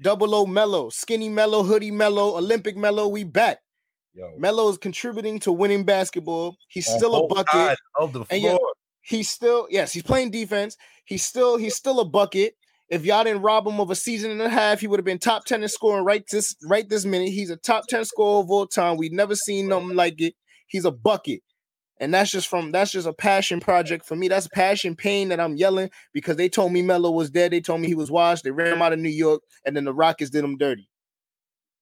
Double 0.00 0.34
O 0.34 0.46
mellow, 0.46 0.90
skinny 0.90 1.28
mellow, 1.28 1.62
hoodie 1.62 1.90
mellow, 1.90 2.36
Olympic 2.36 2.76
mellow. 2.76 3.08
We 3.08 3.24
back. 3.24 3.58
Yo, 4.14 4.32
Mellow 4.38 4.68
is 4.68 4.78
contributing 4.78 5.38
to 5.40 5.52
winning 5.52 5.84
basketball. 5.84 6.56
He's 6.68 6.88
on 6.88 6.98
still 6.98 7.14
a 7.14 7.28
bucket. 7.28 7.78
of 7.98 8.12
the 8.12 8.24
And 8.30 8.42
yeah. 8.42 8.56
He's 9.00 9.28
still 9.28 9.66
yes. 9.70 9.92
He's 9.92 10.02
playing 10.02 10.30
defense. 10.30 10.76
He's 11.04 11.22
still 11.22 11.56
he's 11.56 11.74
still 11.74 12.00
a 12.00 12.04
bucket. 12.04 12.54
If 12.88 13.04
y'all 13.04 13.24
didn't 13.24 13.42
rob 13.42 13.66
him 13.66 13.80
of 13.80 13.90
a 13.90 13.94
season 13.94 14.30
and 14.30 14.40
a 14.40 14.48
half, 14.48 14.80
he 14.80 14.86
would 14.86 14.98
have 14.98 15.04
been 15.04 15.18
top 15.18 15.44
ten 15.44 15.62
in 15.62 15.68
scoring 15.68 16.04
right 16.04 16.24
this 16.30 16.56
right 16.64 16.88
this 16.88 17.04
minute. 17.04 17.28
He's 17.28 17.50
a 17.50 17.56
top 17.56 17.86
ten 17.88 18.04
scorer 18.04 18.40
of 18.42 18.50
all 18.50 18.66
time. 18.66 18.96
We've 18.96 19.12
never 19.12 19.34
seen 19.34 19.68
nothing 19.68 19.94
like 19.94 20.20
it. 20.20 20.34
He's 20.66 20.84
a 20.84 20.90
bucket. 20.90 21.42
And 22.00 22.14
that's 22.14 22.30
just 22.30 22.48
from 22.48 22.70
that's 22.70 22.92
just 22.92 23.06
a 23.06 23.12
passion 23.12 23.60
project 23.60 24.04
for 24.04 24.14
me. 24.14 24.28
That's 24.28 24.48
passion 24.48 24.94
pain 24.94 25.28
that 25.30 25.40
I'm 25.40 25.56
yelling 25.56 25.90
because 26.12 26.36
they 26.36 26.48
told 26.48 26.72
me 26.72 26.82
Melo 26.82 27.10
was 27.10 27.30
dead. 27.30 27.50
They 27.50 27.60
told 27.60 27.80
me 27.80 27.88
he 27.88 27.94
was 27.94 28.10
washed. 28.10 28.44
They 28.44 28.50
ran 28.50 28.72
him 28.72 28.82
out 28.82 28.92
of 28.92 28.98
New 29.00 29.08
York, 29.08 29.42
and 29.64 29.76
then 29.76 29.84
the 29.84 29.94
Rockets 29.94 30.30
did 30.30 30.44
him 30.44 30.56
dirty. 30.56 30.88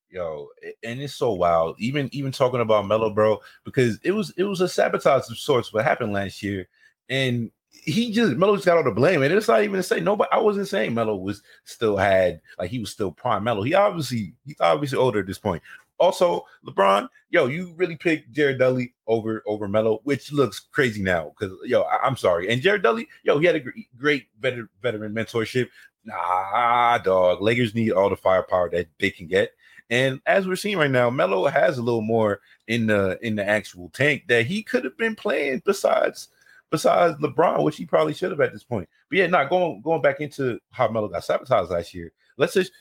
Yo, 0.09 0.49
and 0.83 1.01
it's 1.03 1.15
so 1.15 1.33
wild. 1.33 1.77
Even 1.79 2.09
even 2.13 2.33
talking 2.33 2.61
about 2.61 2.87
Melo, 2.87 3.11
bro, 3.11 3.41
because 3.65 3.99
it 4.03 4.13
was 4.13 4.33
it 4.37 4.45
was 4.45 4.61
a 4.61 4.69
sabotage 4.69 5.29
of 5.31 5.37
sorts 5.37 5.73
what 5.73 5.85
happened 5.85 6.13
last 6.13 6.43
year, 6.43 6.69
and 7.09 7.51
he 7.71 8.13
just 8.13 8.37
Melo 8.37 8.55
just 8.55 8.67
got 8.67 8.77
all 8.77 8.85
the 8.85 8.91
blame, 8.91 9.23
and 9.23 9.33
it's 9.33 9.49
not 9.49 9.63
even 9.63 9.77
to 9.77 9.83
say 9.83 10.01
nobody. 10.01 10.31
I 10.33 10.39
wasn't 10.39 10.69
saying 10.69 10.95
Melo 10.95 11.17
was 11.17 11.43
still 11.65 11.97
had 11.97 12.41
like 12.59 12.71
he 12.71 12.79
was 12.79 12.91
still 12.91 13.13
prime 13.13 13.45
Melo. 13.45 13.63
He 13.63 13.75
obviously 13.75 14.35
he's 14.45 14.57
obviously 14.61 14.99
older 14.99 15.21
at 15.21 15.27
this 15.27 15.39
point. 15.39 15.63
Also, 15.99 16.45
LeBron, 16.67 17.09
yo, 17.31 17.47
you 17.47 17.73
really 17.77 17.97
picked 17.97 18.31
Jared 18.33 18.59
Dudley 18.59 18.95
over 19.07 19.43
over 19.47 19.69
Melo, 19.69 20.01
which 20.05 20.33
looks 20.33 20.61
crazy 20.61 21.03
now 21.03 21.33
because 21.39 21.57
yo, 21.65 21.83
I, 21.83 22.07
am 22.07 22.17
sorry. 22.17 22.51
And 22.51 22.61
Jared 22.61 22.83
Dudley, 22.83 23.09
yo, 23.23 23.39
he 23.39 23.47
had 23.47 23.57
a 23.57 23.61
great, 23.61 23.87
great 23.97 24.27
veteran, 24.41 24.69
veteran 24.83 25.15
mentorship. 25.15 25.69
Nah, 26.05 26.99
dog. 26.99 27.41
Lakers 27.41 27.75
need 27.75 27.93
all 27.93 28.11
the 28.11 28.17
firepower 28.17 28.71
that 28.71 28.89
they 29.01 29.11
can 29.11 29.27
get. 29.27 29.53
And 29.89 30.21
as 30.27 30.47
we're 30.47 30.57
seeing 30.57 30.79
right 30.79 30.91
now, 30.91 31.11
Melo 31.11 31.47
has 31.47 31.79
a 31.79 31.83
little 31.83 32.03
more 32.03 32.41
in 32.67 32.87
the 32.87 33.19
in 33.23 33.37
the 33.37 33.49
actual 33.49 33.89
tank 33.91 34.25
that 34.29 34.47
he 34.47 34.63
could 34.63 34.85
have 34.85 34.97
been 34.97 35.15
playing 35.15 35.63
besides 35.65 36.29
besides 36.71 37.17
LeBron, 37.21 37.63
which 37.63 37.77
he 37.77 37.87
probably 37.87 38.13
should 38.13 38.31
have 38.31 38.41
at 38.41 38.53
this 38.53 38.65
point. 38.65 38.89
But 39.09 39.19
yeah, 39.19 39.27
not 39.29 39.49
going 39.51 39.81
going 39.83 40.03
back 40.03 40.21
into 40.21 40.59
how 40.71 40.89
Melo 40.89 41.09
got 41.09 41.25
sabotaged 41.25 41.71
last 41.71 41.95
year. 41.95 42.13
Let's 42.37 42.55
just 42.55 42.73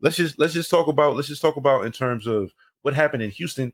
let's 0.00 0.16
just 0.16 0.38
let's 0.38 0.54
just 0.54 0.70
talk 0.70 0.88
about 0.88 1.16
let's 1.16 1.28
just 1.28 1.42
talk 1.42 1.56
about 1.56 1.84
in 1.84 1.92
terms 1.92 2.26
of 2.26 2.52
what 2.82 2.94
happened 2.94 3.22
in 3.22 3.30
Houston. 3.30 3.72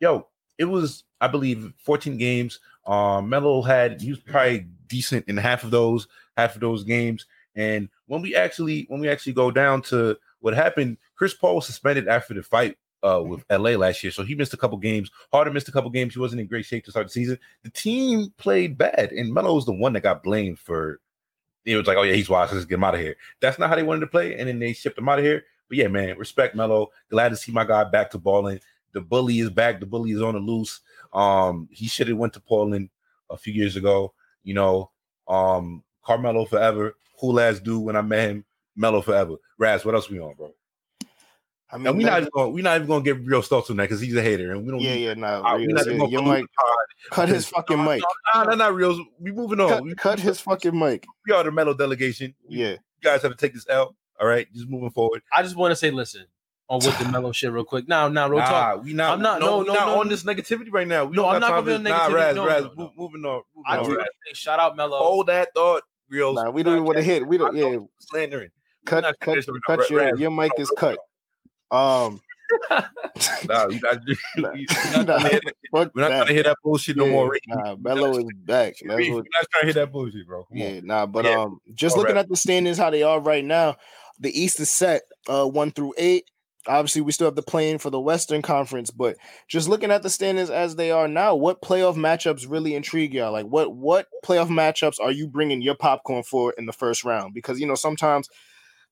Yo, 0.00 0.28
it 0.58 0.64
was 0.64 1.04
I 1.20 1.28
believe 1.28 1.72
14 1.78 2.16
games. 2.16 2.60
Um, 2.86 3.28
Melo 3.28 3.62
had 3.62 4.00
he 4.00 4.10
was 4.10 4.20
probably 4.20 4.66
decent 4.86 5.26
in 5.28 5.36
half 5.36 5.64
of 5.64 5.70
those 5.70 6.06
half 6.36 6.54
of 6.54 6.60
those 6.60 6.84
games. 6.84 7.26
And 7.54 7.88
when 8.06 8.22
we 8.22 8.34
actually 8.34 8.86
when 8.88 9.00
we 9.00 9.08
actually 9.08 9.32
go 9.32 9.50
down 9.50 9.82
to 9.82 10.16
what 10.40 10.54
happened, 10.54 10.98
Chris 11.16 11.34
Paul 11.34 11.56
was 11.56 11.66
suspended 11.66 12.08
after 12.08 12.34
the 12.34 12.42
fight 12.42 12.76
uh, 13.04 13.22
with 13.22 13.44
LA 13.50 13.70
last 13.70 14.02
year, 14.02 14.10
so 14.10 14.22
he 14.22 14.34
missed 14.34 14.54
a 14.54 14.56
couple 14.56 14.78
games. 14.78 15.10
Harden 15.30 15.52
missed 15.52 15.68
a 15.68 15.72
couple 15.72 15.90
games. 15.90 16.14
He 16.14 16.20
wasn't 16.20 16.40
in 16.40 16.46
great 16.46 16.64
shape 16.64 16.84
to 16.86 16.90
start 16.90 17.06
the 17.06 17.12
season. 17.12 17.38
The 17.62 17.70
team 17.70 18.32
played 18.38 18.78
bad, 18.78 19.12
and 19.12 19.32
Melo 19.32 19.54
was 19.54 19.66
the 19.66 19.72
one 19.72 19.92
that 19.92 20.02
got 20.02 20.22
blamed 20.22 20.58
for. 20.58 21.00
It 21.66 21.76
was 21.76 21.86
like, 21.86 21.96
oh 21.96 22.02
yeah, 22.02 22.14
he's 22.14 22.28
washed. 22.28 22.52
Let's 22.52 22.64
get 22.64 22.76
him 22.76 22.84
out 22.84 22.94
of 22.94 23.00
here. 23.00 23.16
That's 23.40 23.58
not 23.58 23.68
how 23.68 23.76
they 23.76 23.82
wanted 23.82 24.00
to 24.00 24.06
play, 24.06 24.38
and 24.38 24.48
then 24.48 24.58
they 24.58 24.72
shipped 24.72 24.98
him 24.98 25.08
out 25.08 25.18
of 25.18 25.24
here. 25.24 25.44
But 25.68 25.78
yeah, 25.78 25.88
man, 25.88 26.16
respect 26.18 26.54
Melo. 26.54 26.90
Glad 27.10 27.30
to 27.30 27.36
see 27.36 27.52
my 27.52 27.64
guy 27.64 27.84
back 27.84 28.10
to 28.10 28.18
balling. 28.18 28.60
The 28.92 29.00
bully 29.00 29.40
is 29.40 29.50
back. 29.50 29.80
The 29.80 29.86
bully 29.86 30.12
is 30.12 30.22
on 30.22 30.34
the 30.34 30.40
loose. 30.40 30.80
Um, 31.12 31.68
he 31.70 31.86
should 31.86 32.08
have 32.08 32.16
went 32.16 32.32
to 32.34 32.40
Portland 32.40 32.90
a 33.30 33.36
few 33.36 33.52
years 33.52 33.76
ago. 33.76 34.12
You 34.42 34.54
know, 34.54 34.90
um, 35.26 35.82
Carmelo 36.04 36.44
forever. 36.44 36.94
Cool 37.18 37.40
ass 37.40 37.60
dude 37.60 37.82
when 37.82 37.96
I 37.96 38.02
met 38.02 38.30
him. 38.30 38.44
Mellow 38.76 39.00
forever. 39.00 39.36
Raz, 39.58 39.84
what 39.84 39.94
else 39.94 40.10
we 40.10 40.18
on, 40.20 40.34
bro? 40.34 40.52
I 41.70 41.78
mean, 41.78 41.86
And 41.88 41.96
we 41.98 42.04
that- 42.04 42.10
not 42.10 42.18
even 42.20 42.30
going. 42.34 42.52
We 42.52 42.62
not 42.62 42.76
even 42.76 42.86
gonna 42.86 43.02
get 43.04 43.24
real 43.24 43.42
stuff 43.42 43.70
on 43.70 43.76
that 43.78 43.84
because 43.84 44.00
he's 44.00 44.14
a 44.14 44.22
hater, 44.22 44.52
and 44.52 44.64
we 44.64 44.70
don't. 44.70 44.80
yeah, 44.80 44.94
yeah, 44.94 45.14
no, 45.14 45.42
Uh, 45.44 45.56
we 45.56 45.66
not 45.66 45.86
even 45.86 45.98
gonna 46.10 46.22
mic, 46.40 46.46
cut 47.10 47.28
his 47.28 47.48
fucking 47.48 47.82
mic. 47.82 48.02
Nah, 48.34 48.44
nah, 48.44 48.54
not 48.54 48.74
real. 48.74 49.04
We 49.18 49.32
moving 49.32 49.58
on. 49.60 49.68
Cut, 49.68 49.82
we, 49.82 49.94
cut 49.94 50.20
his 50.20 50.40
fucking 50.40 50.78
mic. 50.78 51.04
we 51.26 51.32
are 51.34 51.42
the 51.42 51.50
metal 51.50 51.74
delegation. 51.74 52.34
Yeah. 52.48 52.72
You 52.72 52.78
guys 53.02 53.22
have 53.22 53.32
to 53.32 53.36
take 53.36 53.54
this 53.54 53.68
out. 53.68 53.94
All 54.20 54.26
right, 54.26 54.46
just 54.52 54.68
moving 54.68 54.90
forward. 54.90 55.22
I 55.32 55.42
just 55.42 55.56
want 55.56 55.72
to 55.72 55.76
say, 55.76 55.90
listen, 55.90 56.26
on 56.68 56.78
with 56.84 56.96
the 56.98 57.08
mellow 57.08 57.32
shit 57.32 57.50
real 57.52 57.64
quick. 57.64 57.88
Now, 57.88 58.08
now, 58.08 58.28
real 58.28 58.40
talk. 58.40 58.84
We 58.84 58.92
not. 58.94 59.14
I'm 59.14 59.22
not- 59.22 59.40
No, 59.40 59.60
no, 59.60 59.62
no, 59.62 59.74
not 59.74 59.86
no, 59.88 60.00
on 60.00 60.08
this 60.08 60.22
negativity 60.24 60.68
right 60.72 60.86
now. 60.88 61.04
We 61.04 61.16
No, 61.16 61.26
I'm 61.28 61.40
not 61.40 61.48
time 61.48 61.64
gonna 61.64 61.78
for 61.78 61.82
be 61.82 61.84
this. 61.84 61.92
on 61.92 61.98
Nah, 61.98 62.08
negativity. 62.08 62.14
Raz, 62.14 62.36
No, 62.36 62.46
Raz, 62.46 62.62
no, 62.62 62.68
no. 62.68 62.74
move- 62.76 62.90
moving 62.96 63.24
on. 63.24 63.42
Moving 63.54 63.64
I 63.66 63.76
on, 63.78 63.84
just 63.84 63.96
Raz. 63.96 64.06
say, 64.26 64.32
shout 64.34 64.60
out 64.60 64.76
Melo. 64.76 64.98
Hold 64.98 65.26
that 65.26 65.48
thought, 65.54 65.82
real. 66.08 66.32
Nah, 66.32 66.50
we 66.50 66.62
don't 66.62 66.74
even 66.74 66.84
want 66.84 66.96
to 66.98 67.02
hit. 67.02 67.26
We 67.26 67.36
don't. 67.38 67.54
Yeah, 67.56 67.78
slandering. 68.00 68.50
cut, 68.86 69.02
not 69.02 69.18
cut, 69.20 69.32
serious 69.32 69.48
right 69.48 69.60
now. 69.68 69.76
cut 69.76 69.90
your 69.90 70.00
Raz, 70.00 70.20
your 70.20 70.30
mic 70.30 70.52
is 70.58 70.70
cut. 70.78 70.98
Um, 71.70 72.20
Nah, 73.48 73.66
we 73.68 73.78
not, 73.80 73.98
we 74.06 74.16
Nah. 74.36 74.50
not 74.52 75.06
trying 75.06 75.06
to 75.06 75.28
hear 75.28 75.40
that- 75.44 75.54
fuck 75.72 75.90
we're 75.94 76.02
not 76.02 76.08
trying 76.08 76.26
to 76.26 76.32
hear 76.32 76.42
that 76.44 76.56
bullshit 76.62 76.96
no 76.96 77.06
more. 77.06 77.30
Rick. 77.30 77.42
Nah, 77.48 77.74
Bello 77.76 78.16
is 78.18 78.24
back. 78.44 78.74
That's 78.84 78.98
We're 79.00 79.14
what, 79.14 79.24
not 79.32 79.46
trying 79.50 79.60
to 79.62 79.66
hear 79.66 79.72
that 79.84 79.92
bullshit, 79.92 80.26
bro. 80.26 80.44
Come 80.44 80.56
yeah, 80.58 80.68
on. 80.78 80.86
nah, 80.86 81.06
but 81.06 81.24
Yeah. 81.24 81.40
um, 81.42 81.58
just 81.74 81.94
All 81.96 82.02
looking 82.02 82.16
right. 82.16 82.22
at 82.24 82.28
the 82.28 82.36
standings, 82.36 82.76
how 82.78 82.90
they 82.90 83.02
are 83.02 83.20
right 83.20 83.44
now, 83.44 83.76
the 84.18 84.38
East 84.38 84.60
is 84.60 84.70
set, 84.70 85.02
uh, 85.28 85.46
one 85.46 85.70
through 85.70 85.94
eight. 85.98 86.30
Obviously, 86.66 87.02
we 87.02 87.12
still 87.12 87.26
have 87.26 87.34
the 87.34 87.42
play-in 87.42 87.76
for 87.78 87.90
the 87.90 88.00
Western 88.00 88.40
Conference, 88.40 88.90
but 88.90 89.16
just 89.48 89.68
looking 89.68 89.90
at 89.90 90.02
the 90.02 90.08
standings 90.08 90.48
as 90.48 90.76
they 90.76 90.90
are 90.90 91.06
now, 91.06 91.34
what 91.34 91.60
playoff 91.60 91.94
matchups 91.94 92.46
really 92.48 92.74
intrigue 92.74 93.12
y'all? 93.12 93.32
Like, 93.32 93.44
what 93.46 93.74
what 93.74 94.06
playoff 94.24 94.48
matchups 94.48 94.98
are 94.98 95.12
you 95.12 95.28
bringing 95.28 95.60
your 95.60 95.74
popcorn 95.74 96.22
for 96.22 96.54
in 96.56 96.64
the 96.64 96.72
first 96.72 97.04
round? 97.04 97.34
Because 97.34 97.60
you 97.60 97.66
know 97.66 97.74
sometimes 97.74 98.28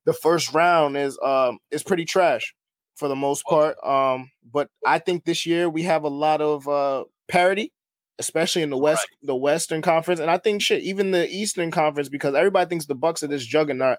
the 0.05 0.13
first 0.13 0.53
round 0.53 0.97
is 0.97 1.17
um 1.23 1.57
is 1.71 1.81
pretty 1.83 2.05
trash 2.05 2.53
for 2.95 3.07
the 3.07 3.15
most 3.15 3.43
part. 3.45 3.75
Um, 3.83 4.29
but 4.51 4.69
I 4.85 4.99
think 4.99 5.25
this 5.25 5.45
year 5.45 5.67
we 5.67 5.83
have 5.83 6.03
a 6.03 6.09
lot 6.09 6.41
of 6.41 6.67
uh 6.67 7.05
parity, 7.27 7.73
especially 8.19 8.61
in 8.61 8.69
the 8.69 8.77
West, 8.77 9.07
the 9.21 9.35
Western 9.35 9.81
Conference, 9.81 10.19
and 10.19 10.29
I 10.29 10.37
think 10.37 10.61
shit, 10.61 10.83
even 10.83 11.11
the 11.11 11.27
Eastern 11.29 11.71
Conference, 11.71 12.09
because 12.09 12.35
everybody 12.35 12.69
thinks 12.69 12.85
the 12.85 12.95
Bucks 12.95 13.23
are 13.23 13.27
this 13.27 13.45
juggernaut. 13.45 13.97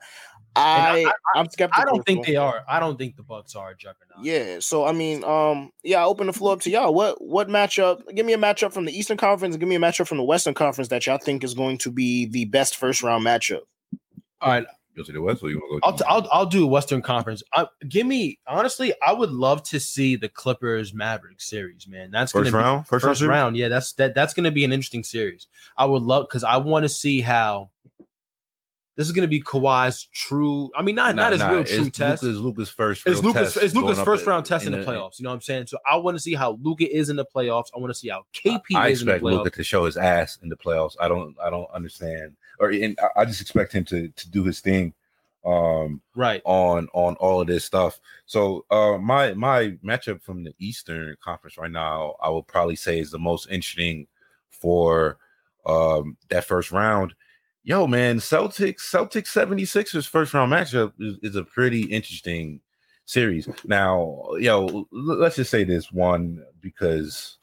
I, 0.57 1.13
I 1.35 1.41
am 1.41 1.49
skeptical. 1.51 1.83
I 1.83 1.85
don't 1.85 2.07
think 2.07 2.27
they 2.27 2.37
are. 2.37 2.63
I 2.69 2.79
don't 2.79 2.97
think 2.97 3.17
the 3.17 3.25
Bucks 3.25 3.57
are 3.57 3.71
a 3.71 3.77
juggernaut. 3.77 4.23
Yeah, 4.23 4.59
so 4.61 4.85
I 4.85 4.93
mean, 4.93 5.25
um, 5.25 5.71
yeah, 5.83 6.01
I 6.01 6.05
open 6.05 6.29
the 6.29 6.33
floor 6.33 6.53
up 6.53 6.61
to 6.61 6.71
y'all. 6.71 6.95
What 6.95 7.21
what 7.21 7.49
matchup? 7.49 8.03
Give 8.15 8.25
me 8.25 8.35
a 8.35 8.39
matchup 8.39 8.73
from 8.73 8.85
the 8.85 8.97
Eastern 8.97 9.17
Conference 9.17 9.55
and 9.55 9.61
give 9.61 9.69
me 9.69 9.75
a 9.75 9.81
matchup 9.81 10.07
from 10.07 10.19
the 10.19 10.25
Western 10.25 10.55
Conference 10.55 10.89
that 10.89 11.07
y'all 11.07 11.19
think 11.19 11.43
is 11.43 11.55
going 11.55 11.79
to 11.79 11.91
be 11.91 12.27
the 12.27 12.45
best 12.45 12.77
first 12.77 13.03
round 13.03 13.27
matchup. 13.27 13.63
All 14.41 14.51
right, 14.51 14.67
Go 14.97 15.03
to 15.03 15.13
the 15.13 15.21
West, 15.21 15.43
or 15.43 15.51
you 15.51 15.59
want 15.59 15.83
to 15.83 15.87
I'll, 15.87 15.93
go? 15.93 15.99
t- 15.99 16.05
I'll 16.09 16.29
I'll 16.41 16.47
do 16.47 16.67
Western 16.67 17.03
Conference. 17.03 17.43
I, 17.53 17.67
give 17.89 18.07
me 18.07 18.39
honestly, 18.47 18.95
I 19.05 19.13
would 19.13 19.31
love 19.31 19.63
to 19.65 19.81
see 19.81 20.15
the 20.17 20.29
Clippers 20.29 20.95
Mavericks 20.95 21.49
series, 21.51 21.89
man. 21.89 22.11
That's 22.13 22.31
first 22.33 22.53
gonna 22.53 22.63
round. 22.65 22.85
be 22.85 22.89
First, 22.89 23.05
first 23.05 23.21
round. 23.23 23.31
round. 23.31 23.57
Yeah, 23.57 23.69
that's 23.69 23.93
that. 23.95 24.15
That's 24.15 24.35
gonna 24.35 24.53
be 24.53 24.65
an 24.65 24.73
interesting 24.73 25.03
series. 25.03 25.49
I 25.77 25.85
would 25.85 26.03
love 26.03 26.27
because 26.29 26.45
I 26.45 26.59
want 26.59 26.85
to 26.85 26.89
see 26.89 27.21
how 27.21 27.71
this 28.97 29.09
is 29.09 29.13
gonna 29.13 29.27
be 29.27 29.43
Kawhi's 29.43 30.05
true. 30.15 30.71
I 30.77 30.83
mean, 30.83 30.95
not 30.95 31.17
Nah, 31.17 31.23
not 31.25 31.33
his 31.33 31.41
nah, 31.41 31.49
real 31.51 31.61
it's 31.63 31.73
true 31.73 31.91
test. 31.91 32.23
Luka's, 32.23 32.41
Luka's 32.41 32.71
first. 32.71 33.03
It's 33.05 33.21
real 33.21 33.33
Luka's. 33.33 33.55
test 33.55 33.65
It's 33.65 33.75
Luka's 33.75 34.01
first 34.01 34.25
round 34.25 34.47
test 34.47 34.67
in, 34.67 34.71
the 34.73 34.83
a- 34.83 34.85
playoffs. 34.85 35.19
You 35.19 35.25
know 35.25 35.31
what 35.31 35.35
I'm 35.35 35.41
saying? 35.41 35.67
So 35.67 35.79
I 35.91 35.97
want 35.97 36.17
to 36.17 36.21
see 36.23 36.35
how 36.35 36.57
Luka 36.63 36.89
is 36.89 37.09
in 37.09 37.17
the 37.17 37.25
playoffs. 37.27 37.67
I 37.75 37.81
want 37.81 37.91
to 37.91 37.95
see 37.99 38.09
how 38.11 38.23
KP 38.33 38.61
I 38.77 38.91
is 38.91 39.01
in 39.01 39.07
the 39.09 39.15
expect 39.15 39.25
playoffs. 39.25 39.39
Luka 39.39 39.51
to 39.51 39.65
show 39.65 39.87
his 39.87 39.97
ass 39.97 40.39
in 40.45 40.49
the 40.49 40.57
playoffs. 40.57 40.95
I 41.01 41.09
don't. 41.09 41.35
I 41.43 41.51
don't 41.51 41.69
understand, 41.75 42.37
or 42.61 42.71
and 42.71 42.99
I- 43.17 43.25
just 43.25 43.41
expect 43.41 43.73
him 43.73 43.85
to 43.87 44.09
to 44.09 44.31
do 44.31 44.45
his 44.45 44.61
thing. 44.61 44.95
Um, 45.45 46.01
Right. 46.15 46.41
on 46.47 46.89
on 46.95 47.17
all 47.17 47.43
of 47.43 47.47
this 47.49 47.65
stuff. 47.67 48.01
So 48.27 48.65
uh 48.71 48.97
my 48.99 49.35
my 49.35 49.77
matchup 49.85 50.23
from 50.23 50.43
the 50.45 50.55
Eastern 50.59 51.17
Conference 51.23 51.59
right 51.59 51.71
now, 51.71 52.17
I 52.23 52.31
would 52.31 52.47
probably 52.47 52.77
say 52.77 52.99
is 52.99 53.11
the 53.11 53.19
most 53.19 53.49
interesting 53.51 54.07
for 54.51 55.19
um 55.67 56.17
that 56.31 56.45
first 56.47 56.73
round. 56.73 57.15
Yo, 57.63 57.87
man, 57.87 58.19
Celtics, 58.19 58.81
Celtics 58.91 59.29
76ers 59.29 60.07
first 60.07 60.33
round 60.35 60.53
matchup 60.53 60.93
is, 60.99 61.17
is 61.23 61.37
a 61.37 61.45
pretty 61.45 61.83
interesting 61.85 62.61
series. 63.07 63.49
Now, 63.65 64.27
yo, 64.39 64.87
let's 64.93 65.37
just 65.37 65.51
say 65.51 65.65
this 65.65 65.93
one 65.93 66.43
because 66.63 67.37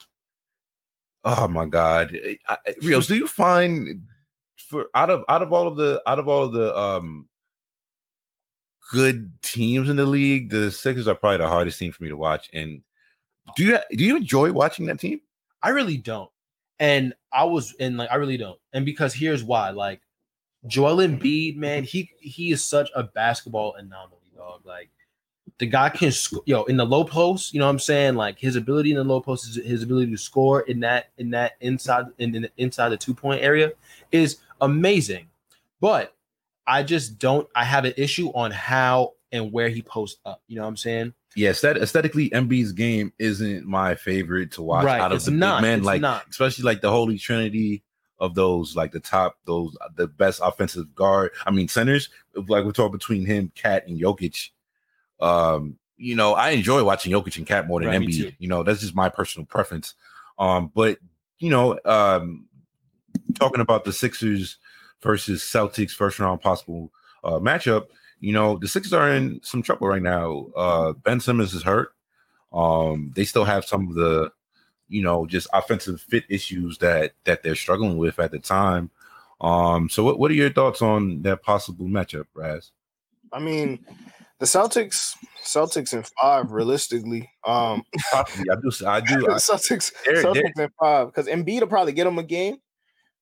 oh 1.23 1.47
my 1.47 1.65
god. 1.67 2.17
I, 2.47 2.57
I- 2.67 2.73
Rios, 2.81 3.05
do 3.07 3.15
you 3.15 3.27
find 3.27 4.01
for 4.71 4.87
out 4.95 5.09
of 5.09 5.23
out 5.29 5.43
of 5.43 5.53
all 5.53 5.67
of 5.67 5.75
the 5.77 6.01
out 6.07 6.17
of 6.17 6.27
all 6.27 6.45
of 6.45 6.53
the 6.53 6.75
um 6.75 7.27
good 8.91 9.31
teams 9.41 9.89
in 9.89 9.95
the 9.95 10.05
league. 10.05 10.49
The 10.49 10.71
Sixers 10.71 11.07
are 11.07 11.15
probably 11.15 11.37
the 11.37 11.47
hardest 11.47 11.79
team 11.79 11.91
for 11.91 12.03
me 12.03 12.09
to 12.09 12.17
watch. 12.17 12.49
And 12.53 12.81
do 13.55 13.63
you 13.63 13.77
do 13.91 14.03
you 14.03 14.17
enjoy 14.17 14.51
watching 14.51 14.85
that 14.87 14.99
team? 14.99 15.21
I 15.61 15.69
really 15.69 15.97
don't. 15.97 16.31
And 16.79 17.13
I 17.31 17.43
was 17.43 17.75
and 17.79 17.97
like 17.97 18.11
I 18.11 18.15
really 18.15 18.37
don't. 18.37 18.59
And 18.73 18.85
because 18.85 19.13
here's 19.13 19.43
why. 19.43 19.69
Like 19.69 20.01
Joel 20.67 20.97
Embiid, 20.97 21.57
man, 21.57 21.83
he 21.83 22.11
he 22.19 22.51
is 22.51 22.65
such 22.65 22.89
a 22.95 23.03
basketball 23.03 23.75
anomaly, 23.75 24.31
dog. 24.35 24.61
Like 24.65 24.89
the 25.57 25.65
guy 25.67 25.89
can 25.89 26.11
sc- 26.11 26.37
yo 26.45 26.63
in 26.63 26.77
the 26.77 26.85
low 26.85 27.03
post, 27.03 27.53
you 27.53 27.59
know 27.59 27.65
what 27.65 27.71
I'm 27.71 27.79
saying? 27.79 28.15
Like 28.15 28.39
his 28.39 28.55
ability 28.55 28.91
in 28.91 28.97
the 28.97 29.03
low 29.03 29.21
post 29.21 29.47
is 29.47 29.63
his 29.63 29.83
ability 29.83 30.11
to 30.11 30.17
score 30.17 30.61
in 30.61 30.79
that 30.81 31.09
in 31.17 31.29
that 31.31 31.53
inside 31.61 32.05
in, 32.17 32.35
in 32.35 32.41
the, 32.43 32.51
inside 32.57 32.89
the 32.89 32.97
two 32.97 33.13
point 33.13 33.43
area 33.43 33.71
is 34.11 34.37
amazing. 34.61 35.27
But 35.81 36.15
I 36.67 36.83
just 36.83 37.17
don't 37.19 37.47
I 37.55 37.65
have 37.65 37.85
an 37.85 37.93
issue 37.97 38.29
on 38.29 38.51
how 38.51 39.13
and 39.31 39.51
where 39.51 39.69
he 39.69 39.81
posts 39.81 40.19
up. 40.25 40.41
You 40.47 40.57
know 40.57 40.61
what 40.63 40.69
I'm 40.69 40.77
saying? 40.77 41.13
Yeah, 41.35 41.51
aesthet- 41.51 41.81
aesthetically, 41.81 42.29
Embiid's 42.29 42.73
game 42.73 43.13
isn't 43.17 43.65
my 43.65 43.95
favorite 43.95 44.51
to 44.53 44.61
watch 44.61 44.85
right. 44.85 44.99
out 44.99 45.11
of 45.11 45.17
it's 45.17 45.25
the 45.25 45.31
not. 45.31 45.61
big 45.61 45.69
men. 45.69 45.83
Like 45.83 46.01
not. 46.01 46.25
especially 46.29 46.63
like 46.63 46.81
the 46.81 46.91
holy 46.91 47.17
trinity 47.17 47.83
of 48.19 48.35
those, 48.35 48.75
like 48.75 48.91
the 48.91 48.99
top, 48.99 49.37
those 49.45 49.75
the 49.95 50.07
best 50.07 50.41
offensive 50.43 50.93
guard. 50.93 51.31
I 51.45 51.51
mean 51.51 51.67
centers. 51.67 52.09
Like 52.35 52.63
we're 52.65 52.71
talking 52.71 52.91
between 52.91 53.25
him, 53.25 53.51
KAT, 53.55 53.87
and 53.87 53.99
Jokic. 53.99 54.49
Um, 55.19 55.77
you 55.97 56.15
know, 56.15 56.33
I 56.33 56.49
enjoy 56.49 56.83
watching 56.83 57.11
Jokic 57.13 57.37
and 57.37 57.47
KAT 57.47 57.67
more 57.67 57.79
than 57.79 57.89
Right. 57.89 58.01
Embiid. 58.01 58.35
You 58.39 58.47
know, 58.47 58.63
that's 58.63 58.81
just 58.81 58.95
my 58.95 59.09
personal 59.09 59.45
preference. 59.45 59.93
Um, 60.37 60.71
but 60.73 60.99
you 61.39 61.49
know, 61.49 61.79
um, 61.85 62.47
talking 63.33 63.61
about 63.61 63.83
the 63.85 63.93
Sixers 63.93 64.57
versus 65.01 65.41
Celtics 65.41 65.91
first 65.91 66.19
round 66.19 66.41
possible 66.41 66.91
uh, 67.23 67.39
matchup, 67.39 67.87
you 68.19 68.33
know, 68.33 68.57
the 68.57 68.67
Sixers 68.67 68.93
are 68.93 69.11
in 69.11 69.39
some 69.43 69.61
trouble 69.63 69.87
right 69.87 70.01
now. 70.01 70.47
Uh, 70.55 70.93
ben 70.93 71.19
Simmons 71.19 71.53
is 71.53 71.63
hurt. 71.63 71.93
Um, 72.53 73.11
they 73.15 73.23
still 73.25 73.45
have 73.45 73.65
some 73.65 73.87
of 73.89 73.95
the, 73.95 74.31
you 74.89 75.01
know, 75.01 75.25
just 75.25 75.47
offensive 75.53 76.01
fit 76.01 76.25
issues 76.29 76.77
that 76.79 77.13
that 77.23 77.43
they're 77.43 77.55
struggling 77.55 77.97
with 77.97 78.19
at 78.19 78.31
the 78.31 78.39
time. 78.39 78.89
Um, 79.39 79.89
so 79.89 80.03
what, 80.03 80.19
what 80.19 80.29
are 80.29 80.35
your 80.35 80.51
thoughts 80.51 80.81
on 80.81 81.23
that 81.23 81.41
possible 81.43 81.85
matchup, 81.87 82.25
Raz? 82.35 82.71
I 83.33 83.39
mean, 83.39 83.83
the 84.39 84.45
Celtics, 84.45 85.15
Celtics 85.43 85.93
in 85.93 86.03
five, 86.21 86.51
realistically. 86.51 87.29
Um, 87.47 87.83
I 88.13 88.23
do, 88.35 88.71
I 88.85 88.99
do. 89.01 89.15
I, 89.31 89.35
Celtics, 89.35 89.91
they're- 90.05 90.21
they're- 90.21 90.23
Celtics 90.23 90.59
in 90.59 90.69
five 90.79 91.07
because 91.07 91.27
Embiid 91.27 91.61
will 91.61 91.67
probably 91.67 91.93
get 91.93 92.03
them 92.03 92.19
a 92.19 92.23
game 92.23 92.57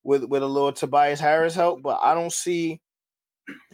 with 0.04 0.24
with 0.26 0.44
a 0.44 0.48
little 0.48 0.72
Tobias 0.74 1.20
Harris 1.20 1.56
help, 1.56 1.82
but 1.82 2.00
I 2.02 2.14
don't 2.14 2.32
see, 2.34 2.80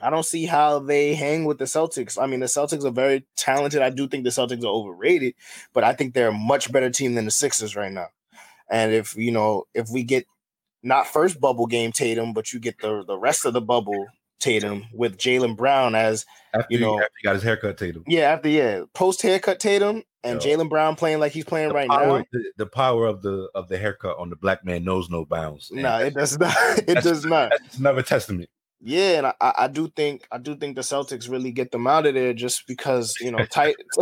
I 0.01 0.09
don't 0.09 0.25
see 0.25 0.45
how 0.45 0.79
they 0.79 1.13
hang 1.15 1.45
with 1.45 1.57
the 1.57 1.65
Celtics. 1.65 2.21
I 2.21 2.27
mean, 2.27 2.39
the 2.39 2.45
Celtics 2.47 2.83
are 2.85 2.91
very 2.91 3.25
talented. 3.37 3.81
I 3.81 3.89
do 3.89 4.07
think 4.07 4.23
the 4.23 4.29
Celtics 4.29 4.63
are 4.63 4.67
overrated, 4.67 5.35
but 5.73 5.83
I 5.83 5.93
think 5.93 6.13
they're 6.13 6.29
a 6.29 6.33
much 6.33 6.71
better 6.71 6.89
team 6.89 7.15
than 7.15 7.25
the 7.25 7.31
Sixers 7.31 7.75
right 7.75 7.91
now. 7.91 8.07
And 8.69 8.93
if 8.93 9.15
you 9.15 9.31
know, 9.31 9.65
if 9.73 9.89
we 9.89 10.03
get 10.03 10.25
not 10.83 11.07
first 11.07 11.39
bubble 11.39 11.65
game 11.67 11.91
Tatum, 11.91 12.33
but 12.33 12.53
you 12.53 12.59
get 12.59 12.79
the 12.79 13.03
the 13.05 13.17
rest 13.17 13.45
of 13.45 13.53
the 13.53 13.61
bubble 13.61 14.07
Tatum 14.39 14.85
with 14.93 15.17
Jaylen 15.17 15.55
Brown 15.55 15.95
as 15.95 16.25
after, 16.53 16.67
you 16.69 16.79
know- 16.79 16.99
after 16.99 17.11
he 17.19 17.23
got 17.25 17.33
his 17.35 17.43
haircut, 17.43 17.77
Tatum. 17.77 18.03
yeah, 18.07 18.31
after 18.33 18.49
yeah, 18.49 18.81
post 18.93 19.21
haircut 19.21 19.59
Tatum 19.59 20.03
and 20.25 20.39
Jaylen 20.39 20.69
Brown 20.69 20.95
playing 20.95 21.19
like 21.19 21.31
he's 21.31 21.45
playing 21.45 21.69
The 21.69 21.75
right 21.75 21.89
power, 21.89 22.19
now. 22.19 22.25
the, 22.31 22.51
the 22.57 22.65
power 22.65 23.05
of 23.05 23.21
the 23.21 23.49
of 23.55 23.67
the 23.67 23.77
haircut 23.77 24.17
on 24.17 24.29
the 24.29 24.35
black 24.35 24.65
man 24.65 24.83
knows 24.83 25.09
no 25.09 25.25
bounds. 25.25 25.71
No, 25.71 25.99
it 25.99 26.13
does 26.13 26.37
not. 26.39 26.55
It 26.79 27.03
does 27.03 27.25
not. 27.25 27.51
That's 27.51 27.77
another 27.77 28.01
testament. 28.01 28.49
Yeah, 28.81 29.17
and 29.17 29.27
I, 29.27 29.33
I 29.41 29.67
do 29.67 29.87
think 29.87 30.27
I 30.31 30.37
do 30.37 30.55
think 30.55 30.75
the 30.75 30.81
Celtics 30.81 31.29
really 31.29 31.51
get 31.51 31.71
them 31.71 31.87
out 31.87 32.05
of 32.05 32.13
there 32.13 32.33
just 32.33 32.67
because 32.67 33.15
you 33.19 33.31
know 33.31 33.45
tight. 33.49 33.75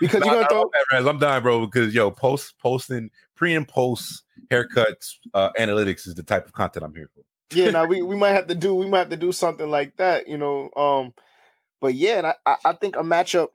because 0.00 0.20
you're 0.24 0.34
gonna 0.34 0.40
nah, 0.42 0.48
throw. 0.48 0.70
I'm 0.92 1.08
I'm 1.08 1.18
dying, 1.18 1.42
bro. 1.42 1.66
Because 1.66 1.94
yo, 1.94 2.10
post 2.10 2.58
posting 2.58 3.10
pre 3.36 3.54
and 3.54 3.66
post 3.66 4.24
haircuts 4.50 5.16
uh, 5.34 5.50
analytics 5.58 6.06
is 6.06 6.14
the 6.14 6.22
type 6.22 6.46
of 6.46 6.52
content 6.52 6.84
I'm 6.84 6.94
here 6.94 7.08
for. 7.14 7.22
Yeah, 7.52 7.70
now 7.70 7.84
we, 7.84 8.00
we 8.02 8.16
might 8.16 8.30
have 8.30 8.46
to 8.46 8.54
do 8.54 8.74
we 8.74 8.86
might 8.86 8.98
have 8.98 9.10
to 9.10 9.16
do 9.16 9.32
something 9.32 9.70
like 9.70 9.96
that, 9.96 10.28
you 10.28 10.38
know. 10.38 10.70
Um, 10.76 11.14
but 11.80 11.94
yeah, 11.94 12.18
and 12.18 12.26
I 12.26 12.56
I 12.64 12.72
think 12.74 12.96
a 12.96 13.02
matchup 13.02 13.48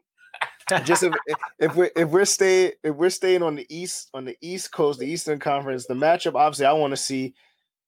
just 0.83 1.03
if 1.03 1.13
if 1.59 1.75
we're 1.75 1.91
if 1.95 2.09
we're 2.09 2.25
staying 2.25 2.71
if 2.83 2.95
we're 2.95 3.09
staying 3.09 3.43
on 3.43 3.55
the 3.55 3.65
east 3.69 4.09
on 4.13 4.25
the 4.25 4.37
east 4.41 4.71
coast 4.71 4.99
the 4.99 5.05
eastern 5.05 5.39
conference 5.39 5.85
the 5.87 5.93
matchup 5.93 6.35
obviously 6.35 6.65
i 6.65 6.73
want 6.73 6.91
to 6.91 6.97
see 6.97 7.33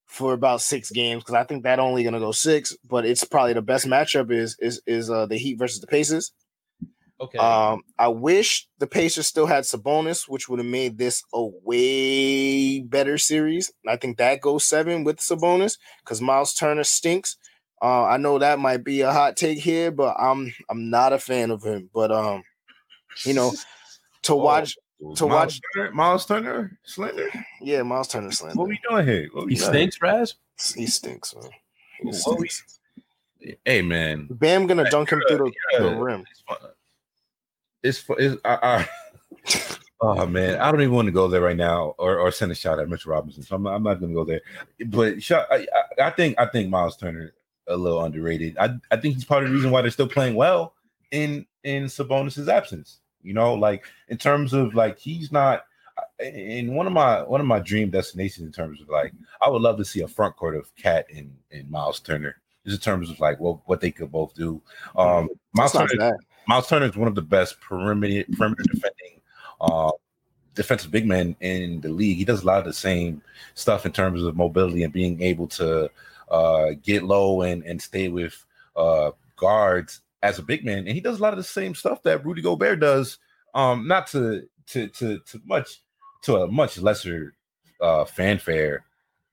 for 0.06 0.34
about 0.34 0.62
six 0.62 0.92
games 0.92 1.24
because 1.24 1.36
i 1.36 1.44
think 1.44 1.64
that 1.64 1.80
only 1.80 2.04
gonna 2.04 2.20
go 2.20 2.32
six 2.32 2.76
but 2.86 3.06
it's 3.06 3.24
probably 3.24 3.54
the 3.54 3.62
best 3.62 3.86
matchup 3.86 4.32
is 4.32 4.56
is 4.60 4.82
is 4.86 5.10
uh 5.10 5.26
the 5.26 5.38
heat 5.38 5.58
versus 5.58 5.82
the 5.82 5.88
pacers 5.88 6.32
Okay. 7.20 7.40
um 7.40 7.82
i 7.98 8.08
wish 8.08 8.68
the 8.78 8.88
pacers 8.88 9.28
still 9.28 9.48
had 9.48 9.64
sabonis 9.64 10.30
which 10.30 10.48
would 10.48 10.60
have 10.60 10.68
made 10.68 10.98
this 10.98 11.24
a 11.34 11.44
way 11.64 12.80
better 12.82 13.18
series 13.18 13.72
i 13.88 13.96
think 13.96 14.18
that 14.18 14.40
goes 14.42 14.64
seven 14.64 15.04
with 15.04 15.18
sabonis 15.18 15.78
because 16.04 16.22
miles 16.22 16.54
turner 16.54 16.84
stinks 16.84 17.38
uh, 17.82 18.06
I 18.06 18.18
know 18.18 18.40
that 18.40 18.60
might 18.60 18.84
be 18.84 19.02
a 19.02 19.12
hot 19.14 19.38
take 19.38 19.60
here, 19.60 19.92
but 19.92 20.16
I'm 20.20 20.52
I'm 20.68 20.90
not 20.90 21.14
a 21.14 21.20
fan 21.20 21.52
of 21.52 21.62
him. 21.64 21.90
But 21.94 22.12
um, 22.12 22.42
you 23.26 23.34
know, 23.34 23.52
to 24.24 24.34
Oh, 24.34 24.38
watch, 24.38 24.76
to 25.16 25.28
Miles 25.28 25.56
watch- 25.56 25.62
Turner, 25.76 25.92
Miles 25.92 26.26
Turner, 26.26 26.80
Slender. 26.84 27.30
yeah, 27.62 27.84
Miles 27.84 28.08
Turner 28.08 28.32
slender. 28.32 28.58
What 28.58 28.68
we 28.68 28.80
doing 28.90 29.06
here? 29.06 29.30
We 29.34 29.54
he 29.54 29.56
doing? 29.60 29.70
stinks, 29.70 30.02
Raz. 30.02 30.36
He 30.76 30.86
stinks, 30.88 31.36
man. 31.36 31.52
He 32.02 32.10
What 32.26 32.40
we- 32.40 32.50
Hey 33.66 33.82
man, 33.84 34.28
Bam 34.32 34.66
gonna 34.68 34.90
dunk 34.90 35.12
him 35.12 35.22
through 35.28 35.52
the, 35.72 35.80
the 35.80 35.96
rim. 35.96 36.26
it's 36.32 36.42
fun. 36.42 36.58
It's, 37.84 37.98
fu- 38.00 38.14
it's 38.16 38.42
I, 38.44 38.58
I, 39.46 39.78
oh 40.02 40.26
man, 40.26 40.60
I 40.60 40.72
don't 40.72 40.82
even 40.82 40.94
want 40.96 41.06
to 41.06 41.12
go 41.12 41.28
there 41.28 41.42
right 41.42 41.56
now 41.56 41.94
or, 42.00 42.18
or 42.18 42.32
send 42.32 42.52
a 42.52 42.56
shot 42.56 42.80
at 42.80 42.90
Mitchell 42.90 43.12
Robinson. 43.12 43.44
So 43.44 43.56
I'm 43.56 43.64
not, 43.64 43.76
I'm 43.76 43.84
not 43.84 44.00
going 44.00 44.12
to 44.12 44.16
go 44.16 44.26
there. 44.26 44.42
But 44.88 45.22
shot, 45.24 45.46
I, 45.52 45.68
I, 46.00 46.08
I 46.08 46.10
think 46.10 46.38
I 46.40 46.48
think 46.48 46.70
Miles 46.70 46.98
Turner 46.98 47.34
a 47.68 47.78
little 47.78 48.02
underrated. 48.04 48.58
I 48.58 48.76
I 48.92 48.98
think 48.98 49.14
he's 49.16 49.24
part 49.26 49.44
of 49.44 49.50
the 49.50 49.56
reason 49.56 49.70
why 49.72 49.82
they're 49.84 49.92
still 49.92 50.10
playing 50.10 50.36
well 50.36 50.74
in 51.12 51.46
in 51.64 51.86
Sabonis's 51.86 52.50
absence. 52.50 53.00
You 53.24 53.34
know, 53.34 53.54
like 53.54 53.86
in 54.08 54.18
terms 54.18 54.54
of 54.54 54.74
like 54.74 54.98
he's 54.98 55.32
not 55.32 55.64
in 56.20 56.74
one 56.74 56.88
of 56.88 56.94
my 56.94 57.22
one 57.24 57.42
of 57.42 57.48
my 57.48 57.60
dream 57.60 57.90
destinations 57.90 58.46
in 58.46 58.52
terms 58.52 58.82
of 58.82 58.90
like 58.90 59.14
I 59.42 59.50
would 59.50 59.62
love 59.62 59.78
to 59.78 59.86
see 59.86 60.02
a 60.02 60.08
front 60.08 60.36
court 60.36 60.56
of 60.56 60.74
KAT 60.76 61.08
and 61.16 61.36
and 61.52 61.70
Miles 61.70 62.00
Turner. 62.00 62.38
Just 62.66 62.86
in 62.86 62.92
terms 62.92 63.10
of 63.10 63.20
like 63.20 63.40
what 63.40 63.60
what 63.66 63.82
they 63.82 63.92
could 63.92 64.12
both 64.12 64.34
do. 64.34 64.62
Um, 64.96 65.30
Miles 65.54 65.74
Turner. 65.74 66.18
Miles 66.48 66.68
Turner 66.68 66.86
is 66.86 66.96
one 66.96 67.08
of 67.08 67.16
the 67.16 67.22
best 67.22 67.60
perimeter 67.62 68.26
perimeter 68.38 68.64
defending 68.64 69.22
uh, 69.62 69.92
defensive 70.56 70.92
big 70.92 71.06
men 71.06 71.36
in 71.40 71.82
the 71.82 71.90
league. 71.90 72.18
He 72.18 72.26
does 72.26 72.44
a 72.44 72.46
lot 72.46 72.60
of 72.60 72.66
the 72.66 72.74
same 72.74 73.22
stuff 73.54 73.86
in 73.86 73.92
terms 73.92 74.24
of 74.24 74.36
mobility 74.36 74.84
and 74.84 74.94
being 74.94 75.22
able 75.22 75.48
to 75.50 75.90
uh, 76.30 76.72
get 76.84 77.04
low 77.04 77.42
and 77.42 77.64
and 77.64 77.82
stay 77.82 78.10
with 78.10 78.46
uh, 78.76 79.12
guards 79.36 80.02
as 80.22 80.40
a 80.40 80.44
big 80.44 80.66
man. 80.66 80.80
And 80.80 80.90
he 80.90 81.02
does 81.02 81.20
a 81.20 81.22
lot 81.22 81.34
of 81.34 81.38
the 81.38 81.44
same 81.44 81.76
stuff 81.76 82.04
that 82.04 82.26
Rudy 82.26 82.42
Gobert 82.42 82.80
does. 82.80 83.20
Um, 83.54 83.88
not 83.88 84.08
to 84.08 84.48
to 84.68 84.88
to 84.88 85.20
to 85.20 85.42
much 85.46 85.82
to 86.24 86.38
a 86.38 86.48
much 86.48 86.78
lesser 86.78 87.34
uh, 87.82 88.06
fanfare. 88.06 88.86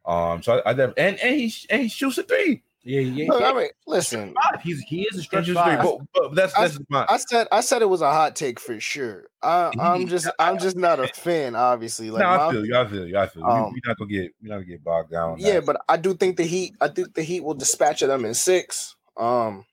Um, 0.07 0.43
so 0.43 0.61
I, 0.65 0.71
I 0.71 0.73
def- 0.75 0.95
and 0.97 1.19
and 1.19 1.37
he 1.37 1.53
and 1.71 1.83
he 1.83 1.89
shoots 1.89 2.19
a 2.19 2.23
three. 2.23 2.63
Yeah, 2.87 3.01
yeah. 3.01 3.29
Look, 3.31 3.41
yeah. 3.41 3.51
I 3.51 3.55
mean, 3.55 3.69
listen, 3.87 4.35
He's 4.63 4.81
he 4.81 5.03
is 5.11 5.19
a 5.19 5.23
stretch 5.23 5.49
Stretch 5.49 5.67
three, 5.67 5.77
but, 5.77 6.07
but 6.13 6.35
that's 6.35 6.53
that's 6.53 6.79
my, 6.91 7.07
I 7.09 7.17
said 7.17 7.49
I 7.51 7.63
said 7.63 7.81
it 7.81 7.89
was 7.89 8.03
a 8.03 8.11
hot 8.11 8.37
take 8.37 8.61
for 8.61 8.79
sure. 8.79 9.25
I, 9.43 9.73
I'm 9.81 10.07
just 10.07 10.31
I'm 10.39 10.59
just 10.59 10.77
not 10.77 11.01
a 11.01 11.09
fan, 11.09 11.57
obviously. 11.57 12.11
Like 12.11 12.21
no, 12.21 12.29
I 12.29 12.53
feel 12.53 12.67
you. 12.67 12.77
I 12.77 12.87
feel 12.87 13.09
you. 13.09 13.17
I 13.17 13.27
feel 13.27 13.43
you. 13.43 13.49
Um, 13.49 13.73
we, 13.73 13.79
are 13.79 13.89
not 13.89 13.99
gonna 13.99 14.11
get 14.11 14.33
we're 14.43 14.49
not 14.51 14.57
gonna 14.57 14.67
get 14.67 14.85
bogged 14.85 15.11
down. 15.11 15.37
yeah, 15.39 15.55
that. 15.55 15.67
but 15.67 15.83
I 15.89 15.97
do 15.97 16.13
think 16.13 16.37
the 16.37 16.45
Heat. 16.45 16.75
I 16.79 16.89
think 16.89 17.15
the 17.15 17.23
Heat 17.23 17.43
will 17.43 17.55
dispatch 17.55 18.03
of 18.03 18.09
them 18.09 18.27
in 18.27 18.35
six. 18.35 18.97
Um, 19.17 19.65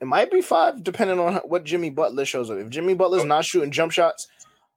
it 0.00 0.06
might 0.06 0.30
be 0.30 0.40
five, 0.40 0.82
depending 0.82 1.18
on 1.18 1.34
what 1.44 1.64
Jimmy 1.64 1.90
Butler 1.90 2.24
shows 2.24 2.50
up. 2.50 2.58
If 2.58 2.68
Jimmy 2.70 2.94
Butler's 2.94 3.24
not 3.24 3.44
shooting 3.44 3.70
jump 3.70 3.92
shots, 3.92 4.28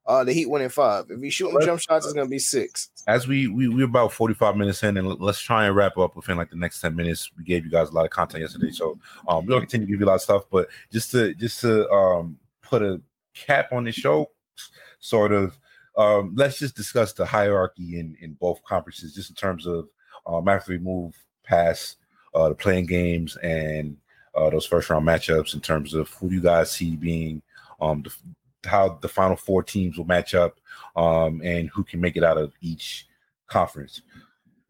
uh, 0.06 0.24
the 0.24 0.32
Heat 0.32 0.50
win 0.50 0.62
in 0.62 0.68
five. 0.68 1.06
If 1.10 1.20
he's 1.20 1.32
shooting 1.34 1.60
jump 1.62 1.80
shots, 1.80 2.04
it's 2.06 2.12
gonna 2.14 2.28
be 2.28 2.38
six. 2.40 2.88
as 3.06 3.28
we 3.28 3.46
we 3.48 3.68
we're 3.68 3.84
about 3.84 4.12
45 4.12 4.56
minutes 4.56 4.82
in 4.82 4.96
and 4.96 5.20
let's 5.20 5.40
try 5.40 5.66
and 5.66 5.76
wrap 5.76 5.96
up 5.98 6.16
within 6.16 6.36
like 6.36 6.50
the 6.50 6.56
next 6.56 6.80
10 6.80 6.94
minutes 6.94 7.30
we 7.36 7.44
gave 7.44 7.64
you 7.64 7.70
guys 7.70 7.88
a 7.88 7.92
lot 7.92 8.04
of 8.04 8.10
content 8.12 8.40
yesterday 8.42 8.70
so 8.70 8.96
um 9.28 9.44
we'll 9.46 9.58
continue 9.58 9.86
to 9.86 9.90
give 9.92 9.98
you 10.00 10.06
a 10.06 10.08
lot 10.08 10.14
of 10.14 10.22
stuff 10.22 10.44
but 10.52 10.68
just 10.92 11.10
to 11.10 11.34
just 11.34 11.60
to 11.60 11.88
um 11.90 12.36
put 12.62 12.80
a 12.82 13.00
cap 13.34 13.72
on 13.72 13.82
the 13.84 13.90
show 13.92 14.30
sort 15.00 15.32
of 15.32 15.58
um 15.96 16.32
let's 16.36 16.58
just 16.58 16.76
discuss 16.76 17.12
the 17.12 17.24
hierarchy 17.26 17.98
in 17.98 18.16
in 18.20 18.34
both 18.34 18.62
conferences 18.64 19.14
just 19.14 19.30
in 19.30 19.36
terms 19.36 19.66
of 19.66 19.88
um 20.26 20.46
after 20.48 20.70
we 20.72 20.78
move 20.78 21.14
past 21.44 21.96
uh 22.34 22.48
the 22.48 22.54
play-in 22.54 22.86
games 22.86 23.36
and 23.38 23.96
uh 24.34 24.50
those 24.50 24.66
first 24.66 24.88
round 24.90 25.06
matchups 25.06 25.54
in 25.54 25.60
terms 25.60 25.94
of 25.94 26.08
who 26.14 26.28
do 26.28 26.34
you 26.36 26.40
guys 26.42 26.70
see 26.70 26.96
being 26.96 27.42
um 27.80 28.02
the, 28.02 28.12
how 28.68 28.98
the 29.00 29.08
final 29.08 29.36
four 29.36 29.62
teams 29.62 29.98
will 29.98 30.04
match 30.06 30.34
up 30.34 30.58
um, 30.94 31.40
and 31.42 31.68
who 31.70 31.82
can 31.82 32.00
make 32.00 32.16
it 32.16 32.22
out 32.22 32.38
of 32.38 32.52
each 32.60 33.08
conference. 33.48 34.02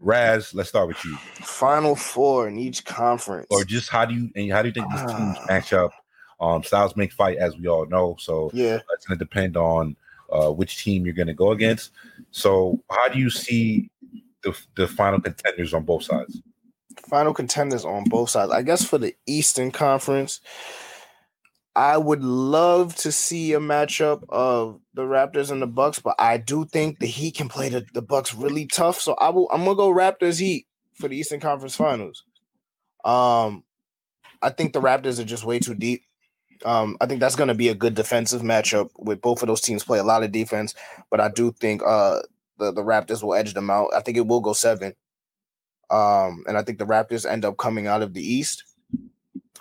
Raz, 0.01 0.53
let's 0.55 0.69
start 0.71 0.89
with 0.89 1.05
you. 1.05 1.15
Final 1.17 1.95
four 1.95 2.49
in 2.49 2.59
each 2.59 2.85
conference. 2.85 3.47
Or 3.51 3.65
just 3.65 3.89
how 3.91 4.05
do 4.05 4.15
you 4.15 4.31
and 4.35 4.51
how 4.51 4.63
do 4.63 4.69
you 4.69 4.75
think 4.75 4.91
these 4.91 5.01
teams 5.01 5.37
Ah. 5.39 5.45
match 5.49 5.73
up? 5.73 5.93
Um, 6.41 6.63
styles 6.65 6.97
make 6.97 7.13
fight, 7.13 7.37
as 7.39 7.57
we 7.57 7.69
all 7.69 7.87
know. 7.87 8.17
So 8.19 8.51
yeah, 8.53 8.81
it's 8.95 9.07
going 9.07 9.17
to 9.19 9.25
depend 9.25 9.57
on 9.57 9.95
uh, 10.33 10.51
which 10.51 10.83
team 10.83 11.05
you're 11.05 11.15
going 11.15 11.29
to 11.29 11.35
go 11.35 11.53
against. 11.53 11.91
So 12.33 12.83
how 12.91 13.09
do 13.09 13.19
you 13.19 13.31
see 13.31 13.91
the 14.43 14.59
the 14.75 14.89
final 14.89 15.21
contenders 15.21 15.73
on 15.75 15.85
both 15.85 16.03
sides? 16.03 16.41
Final 17.09 17.35
contenders 17.35 17.85
on 17.85 18.05
both 18.05 18.31
sides. 18.31 18.53
I 18.53 18.63
guess 18.63 18.85
for 18.85 18.99
the 18.99 19.15
Eastern 19.27 19.71
Conference, 19.71 20.41
I 21.75 21.97
would 21.97 22.23
love 22.23 22.95
to 22.97 23.11
see 23.11 23.55
a 23.55 23.59
matchup 23.59 24.25
of 24.29 24.81
the 24.93 25.03
Raptors 25.03 25.51
and 25.51 25.63
the 25.63 25.67
Bucks, 25.67 26.01
but 26.01 26.15
I 26.19 26.37
do 26.37 26.67
think 26.67 26.99
the 26.99 27.07
Heat 27.07 27.37
can 27.37 27.49
play 27.49 27.71
the, 27.71 27.87
the 27.95 28.03
Bucks 28.03 28.35
really 28.35 28.67
tough. 28.67 29.01
So 29.01 29.15
I 29.15 29.31
will 29.31 29.49
I'm 29.51 29.65
gonna 29.65 29.77
go 29.77 29.93
Raptors 29.93 30.39
Heat 30.39 30.67
for 30.95 31.09
the 31.09 31.17
Eastern 31.17 31.41
Conference 31.41 31.75
Finals. 31.75 32.25
Um 33.05 33.65
I 34.43 34.51
think 34.51 34.73
the 34.73 34.83
Raptors 34.83 35.19
are 35.19 35.25
just 35.25 35.45
way 35.45 35.61
too 35.61 35.75
deep. 35.75 36.03
Um, 36.65 36.97
I 37.01 37.07
think 37.07 37.21
that's 37.21 37.37
gonna 37.37 37.55
be 37.55 37.69
a 37.69 37.75
good 37.75 37.95
defensive 37.95 38.43
matchup 38.43 38.91
with 38.99 39.23
both 39.23 39.43
of 39.43 39.49
those 39.49 39.61
teams 39.63 39.83
play 39.83 39.99
a 39.99 40.05
lot 40.05 40.23
of 40.23 40.31
defense, 40.31 40.75
but 41.11 41.21
I 41.21 41.29
do 41.31 41.53
think 41.53 41.83
uh 41.85 42.21
the, 42.59 42.71
the 42.71 42.83
Raptors 42.83 43.23
will 43.23 43.35
edge 43.35 43.55
them 43.55 43.71
out. 43.71 43.89
I 43.95 44.01
think 44.01 44.19
it 44.19 44.27
will 44.27 44.41
go 44.41 44.53
seven. 44.53 44.93
Um, 45.93 46.43
and 46.49 46.57
I 46.57 46.63
think 46.63 46.79
the 46.79 46.87
Raptors 46.87 47.31
end 47.31 47.45
up 47.45 47.59
coming 47.59 47.87
out 47.87 48.03
of 48.03 48.15
the 48.15 48.23
East. 48.23 48.65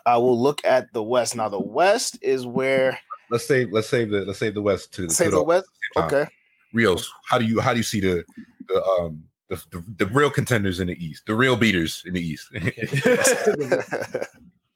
I 0.05 0.17
will 0.17 0.41
look 0.41 0.65
at 0.65 0.91
the 0.93 1.03
West. 1.03 1.35
Now, 1.35 1.49
the 1.49 1.59
West 1.59 2.17
is 2.21 2.47
where 2.47 2.97
Let's 3.31 3.47
save 3.47 3.71
let's 3.71 3.87
save 3.87 4.09
the 4.09 4.25
let's 4.25 4.39
save 4.39 4.53
the 4.55 4.61
West 4.61 4.93
to 4.95 5.09
say 5.09 5.25
to 5.25 5.31
the 5.31 5.43
West. 5.43 5.65
time. 5.95 6.05
Okay. 6.05 6.27
Rios. 6.73 7.09
How 7.29 7.37
do 7.37 7.45
you 7.45 7.61
how 7.61 7.71
do 7.71 7.77
you 7.77 7.83
see 7.83 8.01
the 8.01 8.25
the 8.67 8.83
um 8.83 9.23
the, 9.47 9.55
the, 9.71 9.83
the 9.99 10.05
real 10.07 10.29
contenders 10.29 10.81
in 10.81 10.87
the 10.87 11.05
East, 11.05 11.25
the 11.27 11.35
real 11.35 11.55
beaters 11.55 12.03
in 12.05 12.13
the 12.13 12.21
East? 12.21 12.49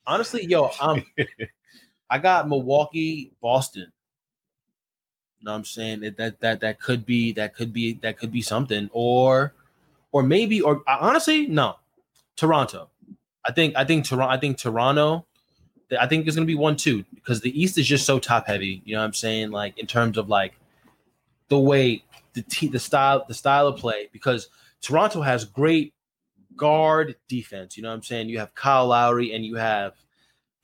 Honestly, 0.07 0.45
yo, 0.45 0.69
um, 0.79 1.03
I 2.09 2.19
got 2.19 2.47
Milwaukee, 2.47 3.33
Boston. 3.41 3.91
You 5.39 5.45
know 5.45 5.51
what 5.51 5.57
I'm 5.57 5.65
saying? 5.65 5.99
That, 6.01 6.17
that 6.17 6.39
that 6.39 6.59
that 6.61 6.79
could 6.79 7.05
be 7.05 7.33
that 7.33 7.55
could 7.55 7.73
be 7.73 7.93
that 8.03 8.17
could 8.17 8.31
be 8.31 8.41
something. 8.41 8.89
Or 8.93 9.53
or 10.15 10.23
maybe 10.23 10.61
or 10.61 10.81
uh, 10.87 10.97
honestly, 11.01 11.45
no. 11.45 11.75
Toronto. 12.37 12.89
I 13.45 13.51
think 13.51 13.75
I 13.75 13.83
think 13.83 14.05
Toronto 14.05 14.33
I 14.33 14.37
think 14.39 14.57
Toronto 14.57 15.25
I 15.99 16.07
think 16.07 16.25
it's 16.25 16.37
gonna 16.37 16.45
be 16.45 16.55
one 16.55 16.77
two 16.77 17.03
because 17.13 17.41
the 17.41 17.61
East 17.61 17.77
is 17.77 17.85
just 17.85 18.05
so 18.05 18.17
top 18.17 18.47
heavy. 18.47 18.81
You 18.85 18.95
know 18.95 19.01
what 19.01 19.07
I'm 19.07 19.13
saying? 19.13 19.51
Like 19.51 19.77
in 19.77 19.87
terms 19.87 20.17
of 20.17 20.29
like 20.29 20.53
the 21.49 21.59
way 21.59 22.05
the 22.31 22.43
t- 22.43 22.69
the 22.69 22.79
style 22.79 23.25
the 23.27 23.33
style 23.33 23.67
of 23.67 23.75
play 23.77 24.07
because 24.13 24.47
Toronto 24.79 25.21
has 25.21 25.43
great 25.43 25.93
guard 26.55 27.17
defense. 27.27 27.75
You 27.75 27.83
know 27.83 27.89
what 27.89 27.95
I'm 27.95 28.03
saying? 28.03 28.29
You 28.29 28.39
have 28.39 28.55
Kyle 28.55 28.87
Lowry 28.87 29.33
and 29.33 29.43
you 29.43 29.55
have 29.55 29.95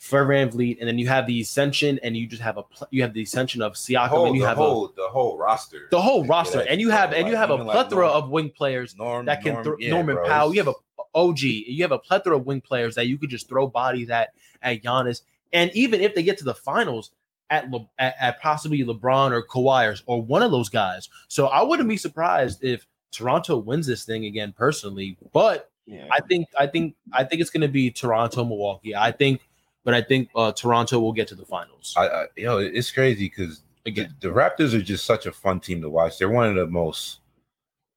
Fred 0.02 0.26
VanVleet, 0.26 0.80
and 0.80 0.88
then 0.88 0.97
you 0.97 1.08
have 1.10 1.28
the 1.28 1.41
ascension, 1.41 1.99
and 2.02 2.18
you 2.18 2.26
just 2.26 2.41
have 2.41 2.58
a 2.58 2.64
pl- 2.64 2.88
you 2.89 3.04
have 3.04 3.14
the 3.14 3.22
ascension 3.22 3.62
of 3.62 3.74
Siakam, 3.74 4.26
and 4.26 4.36
you 4.36 4.41
the 4.41 4.47
have 4.47 4.58
whole 4.58 4.88
the 4.97 5.08
whole 5.08 5.38
roster. 5.38 5.88
the 5.91 6.02
whole 6.02 6.26
roster, 6.26 6.60
Yeah, 6.64 6.72
and 6.72 6.82
you 6.82 6.89
have 6.89 7.14
and 7.14 7.28
you 7.28 7.36
have 7.36 7.52
a 7.52 7.56
like 7.56 7.72
plethora 7.72 8.08
Norm- 8.08 8.24
of 8.24 8.30
wing 8.32 8.49
players 8.49 8.97
Norm 8.97 9.28
that 9.28 9.43
can 9.43 9.54
Norm, 9.54 9.64
throw 9.64 9.76
yeah, 9.80 9.91
Norman 9.91 10.16
bro, 10.16 10.28
Powell. 10.28 10.56
You 10.56 10.60
have 10.64 10.70
a 10.70 11.02
OG. 11.14 11.41
You 11.43 11.84
have 11.84 11.91
a 11.91 11.99
plethora 11.99 12.36
of 12.38 12.47
wing 12.47 12.62
players 12.62 12.95
that 12.95 13.06
you 13.06 13.20
could 13.20 13.30
just 13.30 13.47
throw 13.47 13.68
bodies 13.68 14.10
at 14.10 14.30
at 14.64 14.82
Giannis, 14.82 15.22
and 15.54 15.70
even 15.76 16.02
if 16.02 16.16
they 16.16 16.24
get 16.24 16.39
to 16.39 16.45
the 16.45 16.56
finals 16.56 17.12
at 17.52 17.70
Le, 17.70 17.86
at, 17.99 18.16
at 18.20 18.41
possibly 18.41 18.84
LeBron 18.84 19.32
or 19.32 19.45
Kawhi 19.45 19.93
or, 19.93 19.95
or 20.08 20.22
one 20.24 20.41
of 20.41 20.49
those 20.49 20.70
guys. 20.70 21.10
So 21.28 21.45
I 21.45 21.62
wouldn't 21.62 21.88
be 21.89 21.97
surprised 21.97 22.64
if 22.64 22.88
Toronto 23.12 23.58
wins 23.58 23.86
this 23.86 24.04
thing 24.04 24.26
again 24.26 24.52
personally, 24.58 25.16
but 25.32 25.70
Yeah. 25.86 26.08
I 26.12 26.22
think 26.22 26.47
I 26.58 26.66
think 26.66 26.95
I 27.14 27.24
think 27.24 27.39
it's 27.41 27.52
going 27.52 27.62
to 27.62 27.68
be 27.68 27.91
Toronto 27.91 28.43
Milwaukee. 28.45 28.95
I 28.95 29.12
think, 29.12 29.41
but 29.84 29.94
I 29.94 30.02
think 30.02 30.30
uh, 30.36 30.52
Toronto 30.52 31.00
will 31.00 31.14
get 31.14 31.28
to 31.30 31.36
the 31.36 31.46
finals 31.46 31.94
I, 31.98 32.08
I, 32.08 32.26
yo, 32.36 32.58
it's 32.58 32.92
crazy 32.92 33.26
because 33.26 33.62
the, 33.84 33.92
again. 33.92 34.16
the 34.20 34.30
Raptors 34.30 34.74
are 34.74 34.82
just 34.82 35.06
such 35.06 35.26
a 35.26 35.32
fun 35.32 35.60
team 35.60 35.82
to 35.82 35.90
watch. 35.90 36.18
They're 36.20 36.30
one 36.30 36.50
of 36.50 36.56
the 36.56 36.68
most 36.68 37.22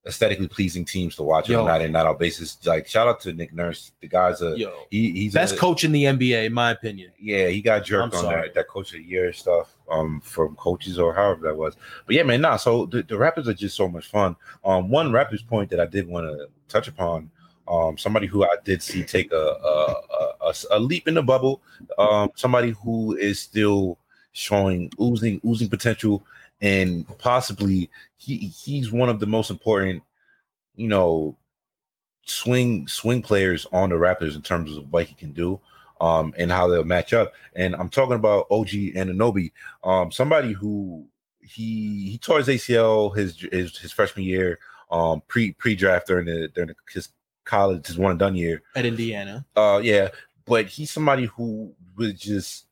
aesthetically 0.07 0.49
pleasing 0.49 0.85
teams 0.85 1.17
to 1.17 1.23
watch 1.23 1.49
on 1.49 1.53
Yo. 1.53 1.65
a 1.65 1.69
night 1.69 1.81
in 1.81 1.93
night 1.93 2.07
out 2.07 2.19
basis. 2.19 2.59
Like 2.67 2.87
shout 2.87 3.09
out 3.09 3.21
to 3.21 3.33
Nick 3.33 3.55
Nurse. 3.55 3.93
The 4.01 4.09
guy's 4.09 4.43
a 4.43 4.57
Yo, 4.57 4.73
he, 4.91 5.11
he's 5.13 5.35
best 5.35 5.55
a, 5.55 5.59
coach 5.59 5.85
in 5.85 5.93
the 5.93 6.05
NBA, 6.05 6.47
in 6.47 6.53
my 6.53 6.71
opinion. 6.71 7.11
Yeah, 7.19 7.49
he 7.49 7.63
got 7.63 7.85
jerked 7.85 8.15
on 8.15 8.25
that, 8.27 8.55
that 8.55 8.69
coach 8.69 8.93
of 8.93 8.99
the 8.99 9.05
year 9.05 9.33
stuff 9.33 9.75
um 9.91 10.21
from 10.21 10.57
coaches 10.57 10.99
or 10.99 11.15
however 11.15 11.47
that 11.47 11.57
was. 11.57 11.77
But 12.07 12.17
yeah, 12.17 12.23
man, 12.23 12.41
nah. 12.41 12.57
So 12.57 12.87
the, 12.87 13.03
the 13.03 13.15
Raptors 13.15 13.47
are 13.47 13.55
just 13.55 13.77
so 13.77 13.89
much 13.89 14.07
fun. 14.07 14.37
Um, 14.65 14.91
one 14.91 15.11
Raptors 15.11 15.47
point 15.47 15.71
that 15.71 15.81
I 15.81 15.87
did 15.87 16.07
want 16.07 16.27
to 16.27 16.49
touch 16.69 16.89
upon. 16.89 17.31
Um, 17.67 17.97
somebody 17.97 18.27
who 18.27 18.45
I 18.45 18.57
did 18.65 18.83
see 18.83 19.03
take 19.05 19.33
a 19.33 19.37
a, 19.37 19.95
a, 20.41 20.55
a 20.73 20.79
leap 20.79 21.09
in 21.09 21.15
the 21.15 21.23
bubble. 21.23 21.63
Um, 21.99 22.31
somebody 22.35 22.71
who 22.83 23.17
is 23.17 23.39
still 23.39 23.99
showing 24.33 24.91
oozing 25.01 25.41
oozing 25.47 25.69
potential, 25.69 26.25
and 26.61 27.07
possibly 27.19 27.91
he 28.17 28.37
he's 28.37 28.93
one 28.93 29.09
of 29.09 29.21
the 29.21 29.27
most 29.27 29.51
important, 29.51 30.03
you 30.77 30.89
know, 30.89 31.37
swing 32.27 32.87
swing 32.89 33.23
players 33.23 33.67
on 33.73 33.91
the 33.91 33.97
Raptors 33.97 34.35
in 34.35 34.43
terms 34.43 34.77
of 34.77 34.93
what 34.93 35.07
he 35.07 35.15
can 35.15 35.33
do 35.33 35.61
um, 36.01 36.35
and 36.37 36.51
how 36.51 36.69
they'll 36.69 36.85
match 36.85 37.13
up. 37.13 37.33
And 37.55 37.75
I'm 37.75 37.89
talking 37.89 38.17
about 38.17 38.47
OG 38.51 38.69
Anunoby, 38.69 39.53
um, 39.83 40.11
somebody 40.11 40.53
who 40.53 41.07
he 41.41 42.11
he 42.11 42.19
tore 42.19 42.39
his 42.39 42.49
ACL 42.49 43.17
his 43.17 43.39
his, 43.53 43.77
his 43.79 43.93
freshman 43.93 44.25
year, 44.25 44.59
um, 44.91 45.23
pre 45.29 45.53
pre 45.53 45.75
draft 45.75 46.07
during 46.07 46.27
the 46.27 46.49
during 46.49 46.69
the, 46.69 46.77
his 46.93 47.09
college 47.45 47.87
his 47.87 47.99
one 47.99 48.11
and 48.13 48.19
done 48.19 48.35
year. 48.35 48.63
At 48.75 48.87
Indiana, 48.87 49.45
Uh, 49.57 49.81
yeah, 49.83 50.09
but 50.45 50.67
he's 50.67 50.91
somebody 50.91 51.27
who 51.27 51.73
was 51.97 52.15
just 52.15 52.67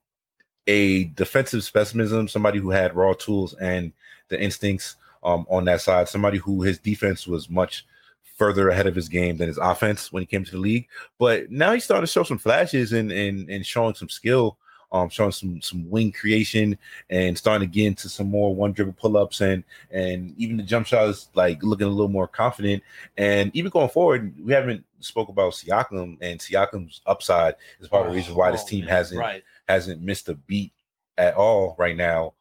a 0.67 1.05
defensive 1.05 1.65
specimen, 1.65 2.29
somebody 2.29 2.59
who 2.59 2.71
had 2.71 2.95
raw 2.95 3.13
tools 3.15 3.55
and 3.55 3.93
the 4.29 4.41
instincts 4.41 4.97
um, 5.23 5.47
on 5.49 5.65
that 5.67 5.81
side, 5.81 6.09
somebody 6.09 6.39
who 6.39 6.63
his 6.63 6.79
defense 6.79 7.27
was 7.27 7.49
much 7.51 7.87
further 8.37 8.69
ahead 8.71 8.87
of 8.87 8.95
his 8.95 9.09
game 9.09 9.37
than 9.37 9.49
his 9.49 9.59
offense 9.59 10.13
when 10.13 10.23
he 10.23 10.27
came 10.27 10.45
to 10.45 10.53
the 10.53 10.59
league. 10.59 10.89
But 11.19 11.51
now 11.51 11.73
he's 11.73 11.85
starting 11.85 12.07
to 12.07 12.13
show 12.13 12.25
some 12.25 12.39
flashes 12.39 12.93
and 12.93 13.13
and, 13.13 13.49
and 13.49 13.65
showing 13.65 13.95
some 13.95 14.09
skill, 14.09 14.59
um, 14.93 15.09
showing 15.09 15.33
some 15.33 15.61
some 15.63 15.89
wing 15.91 16.13
creation 16.13 16.79
and 17.09 17.37
starting 17.37 17.67
to 17.69 17.75
get 17.75 17.87
into 17.87 18.09
some 18.09 18.29
more 18.29 18.55
one 18.55 18.73
dribble 18.73 18.93
pull 18.93 19.17
ups 19.17 19.41
and 19.41 19.65
and 19.91 20.35
even 20.37 20.59
the 20.59 20.63
jump 20.63 20.87
shot 20.87 21.09
is 21.09 21.29
like 21.35 21.63
looking 21.63 21.87
a 21.87 21.91
little 21.91 22.09
more 22.09 22.29
confident. 22.29 22.83
And 23.17 23.51
even 23.57 23.71
going 23.71 23.89
forward, 23.89 24.35
we 24.45 24.53
haven't 24.53 24.85
spoke 25.01 25.31
about 25.31 25.55
Siakam 25.55 26.19
and 26.21 26.39
Siakam's 26.39 27.01
upside 27.07 27.57
is 27.81 27.89
part 27.89 28.07
of 28.07 28.13
the 28.13 28.17
reason 28.17 28.35
why 28.35 28.51
this 28.53 28.63
Oh, 28.65 28.69
team 28.69 28.85
hasn't 28.87 29.19
right. 29.19 29.43
hasn't 29.69 30.03
missed 30.03 30.29
a 30.29 30.35
beat 30.35 30.73
at 31.19 31.35
all 31.35 31.75
right 31.79 31.97
now 31.97 32.35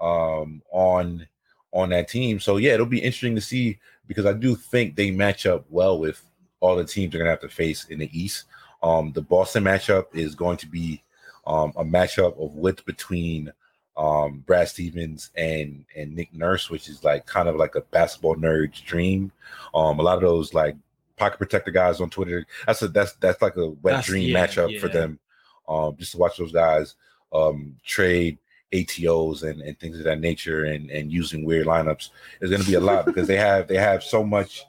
um 0.00 0.62
on 0.70 1.26
on 1.72 1.88
that 1.88 2.08
team. 2.08 2.38
So 2.38 2.58
yeah, 2.58 2.74
it'll 2.74 2.86
be 2.86 2.98
interesting 2.98 3.34
to 3.34 3.40
see 3.40 3.78
because 4.06 4.26
I 4.26 4.34
do 4.34 4.54
think 4.54 4.94
they 4.94 5.10
match 5.10 5.46
up 5.46 5.64
well 5.70 5.98
with 5.98 6.22
all 6.60 6.76
the 6.76 6.84
teams 6.84 7.12
they're 7.12 7.18
gonna 7.20 7.30
have 7.30 7.40
to 7.40 7.48
face 7.48 7.86
in 7.86 7.98
the 7.98 8.10
East. 8.18 8.44
Um 8.82 9.10
the 9.12 9.22
Boston 9.22 9.64
matchup 9.64 10.06
is 10.12 10.34
going 10.34 10.58
to 10.58 10.66
be 10.66 11.02
um 11.46 11.72
a 11.76 11.84
matchup 11.84 12.38
of 12.42 12.54
width 12.54 12.84
between 12.86 13.52
um 13.96 14.42
Brad 14.46 14.68
Stevens 14.68 15.30
and 15.36 15.84
and 15.96 16.14
Nick 16.14 16.32
Nurse, 16.34 16.70
which 16.70 16.88
is 16.88 17.04
like 17.04 17.26
kind 17.26 17.48
of 17.48 17.56
like 17.56 17.74
a 17.74 17.80
basketball 17.80 18.36
nerd's 18.36 18.80
dream. 18.80 19.30
Um 19.74 19.98
a 19.98 20.02
lot 20.02 20.16
of 20.16 20.22
those 20.22 20.54
like 20.54 20.76
pocket 21.16 21.38
protector 21.38 21.70
guys 21.70 22.00
on 22.00 22.10
Twitter. 22.10 22.46
That's 22.66 22.82
a 22.82 22.88
that's 22.88 23.12
that's 23.14 23.40
like 23.42 23.56
a 23.56 23.68
wet 23.68 23.82
That's- 23.82 24.06
dream 24.06 24.30
yeah, 24.30 24.46
matchup 24.46 24.80
for 24.80 24.88
them. 24.88 25.18
Um, 25.66 25.96
just 25.96 26.12
to 26.12 26.18
watch 26.18 26.36
those 26.36 26.52
guys 26.52 26.94
um 27.32 27.76
trade 27.84 28.38
ATOs 28.72 29.44
and, 29.48 29.62
and 29.62 29.78
things 29.78 29.98
of 29.98 30.04
that 30.04 30.20
nature 30.20 30.64
and 30.64 30.90
and 30.90 31.12
using 31.12 31.44
weird 31.44 31.66
lineups 31.66 32.10
is 32.40 32.50
going 32.50 32.62
to 32.62 32.68
be 32.68 32.74
a 32.74 32.80
lot 32.80 33.06
because 33.06 33.28
they 33.28 33.36
have 33.36 33.68
they 33.68 33.76
have 33.76 34.02
so 34.02 34.24
much 34.24 34.64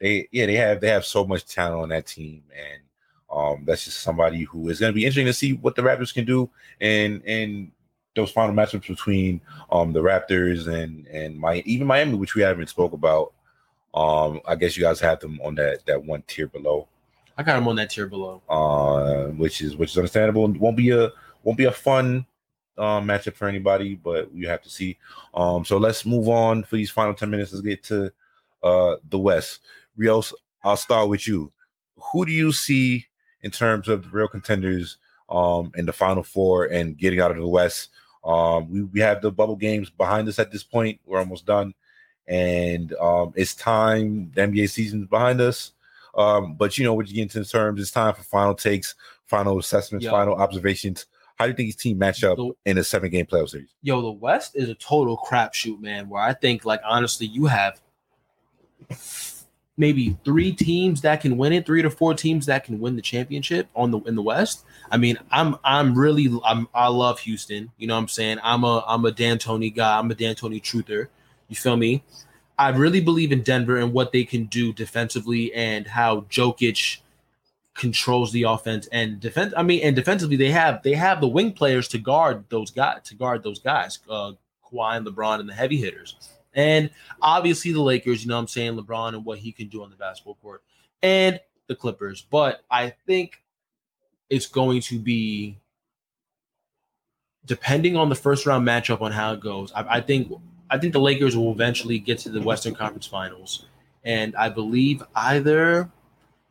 they 0.00 0.26
yeah 0.32 0.46
they 0.46 0.56
have 0.56 0.80
they 0.80 0.88
have 0.88 1.04
so 1.04 1.26
much 1.26 1.44
talent 1.44 1.82
on 1.82 1.88
that 1.90 2.06
team 2.06 2.42
and 2.56 2.82
um 3.32 3.64
that's 3.64 3.84
just 3.84 4.00
somebody 4.00 4.42
who 4.42 4.68
is 4.68 4.78
going 4.78 4.92
to 4.92 4.94
be 4.94 5.04
interesting 5.04 5.26
to 5.26 5.32
see 5.32 5.54
what 5.54 5.74
the 5.74 5.82
Raptors 5.82 6.14
can 6.14 6.24
do 6.24 6.48
and 6.80 7.22
and 7.26 7.70
those 8.14 8.30
final 8.30 8.54
matchups 8.54 8.86
between 8.88 9.40
um 9.70 9.92
the 9.92 10.00
Raptors 10.00 10.68
and 10.68 11.06
and 11.08 11.38
my 11.38 11.56
even 11.66 11.86
Miami 11.86 12.14
which 12.14 12.34
we 12.34 12.42
haven't 12.42 12.68
spoke 12.68 12.92
about 12.92 13.32
um 13.94 14.40
I 14.46 14.54
guess 14.54 14.76
you 14.76 14.82
guys 14.82 15.00
have 15.00 15.20
them 15.20 15.40
on 15.42 15.54
that 15.56 15.84
that 15.86 16.04
one 16.04 16.22
tier 16.26 16.46
below 16.46 16.88
I 17.36 17.42
got 17.42 17.54
them 17.54 17.68
on 17.68 17.76
that 17.76 17.90
tier 17.90 18.06
below. 18.06 18.42
uh, 18.48 19.26
which 19.28 19.62
is 19.62 19.76
which 19.76 19.90
is 19.90 19.96
understandable. 19.96 20.46
Won't 20.52 20.76
be 20.76 20.90
a 20.90 21.10
won't 21.42 21.58
be 21.58 21.64
a 21.64 21.72
fun 21.72 22.26
um, 22.78 23.06
matchup 23.06 23.34
for 23.34 23.48
anybody, 23.48 23.94
but 23.94 24.32
you 24.34 24.48
have 24.48 24.62
to 24.62 24.70
see. 24.70 24.98
Um, 25.34 25.64
so 25.64 25.78
let's 25.78 26.04
move 26.04 26.28
on 26.28 26.62
for 26.62 26.76
these 26.76 26.90
final 26.90 27.14
ten 27.14 27.30
minutes. 27.30 27.52
Let's 27.52 27.64
get 27.64 27.82
to 27.84 28.12
uh, 28.62 28.96
the 29.08 29.18
West. 29.18 29.60
Rios, 29.96 30.34
I'll 30.62 30.76
start 30.76 31.08
with 31.08 31.26
you. 31.26 31.50
Who 32.12 32.26
do 32.26 32.32
you 32.32 32.52
see 32.52 33.06
in 33.42 33.50
terms 33.50 33.88
of 33.88 34.04
the 34.04 34.08
real 34.10 34.28
contenders 34.28 34.98
um, 35.28 35.72
in 35.76 35.86
the 35.86 35.92
final 35.92 36.22
four 36.22 36.66
and 36.66 36.96
getting 36.96 37.20
out 37.20 37.30
of 37.30 37.36
the 37.36 37.46
West? 37.46 37.90
Um, 38.24 38.70
we, 38.70 38.82
we 38.84 39.00
have 39.00 39.20
the 39.22 39.32
bubble 39.32 39.56
games 39.56 39.90
behind 39.90 40.28
us 40.28 40.38
at 40.38 40.52
this 40.52 40.62
point. 40.62 41.00
We're 41.06 41.18
almost 41.18 41.44
done, 41.46 41.74
and 42.28 42.92
um, 42.94 43.32
it's 43.36 43.54
time. 43.54 44.30
The 44.34 44.42
NBA 44.42 44.70
season's 44.70 45.06
behind 45.08 45.40
us. 45.40 45.72
Um, 46.14 46.54
but 46.54 46.76
you 46.78 46.84
know, 46.84 46.94
what 46.94 47.08
you 47.08 47.14
get 47.14 47.22
into 47.34 47.44
terms, 47.50 47.80
it's 47.80 47.90
time 47.90 48.14
for 48.14 48.22
final 48.22 48.54
takes, 48.54 48.94
final 49.26 49.58
assessments, 49.58 50.04
Yeah. 50.04 50.10
final 50.12 50.34
observations. 50.34 51.06
How 51.36 51.46
do 51.46 51.50
you 51.50 51.56
think 51.56 51.68
these 51.68 51.76
team 51.76 51.98
match 51.98 52.22
up 52.22 52.36
The- 52.36 52.52
in 52.66 52.78
a 52.78 52.84
seven 52.84 53.10
game 53.10 53.24
playoff 53.26 53.48
series? 53.48 53.70
Yo, 53.82 54.00
the 54.02 54.10
West 54.12 54.54
is 54.54 54.68
a 54.68 54.74
total 54.74 55.16
crapshoot, 55.16 55.80
man. 55.80 56.08
Where 56.10 56.22
I 56.22 56.34
think, 56.34 56.64
like, 56.66 56.80
honestly, 56.84 57.26
you 57.26 57.46
have 57.46 57.80
maybe 59.76 60.16
three 60.24 60.52
teams 60.52 61.00
that 61.02 61.20
can 61.20 61.36
win 61.36 61.52
it, 61.52 61.66
three 61.66 61.82
to 61.82 61.90
four 61.90 62.14
teams 62.14 62.46
that 62.46 62.64
can 62.64 62.78
win 62.80 62.96
the 62.96 63.02
championship 63.02 63.68
on 63.74 63.90
the 63.90 64.00
in 64.00 64.14
the 64.14 64.22
West. 64.22 64.64
I 64.90 64.96
mean, 64.96 65.18
I'm 65.30 65.56
I'm 65.64 65.98
really 65.98 66.28
I'm 66.44 66.68
I 66.74 66.88
love 66.88 67.20
Houston. 67.20 67.70
You 67.78 67.86
know 67.86 67.94
what 67.94 68.02
I'm 68.02 68.08
saying? 68.08 68.38
I'm 68.42 68.64
a 68.64 68.84
I'm 68.86 69.04
a 69.04 69.12
D'Antoni 69.12 69.74
guy. 69.74 69.98
I'm 69.98 70.10
a 70.10 70.14
D'Antoni 70.14 70.62
truther. 70.62 71.08
You 71.48 71.56
feel 71.56 71.76
me? 71.76 72.02
I 72.58 72.68
really 72.68 73.00
believe 73.00 73.32
in 73.32 73.42
Denver 73.42 73.76
and 73.76 73.92
what 73.92 74.12
they 74.12 74.24
can 74.24 74.44
do 74.44 74.72
defensively 74.72 75.52
and 75.54 75.86
how 75.86 76.22
Jokic 76.22 76.98
controls 77.74 78.32
the 78.32 78.42
offense 78.42 78.86
and 78.92 79.18
defense. 79.18 79.54
I 79.56 79.62
mean, 79.62 79.82
and 79.82 79.96
defensively 79.96 80.36
they 80.36 80.50
have 80.50 80.82
they 80.82 80.94
have 80.94 81.20
the 81.20 81.28
wing 81.28 81.52
players 81.52 81.88
to 81.88 81.98
guard 81.98 82.44
those 82.50 82.70
guys 82.70 83.00
to 83.04 83.14
guard 83.14 83.42
those 83.42 83.58
guys, 83.58 83.98
uh, 84.08 84.32
Kawhi 84.70 84.98
and 84.98 85.06
LeBron 85.06 85.40
and 85.40 85.48
the 85.48 85.54
heavy 85.54 85.78
hitters. 85.78 86.16
And 86.54 86.90
obviously 87.20 87.72
the 87.72 87.80
Lakers, 87.80 88.22
you 88.22 88.28
know 88.28 88.36
what 88.36 88.42
I'm 88.42 88.48
saying, 88.48 88.76
LeBron 88.76 89.14
and 89.14 89.24
what 89.24 89.38
he 89.38 89.52
can 89.52 89.68
do 89.68 89.82
on 89.82 89.90
the 89.90 89.96
basketball 89.96 90.36
court, 90.42 90.62
and 91.02 91.40
the 91.66 91.74
Clippers. 91.74 92.26
But 92.30 92.62
I 92.70 92.90
think 93.06 93.42
it's 94.28 94.46
going 94.46 94.80
to 94.82 94.98
be 94.98 95.58
depending 97.44 97.96
on 97.96 98.08
the 98.08 98.14
first 98.14 98.46
round 98.46 98.66
matchup 98.66 99.00
on 99.00 99.12
how 99.12 99.32
it 99.32 99.40
goes. 99.40 99.72
I, 99.72 99.96
I 99.96 100.00
think 100.00 100.32
I 100.70 100.78
think 100.78 100.92
the 100.92 101.00
Lakers 101.00 101.36
will 101.36 101.52
eventually 101.52 101.98
get 101.98 102.18
to 102.20 102.30
the 102.30 102.40
Western 102.40 102.74
Conference 102.74 103.06
Finals, 103.06 103.66
and 104.04 104.34
I 104.36 104.48
believe 104.48 105.02
either 105.14 105.90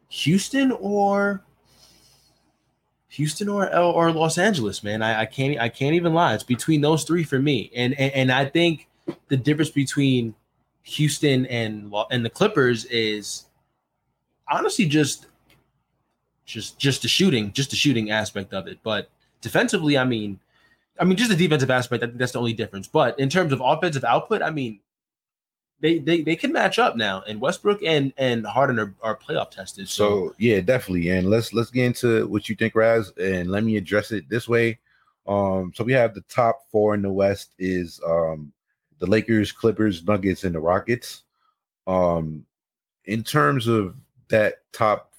Houston 0.10 0.72
or 0.74 1.44
Houston 3.10 3.50
or 3.50 3.74
or 3.76 4.12
Los 4.12 4.38
Angeles. 4.38 4.84
Man, 4.84 5.02
I, 5.02 5.22
I 5.22 5.26
can't 5.26 5.60
I 5.60 5.70
can't 5.70 5.96
even 5.96 6.14
lie. 6.14 6.34
It's 6.34 6.44
between 6.44 6.82
those 6.82 7.04
three 7.04 7.24
for 7.24 7.40
me, 7.40 7.72
and 7.76 7.94
and, 8.00 8.14
and 8.14 8.32
I 8.32 8.46
think 8.46 8.88
the 9.28 9.38
difference 9.38 9.72
between 9.72 10.36
Houston 10.84 11.46
and 11.48 11.94
and 12.10 12.26
the 12.26 12.30
Clippers 12.30 12.86
is 12.86 13.46
honestly 14.50 14.86
just 14.86 15.28
just 16.46 16.80
just 16.80 17.02
the 17.02 17.08
shooting, 17.08 17.52
just 17.54 17.70
the 17.70 17.76
shooting 17.76 18.12
aspect 18.12 18.54
of 18.54 18.68
it. 18.68 18.80
But 18.84 19.10
defensively, 19.42 19.98
I 19.98 20.04
mean, 20.04 20.40
I 21.00 21.06
mean, 21.06 21.18
just 21.18 21.30
the 21.30 21.36
defensive 21.36 21.72
aspect. 21.72 22.04
I 22.04 22.08
think 22.08 22.18
that's 22.18 22.34
the 22.34 22.40
only 22.40 22.54
difference. 22.54 22.88
But 22.88 23.20
in 23.20 23.30
terms 23.30 23.54
of 23.54 23.62
offensive 23.64 24.04
output, 24.04 24.42
I 24.42 24.52
mean, 24.52 24.80
they 25.80 26.00
they, 26.00 26.22
they 26.22 26.36
can 26.36 26.52
match 26.52 26.80
up 26.80 26.96
now. 26.96 27.24
And 27.28 27.40
Westbrook 27.40 27.82
and 27.84 28.14
and 28.18 28.46
Harden 28.46 28.80
are, 28.80 28.94
are 29.02 29.16
playoff 29.16 29.52
tested. 29.52 29.88
So, 29.88 30.30
So 30.30 30.36
yeah, 30.38 30.62
definitely. 30.62 31.10
And 31.10 31.30
let's 31.30 31.54
let's 31.54 31.72
get 31.72 31.86
into 31.86 32.28
what 32.28 32.50
you 32.50 32.56
think, 32.56 32.76
Raz, 32.76 33.12
and 33.20 33.50
let 33.50 33.64
me 33.64 33.78
address 33.78 34.12
it 34.12 34.30
this 34.30 34.48
way. 34.48 34.80
Um, 35.28 35.72
so 35.76 35.84
we 35.84 35.94
have 35.94 36.14
the 36.14 36.22
top 36.22 36.66
four 36.72 36.96
in 36.96 37.02
the 37.02 37.12
West 37.12 37.54
is 37.60 38.02
um 38.06 38.52
the 39.02 39.08
Lakers, 39.08 39.52
Clippers, 39.52 40.06
Nuggets, 40.06 40.44
and 40.44 40.54
the 40.54 40.60
Rockets. 40.60 41.24
Um, 41.88 42.46
in 43.06 43.24
terms 43.24 43.68
of 43.68 43.96
that 44.30 44.60
top 44.72 45.12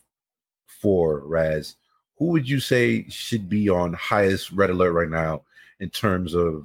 four, 0.66 1.20
Raz, 1.26 1.74
who 2.16 2.26
would 2.26 2.49
you 2.49 2.61
say 2.61 3.05
should 3.09 3.49
be 3.49 3.68
on 3.68 3.93
highest 3.93 4.53
red 4.53 4.70
alert 4.70 4.93
right 4.93 5.09
now 5.09 5.43
in 5.80 5.91
terms 5.91 6.35
of 6.35 6.64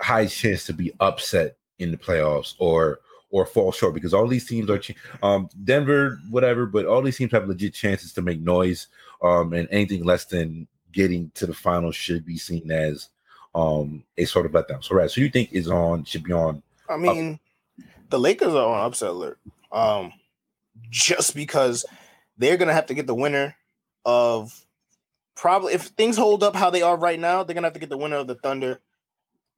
highest 0.00 0.38
chance 0.38 0.64
to 0.64 0.72
be 0.72 0.90
upset 1.00 1.58
in 1.78 1.90
the 1.90 1.98
playoffs 1.98 2.54
or 2.58 3.00
or 3.28 3.44
fall 3.44 3.70
short? 3.70 3.92
Because 3.92 4.14
all 4.14 4.26
these 4.26 4.46
teams 4.46 4.70
are 4.70 4.80
um 5.22 5.50
Denver, 5.64 6.18
whatever, 6.30 6.64
but 6.64 6.86
all 6.86 7.02
these 7.02 7.18
teams 7.18 7.32
have 7.32 7.46
legit 7.46 7.74
chances 7.74 8.14
to 8.14 8.22
make 8.22 8.40
noise. 8.40 8.86
Um, 9.22 9.52
and 9.52 9.68
anything 9.70 10.04
less 10.04 10.24
than 10.24 10.66
getting 10.92 11.30
to 11.34 11.46
the 11.46 11.52
finals 11.52 11.94
should 11.94 12.24
be 12.24 12.38
seen 12.38 12.70
as 12.70 13.10
um 13.54 14.04
a 14.16 14.24
sort 14.24 14.46
of 14.46 14.52
letdown. 14.52 14.82
So, 14.82 14.94
Raz, 14.94 15.14
who 15.14 15.22
you 15.22 15.30
think 15.30 15.52
is 15.52 15.68
on 15.68 16.04
should 16.04 16.24
be 16.24 16.32
on 16.32 16.62
I 16.88 16.96
mean, 16.96 17.38
the 18.10 18.18
Lakers 18.18 18.54
are 18.54 18.66
on 18.66 18.86
upset 18.86 19.10
alert. 19.10 19.38
Um, 19.72 20.12
just 20.90 21.34
because 21.34 21.84
they're 22.36 22.56
gonna 22.56 22.72
have 22.72 22.86
to 22.86 22.94
get 22.94 23.06
the 23.06 23.14
winner 23.14 23.56
of 24.04 24.66
probably 25.36 25.74
if 25.74 25.82
things 25.82 26.16
hold 26.16 26.42
up 26.42 26.56
how 26.56 26.70
they 26.70 26.82
are 26.82 26.96
right 26.96 27.18
now, 27.18 27.42
they're 27.42 27.54
gonna 27.54 27.66
have 27.66 27.74
to 27.74 27.80
get 27.80 27.90
the 27.90 27.96
winner 27.96 28.16
of 28.16 28.26
the 28.26 28.34
Thunder 28.34 28.80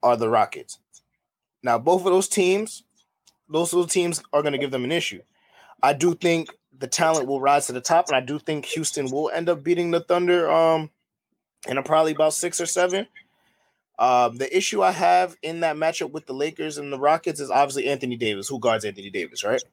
or 0.01 0.15
the 0.15 0.29
Rockets. 0.29 0.79
Now, 1.63 1.79
both 1.79 2.01
of 2.01 2.11
those 2.11 2.27
teams, 2.27 2.83
those 3.49 3.73
little 3.73 3.87
teams 3.87 4.21
are 4.31 4.43
gonna 4.43 4.57
give 4.57 4.71
them 4.71 4.83
an 4.83 4.91
issue. 4.91 5.21
I 5.81 5.93
do 5.93 6.13
think 6.13 6.49
the 6.77 6.87
talent 6.87 7.27
will 7.27 7.41
rise 7.41 7.67
to 7.67 7.73
the 7.73 7.81
top, 7.81 8.07
and 8.07 8.15
I 8.15 8.21
do 8.21 8.37
think 8.37 8.65
Houston 8.65 9.09
will 9.09 9.29
end 9.31 9.49
up 9.49 9.63
beating 9.63 9.91
the 9.91 10.01
Thunder 10.01 10.51
um 10.51 10.91
in 11.67 11.77
a 11.77 11.83
probably 11.83 12.11
about 12.11 12.33
six 12.33 12.61
or 12.61 12.65
seven. 12.65 13.07
Um, 13.99 14.37
the 14.37 14.55
issue 14.55 14.81
I 14.81 14.91
have 14.91 15.35
in 15.41 15.59
that 15.59 15.75
matchup 15.75 16.11
with 16.11 16.25
the 16.25 16.33
Lakers 16.33 16.77
and 16.77 16.91
the 16.91 16.99
Rockets 16.99 17.39
is 17.39 17.51
obviously 17.51 17.87
Anthony 17.87 18.17
Davis, 18.17 18.47
who 18.47 18.59
guards 18.59 18.85
Anthony 18.85 19.09
Davis, 19.09 19.43
right? 19.43 19.63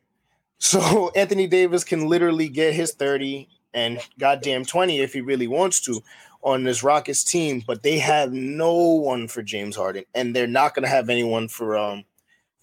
So 0.58 1.10
Anthony 1.16 1.46
Davis 1.46 1.84
can 1.84 2.06
literally 2.06 2.48
get 2.48 2.74
his 2.74 2.92
30 2.92 3.48
and 3.72 4.00
goddamn 4.18 4.64
20 4.64 5.00
if 5.00 5.12
he 5.12 5.20
really 5.20 5.46
wants 5.46 5.80
to 5.82 6.02
on 6.42 6.64
this 6.64 6.82
Rockets 6.82 7.22
team, 7.22 7.62
but 7.66 7.82
they 7.82 7.98
have 7.98 8.32
no 8.32 8.74
one 8.74 9.28
for 9.28 9.42
James 9.42 9.76
Harden, 9.76 10.04
and 10.14 10.34
they're 10.34 10.46
not 10.46 10.74
gonna 10.74 10.88
have 10.88 11.10
anyone 11.10 11.48
for 11.48 11.76
um 11.76 12.04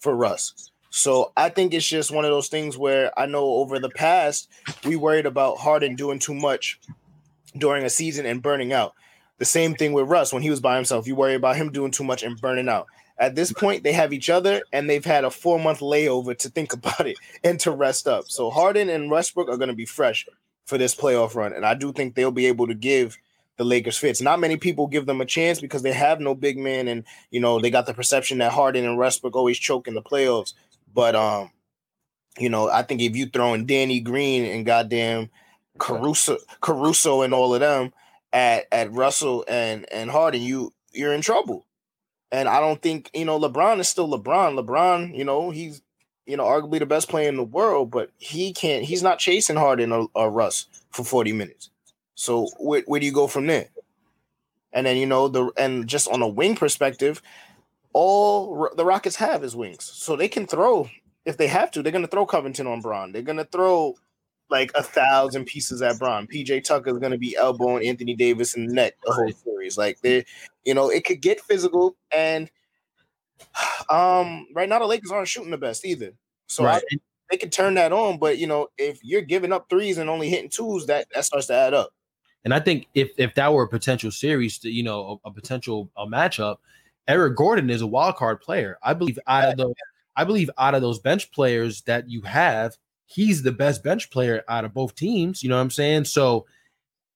for 0.00 0.14
Russ. 0.14 0.70
So 0.90 1.32
I 1.36 1.48
think 1.48 1.74
it's 1.74 1.86
just 1.86 2.10
one 2.10 2.24
of 2.24 2.30
those 2.30 2.48
things 2.48 2.76
where 2.76 3.16
I 3.18 3.26
know 3.26 3.44
over 3.44 3.78
the 3.78 3.90
past 3.90 4.48
we 4.84 4.96
worried 4.96 5.26
about 5.26 5.58
Harden 5.58 5.96
doing 5.96 6.18
too 6.18 6.34
much 6.34 6.80
during 7.56 7.84
a 7.84 7.90
season 7.90 8.26
and 8.26 8.42
burning 8.42 8.72
out. 8.72 8.94
The 9.38 9.44
same 9.44 9.74
thing 9.74 9.92
with 9.92 10.08
Russ 10.08 10.32
when 10.32 10.42
he 10.42 10.50
was 10.50 10.60
by 10.60 10.76
himself. 10.76 11.06
You 11.06 11.14
worry 11.14 11.34
about 11.34 11.56
him 11.56 11.70
doing 11.70 11.90
too 11.90 12.04
much 12.04 12.22
and 12.22 12.40
burning 12.40 12.68
out. 12.68 12.86
At 13.18 13.34
this 13.34 13.52
point, 13.52 13.82
they 13.82 13.92
have 13.92 14.12
each 14.12 14.30
other 14.30 14.62
and 14.72 14.88
they've 14.88 15.04
had 15.04 15.24
a 15.24 15.30
four 15.30 15.58
month 15.58 15.80
layover 15.80 16.36
to 16.38 16.48
think 16.48 16.72
about 16.72 17.06
it 17.06 17.18
and 17.42 17.58
to 17.60 17.70
rest 17.70 18.06
up. 18.06 18.24
So 18.28 18.50
Harden 18.50 18.88
and 18.88 19.10
Westbrook 19.10 19.48
are 19.48 19.56
going 19.56 19.68
to 19.68 19.74
be 19.74 19.86
fresh 19.86 20.26
for 20.66 20.78
this 20.78 20.94
playoff 20.94 21.34
run. 21.34 21.52
And 21.52 21.64
I 21.64 21.74
do 21.74 21.92
think 21.92 22.14
they'll 22.14 22.30
be 22.30 22.46
able 22.46 22.66
to 22.66 22.74
give 22.74 23.16
the 23.56 23.64
Lakers 23.64 23.98
fits. 23.98 24.20
Not 24.20 24.38
many 24.38 24.56
people 24.56 24.86
give 24.86 25.06
them 25.06 25.20
a 25.20 25.26
chance 25.26 25.60
because 25.60 25.82
they 25.82 25.92
have 25.92 26.20
no 26.20 26.34
big 26.34 26.58
man. 26.58 26.88
And, 26.88 27.04
you 27.30 27.40
know, 27.40 27.60
they 27.60 27.70
got 27.70 27.86
the 27.86 27.94
perception 27.94 28.38
that 28.38 28.52
Harden 28.52 28.84
and 28.84 28.96
Westbrook 28.96 29.34
always 29.34 29.58
choke 29.58 29.88
in 29.88 29.94
the 29.94 30.02
playoffs. 30.02 30.54
But, 30.94 31.16
um, 31.16 31.50
you 32.38 32.48
know, 32.48 32.70
I 32.70 32.82
think 32.82 33.00
if 33.00 33.16
you 33.16 33.26
throw 33.26 33.54
in 33.54 33.66
Danny 33.66 34.00
Green 34.00 34.44
and 34.44 34.64
goddamn 34.64 35.30
Caruso, 35.78 36.38
Caruso 36.60 37.22
and 37.22 37.34
all 37.34 37.52
of 37.54 37.60
them, 37.60 37.92
at 38.32 38.66
at 38.72 38.92
Russell 38.92 39.44
and 39.48 39.86
and 39.92 40.10
Harden, 40.10 40.42
you 40.42 40.72
you're 40.92 41.12
in 41.12 41.20
trouble. 41.20 41.66
And 42.30 42.48
I 42.48 42.60
don't 42.60 42.80
think 42.82 43.10
you 43.14 43.24
know 43.24 43.38
LeBron 43.38 43.80
is 43.80 43.88
still 43.88 44.08
LeBron. 44.08 44.58
LeBron, 44.58 45.16
you 45.16 45.24
know, 45.24 45.50
he's 45.50 45.82
you 46.26 46.36
know 46.36 46.44
arguably 46.44 46.78
the 46.78 46.86
best 46.86 47.08
player 47.08 47.28
in 47.28 47.36
the 47.36 47.44
world, 47.44 47.90
but 47.90 48.10
he 48.18 48.52
can't. 48.52 48.84
He's 48.84 49.02
not 49.02 49.18
chasing 49.18 49.56
Harden 49.56 49.92
or, 49.92 50.08
or 50.14 50.30
Russ 50.30 50.66
for 50.90 51.04
forty 51.04 51.32
minutes. 51.32 51.70
So 52.14 52.48
where 52.58 52.82
where 52.86 53.00
do 53.00 53.06
you 53.06 53.12
go 53.12 53.26
from 53.26 53.46
there? 53.46 53.68
And 54.72 54.86
then 54.86 54.96
you 54.96 55.06
know 55.06 55.28
the 55.28 55.50
and 55.56 55.86
just 55.86 56.08
on 56.08 56.20
a 56.20 56.28
wing 56.28 56.54
perspective, 56.54 57.22
all 57.92 58.68
the 58.76 58.84
Rockets 58.84 59.16
have 59.16 59.42
is 59.42 59.56
wings, 59.56 59.84
so 59.84 60.16
they 60.16 60.28
can 60.28 60.46
throw 60.46 60.90
if 61.24 61.36
they 61.36 61.46
have 61.46 61.70
to. 61.70 61.82
They're 61.82 61.92
going 61.92 62.04
to 62.04 62.10
throw 62.10 62.26
Covington 62.26 62.66
on 62.66 62.80
Bron. 62.80 63.12
They're 63.12 63.22
going 63.22 63.38
to 63.38 63.44
throw 63.44 63.96
like 64.50 64.70
a 64.74 64.82
thousand 64.82 65.46
pieces 65.46 65.82
at 65.82 65.98
Bron. 65.98 66.26
PJ 66.26 66.64
Tucker 66.64 66.90
is 66.90 66.98
going 66.98 67.12
to 67.12 67.18
be 67.18 67.36
elbowing 67.36 67.86
Anthony 67.86 68.14
Davis 68.14 68.54
in 68.54 68.66
the 68.66 68.74
net 68.74 68.94
the 69.04 69.12
whole 69.12 69.32
series. 69.32 69.76
Like 69.76 70.00
they, 70.00 70.24
you 70.64 70.74
know, 70.74 70.88
it 70.90 71.04
could 71.04 71.20
get 71.20 71.40
physical. 71.40 71.96
And 72.10 72.50
um, 73.90 74.46
right 74.54 74.68
now 74.68 74.78
the 74.78 74.86
Lakers 74.86 75.10
aren't 75.10 75.28
shooting 75.28 75.50
the 75.50 75.58
best 75.58 75.84
either. 75.84 76.12
So 76.46 76.64
Right. 76.64 76.82
I, 76.92 76.96
they 77.30 77.36
can 77.36 77.50
turn 77.50 77.74
that 77.74 77.92
on. 77.92 78.18
But 78.18 78.38
you 78.38 78.46
know, 78.46 78.68
if 78.78 79.00
you're 79.02 79.22
giving 79.22 79.52
up 79.52 79.68
threes 79.68 79.98
and 79.98 80.08
only 80.10 80.28
hitting 80.30 80.50
twos, 80.50 80.86
that 80.86 81.06
that 81.14 81.24
starts 81.24 81.46
to 81.48 81.54
add 81.54 81.74
up. 81.74 81.90
And 82.44 82.54
I 82.54 82.60
think 82.60 82.86
if 82.94 83.10
if 83.18 83.34
that 83.34 83.52
were 83.52 83.64
a 83.64 83.68
potential 83.68 84.10
series, 84.10 84.58
to, 84.60 84.70
you 84.70 84.82
know, 84.82 85.20
a, 85.24 85.28
a 85.28 85.32
potential 85.32 85.90
a 85.96 86.06
matchup, 86.06 86.56
Eric 87.06 87.36
Gordon 87.36 87.70
is 87.70 87.82
a 87.82 87.86
wild 87.86 88.16
card 88.16 88.40
player. 88.40 88.78
I 88.82 88.94
believe 88.94 89.18
out 89.26 89.50
of 89.50 89.56
the, 89.56 89.74
I 90.16 90.24
believe 90.24 90.50
out 90.58 90.74
of 90.74 90.82
those 90.82 90.98
bench 90.98 91.30
players 91.32 91.82
that 91.82 92.08
you 92.08 92.22
have, 92.22 92.76
he's 93.08 93.42
the 93.42 93.50
best 93.50 93.82
bench 93.82 94.10
player 94.10 94.44
out 94.48 94.64
of 94.64 94.74
both 94.74 94.94
teams. 94.94 95.42
You 95.42 95.48
know 95.48 95.56
what 95.56 95.62
I'm 95.62 95.70
saying? 95.70 96.04
So 96.04 96.46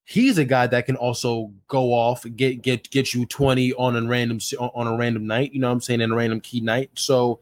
he's 0.05 0.39
a 0.39 0.45
guy 0.45 0.67
that 0.67 0.87
can 0.87 0.97
also 0.97 1.53
go 1.69 1.93
off 1.93 2.25
get 2.35 2.63
get 2.63 2.91
get 2.91 3.15
you 3.15 3.27
20 3.27 3.75
on 3.75 3.95
a 3.95 4.09
random 4.09 4.39
on 4.59 4.87
a 4.87 4.97
random 4.97 5.27
night. 5.27 5.53
You 5.53 5.61
know 5.61 5.69
what 5.69 5.75
I'm 5.75 5.81
saying? 5.81 6.01
In 6.01 6.11
a 6.11 6.17
random 6.17 6.41
key 6.41 6.61
night. 6.61 6.91
So 6.95 7.41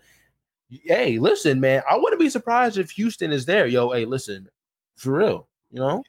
hey, 0.68 1.18
listen, 1.18 1.60
man, 1.60 1.82
I 1.90 1.96
wouldn't 1.96 2.20
be 2.20 2.28
surprised 2.28 2.76
if 2.76 2.90
Houston 2.90 3.32
is 3.32 3.46
there. 3.46 3.66
Yo, 3.66 3.90
hey, 3.90 4.04
listen, 4.04 4.48
for 4.96 5.12
real. 5.12 5.48
You 5.70 5.80
know? 5.80 6.02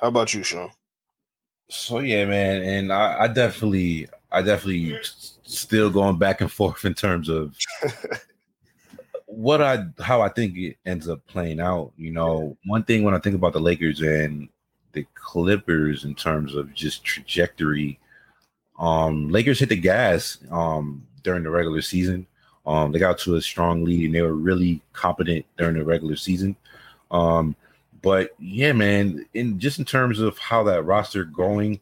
How 0.00 0.08
about 0.08 0.32
you, 0.32 0.42
Sean? 0.42 0.70
So 1.68 1.98
yeah, 1.98 2.24
man, 2.24 2.62
and 2.62 2.92
I, 2.92 3.24
I 3.24 3.28
definitely, 3.28 4.08
I 4.32 4.40
definitely 4.40 4.96
still 5.02 5.90
going 5.90 6.16
back 6.16 6.40
and 6.40 6.50
forth 6.50 6.84
in 6.84 6.94
terms 6.94 7.28
of 7.28 7.56
what 9.28 9.60
I, 9.60 9.84
how 10.00 10.22
I 10.22 10.30
think 10.30 10.56
it 10.56 10.76
ends 10.86 11.08
up 11.08 11.24
playing 11.26 11.60
out. 11.60 11.92
You 11.96 12.10
know, 12.10 12.56
one 12.64 12.82
thing 12.82 13.02
when 13.02 13.14
I 13.14 13.18
think 13.18 13.36
about 13.36 13.52
the 13.52 13.60
Lakers 13.60 14.00
and 14.00 14.48
the 14.92 15.06
Clippers 15.14 16.04
in 16.04 16.14
terms 16.14 16.54
of 16.54 16.72
just 16.74 17.04
trajectory, 17.04 18.00
um, 18.78 19.28
Lakers 19.28 19.60
hit 19.60 19.68
the 19.68 19.76
gas 19.76 20.38
um 20.50 21.06
during 21.22 21.42
the 21.42 21.50
regular 21.50 21.82
season. 21.82 22.26
Um, 22.66 22.92
they 22.92 22.98
got 22.98 23.18
to 23.20 23.36
a 23.36 23.40
strong 23.42 23.84
lead 23.84 24.06
and 24.06 24.14
they 24.14 24.22
were 24.22 24.34
really 24.34 24.82
competent 24.92 25.44
during 25.56 25.76
the 25.76 25.84
regular 25.84 26.16
season. 26.16 26.56
Um, 27.10 27.54
but 28.02 28.34
yeah, 28.38 28.72
man, 28.72 29.26
in 29.34 29.58
just 29.58 29.78
in 29.78 29.84
terms 29.84 30.20
of 30.20 30.38
how 30.38 30.62
that 30.64 30.84
roster 30.84 31.24
going, 31.24 31.80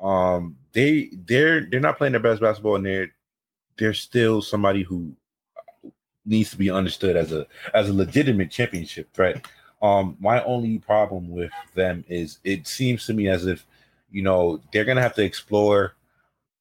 um, 0.00 0.56
they 0.72 1.10
they're 1.26 1.62
they're 1.62 1.80
not 1.80 1.98
playing 1.98 2.12
their 2.12 2.20
best 2.20 2.40
basketball, 2.40 2.76
and 2.76 2.86
they're 2.86 3.12
they're 3.78 3.94
still 3.94 4.42
somebody 4.42 4.82
who 4.82 5.12
needs 6.26 6.50
to 6.50 6.56
be 6.56 6.70
understood 6.70 7.16
as 7.16 7.32
a 7.32 7.46
as 7.74 7.88
a 7.88 7.92
legitimate 7.92 8.50
championship 8.50 9.12
threat. 9.12 9.46
Um, 9.82 10.16
my 10.18 10.42
only 10.44 10.78
problem 10.78 11.30
with 11.30 11.52
them 11.74 12.04
is 12.08 12.38
it 12.44 12.66
seems 12.66 13.06
to 13.06 13.14
me 13.14 13.28
as 13.28 13.46
if 13.46 13.66
you 14.10 14.22
know 14.22 14.60
they're 14.72 14.84
gonna 14.84 15.02
have 15.02 15.14
to 15.16 15.24
explore 15.24 15.94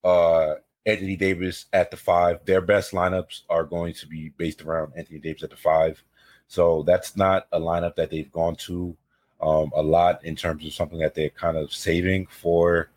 uh 0.04 0.56
Anthony 0.86 1.16
Davis 1.16 1.66
at 1.74 1.92
the 1.92 1.98
five. 1.98 2.44
Their 2.46 2.62
best 2.62 2.92
lineups 2.92 3.44
are 3.50 3.64
going 3.64 3.94
to 3.96 4.08
be 4.08 4.30
based 4.38 4.62
around 4.62 4.94
Anthony 4.96 5.20
Davis 5.20 5.44
at 5.44 5.50
the 5.50 5.56
five. 5.56 6.04
So 6.48 6.84
that's 6.84 7.16
not 7.16 7.48
a 7.52 7.60
lineup 7.60 7.96
that 7.96 8.10
they've 8.10 8.32
gone 8.32 8.56
to 8.68 8.96
um, 9.42 9.72
a 9.76 9.82
lot 9.82 10.24
in 10.24 10.36
terms 10.36 10.66
of 10.66 10.74
something 10.74 11.00
that 11.00 11.16
they're 11.16 11.30
kind 11.30 11.58
of 11.58 11.74
saving 11.74 12.28
for 12.28 12.90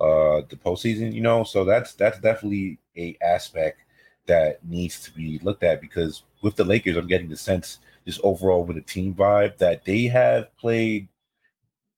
uh, 0.00 0.42
the 0.48 0.56
postseason. 0.56 1.12
You 1.12 1.20
know, 1.20 1.44
so 1.44 1.64
that's 1.64 1.94
that's 1.94 2.18
definitely 2.18 2.78
a 2.96 3.16
aspect 3.22 3.80
that 4.26 4.64
needs 4.64 5.00
to 5.02 5.12
be 5.12 5.38
looked 5.42 5.62
at 5.62 5.80
because 5.80 6.22
with 6.42 6.56
the 6.56 6.64
Lakers, 6.64 6.96
I'm 6.96 7.06
getting 7.06 7.28
the 7.28 7.36
sense 7.36 7.78
just 8.06 8.20
overall 8.22 8.64
with 8.64 8.76
the 8.76 8.82
team 8.82 9.14
vibe 9.14 9.56
that 9.58 9.84
they 9.84 10.04
have 10.04 10.54
played 10.56 11.08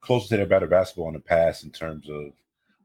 closer 0.01 0.29
to 0.29 0.37
their 0.37 0.47
better 0.47 0.67
basketball 0.67 1.09
in 1.09 1.15
the 1.15 1.21
past 1.21 1.65
in 1.65 1.71
terms 1.71 2.09
of 2.09 2.33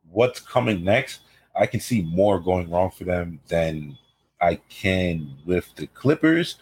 what's 0.10 0.40
coming 0.40 0.84
next. 0.84 1.22
I 1.56 1.66
can 1.66 1.80
see 1.80 2.02
more 2.02 2.40
going 2.40 2.70
wrong 2.70 2.92
for 2.92 3.04
them 3.04 3.40
than 3.48 3.98
I 4.40 4.56
can 4.70 5.36
with 5.46 5.74
the 5.76 5.88
Clippers. 5.88 6.56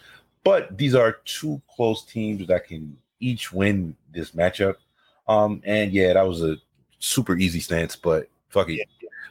But 0.44 0.76
these 0.76 0.94
are 0.94 1.18
two 1.24 1.60
close 1.74 2.04
teams 2.04 2.46
that 2.48 2.66
can 2.66 2.96
each 3.20 3.52
win 3.52 3.96
this 4.12 4.32
matchup. 4.32 4.76
Um, 5.28 5.62
and 5.64 5.92
yeah, 5.92 6.14
that 6.14 6.26
was 6.26 6.42
a 6.42 6.56
super 6.98 7.36
easy 7.36 7.60
stance, 7.60 7.96
but 7.96 8.28
fuck 8.48 8.68
it. 8.68 8.88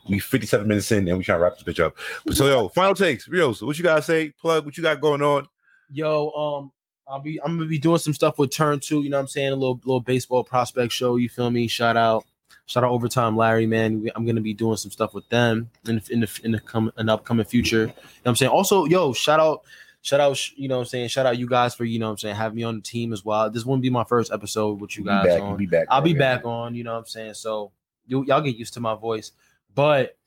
We 0.09 0.19
57 0.19 0.67
minutes 0.67 0.91
in 0.91 1.07
and 1.07 1.17
we 1.17 1.23
trying 1.23 1.37
to 1.39 1.43
wrap 1.43 1.57
this 1.57 1.63
bitch 1.63 1.83
up. 1.83 1.95
But 2.25 2.35
so 2.35 2.47
yo, 2.47 2.67
final 2.69 2.95
takes, 2.95 3.27
Rios, 3.27 3.61
what 3.61 3.77
you 3.77 3.83
gotta 3.83 4.01
say? 4.01 4.29
Plug 4.31 4.65
what 4.65 4.75
you 4.77 4.83
got 4.83 4.99
going 5.01 5.21
on. 5.21 5.47
Yo, 5.91 6.29
um, 6.31 6.71
I'll 7.07 7.19
be 7.19 7.39
I'm 7.43 7.57
gonna 7.57 7.69
be 7.69 7.79
doing 7.79 7.97
some 7.99 8.13
stuff 8.13 8.37
with 8.37 8.51
Turn 8.51 8.79
Two. 8.79 9.01
You 9.03 9.09
know 9.09 9.17
what 9.17 9.21
I'm 9.21 9.27
saying? 9.27 9.49
A 9.51 9.55
little 9.55 9.79
little 9.85 9.99
baseball 10.01 10.43
prospect 10.43 10.91
show. 10.93 11.15
You 11.15 11.29
feel 11.29 11.49
me? 11.49 11.67
Shout 11.67 11.97
out, 11.97 12.25
shout 12.67 12.83
out 12.83 12.91
overtime, 12.91 13.35
Larry. 13.35 13.65
Man, 13.65 14.01
We- 14.01 14.11
I'm 14.15 14.25
gonna 14.25 14.41
be 14.41 14.53
doing 14.53 14.77
some 14.77 14.91
stuff 14.91 15.13
with 15.13 15.27
them 15.29 15.69
in 15.87 15.95
the, 15.95 16.13
in 16.13 16.19
the 16.21 16.39
in 16.43 16.51
the 16.51 16.59
come 16.59 16.91
an 16.97 17.09
upcoming 17.09 17.45
future. 17.45 17.81
You 17.81 17.85
know 17.87 17.93
what 17.93 18.29
I'm 18.31 18.35
saying? 18.35 18.51
Also, 18.51 18.85
yo, 18.85 19.13
shout 19.13 19.39
out. 19.39 19.61
Shout 20.01 20.21
out, 20.21 20.57
you 20.57 20.69
know 20.69 20.77
what 20.77 20.83
I'm 20.83 20.87
saying? 20.87 21.09
Shout 21.09 21.25
out 21.25 21.37
you 21.37 21.45
guys 21.45 21.75
for, 21.75 21.83
you 21.83 21.99
know 21.99 22.05
what 22.05 22.11
I'm 22.11 22.17
saying, 22.19 22.35
having 22.37 22.55
me 22.55 22.63
on 22.63 22.75
the 22.77 22.81
team 22.81 23.11
as 23.11 23.25
well. 23.25 23.49
This 23.49 23.65
won't 23.65 23.81
be 23.81 23.89
my 23.89 24.05
first 24.05 24.31
episode 24.31 24.79
with 24.79 24.95
you 24.95 25.03
Be 25.03 25.09
guys 25.09 25.25
back, 25.25 25.41
on. 25.41 25.57
be 25.57 25.65
back. 25.65 25.87
I'll 25.89 26.01
be 26.01 26.13
back 26.13 26.45
on, 26.45 26.73
you 26.73 26.85
know 26.85 26.93
what 26.93 26.99
I'm 26.99 27.05
saying? 27.05 27.33
So 27.33 27.73
you, 28.07 28.23
y'all 28.23 28.39
get 28.39 28.55
used 28.55 28.73
to 28.75 28.79
my 28.79 28.95
voice. 28.95 29.33
But 29.75 30.17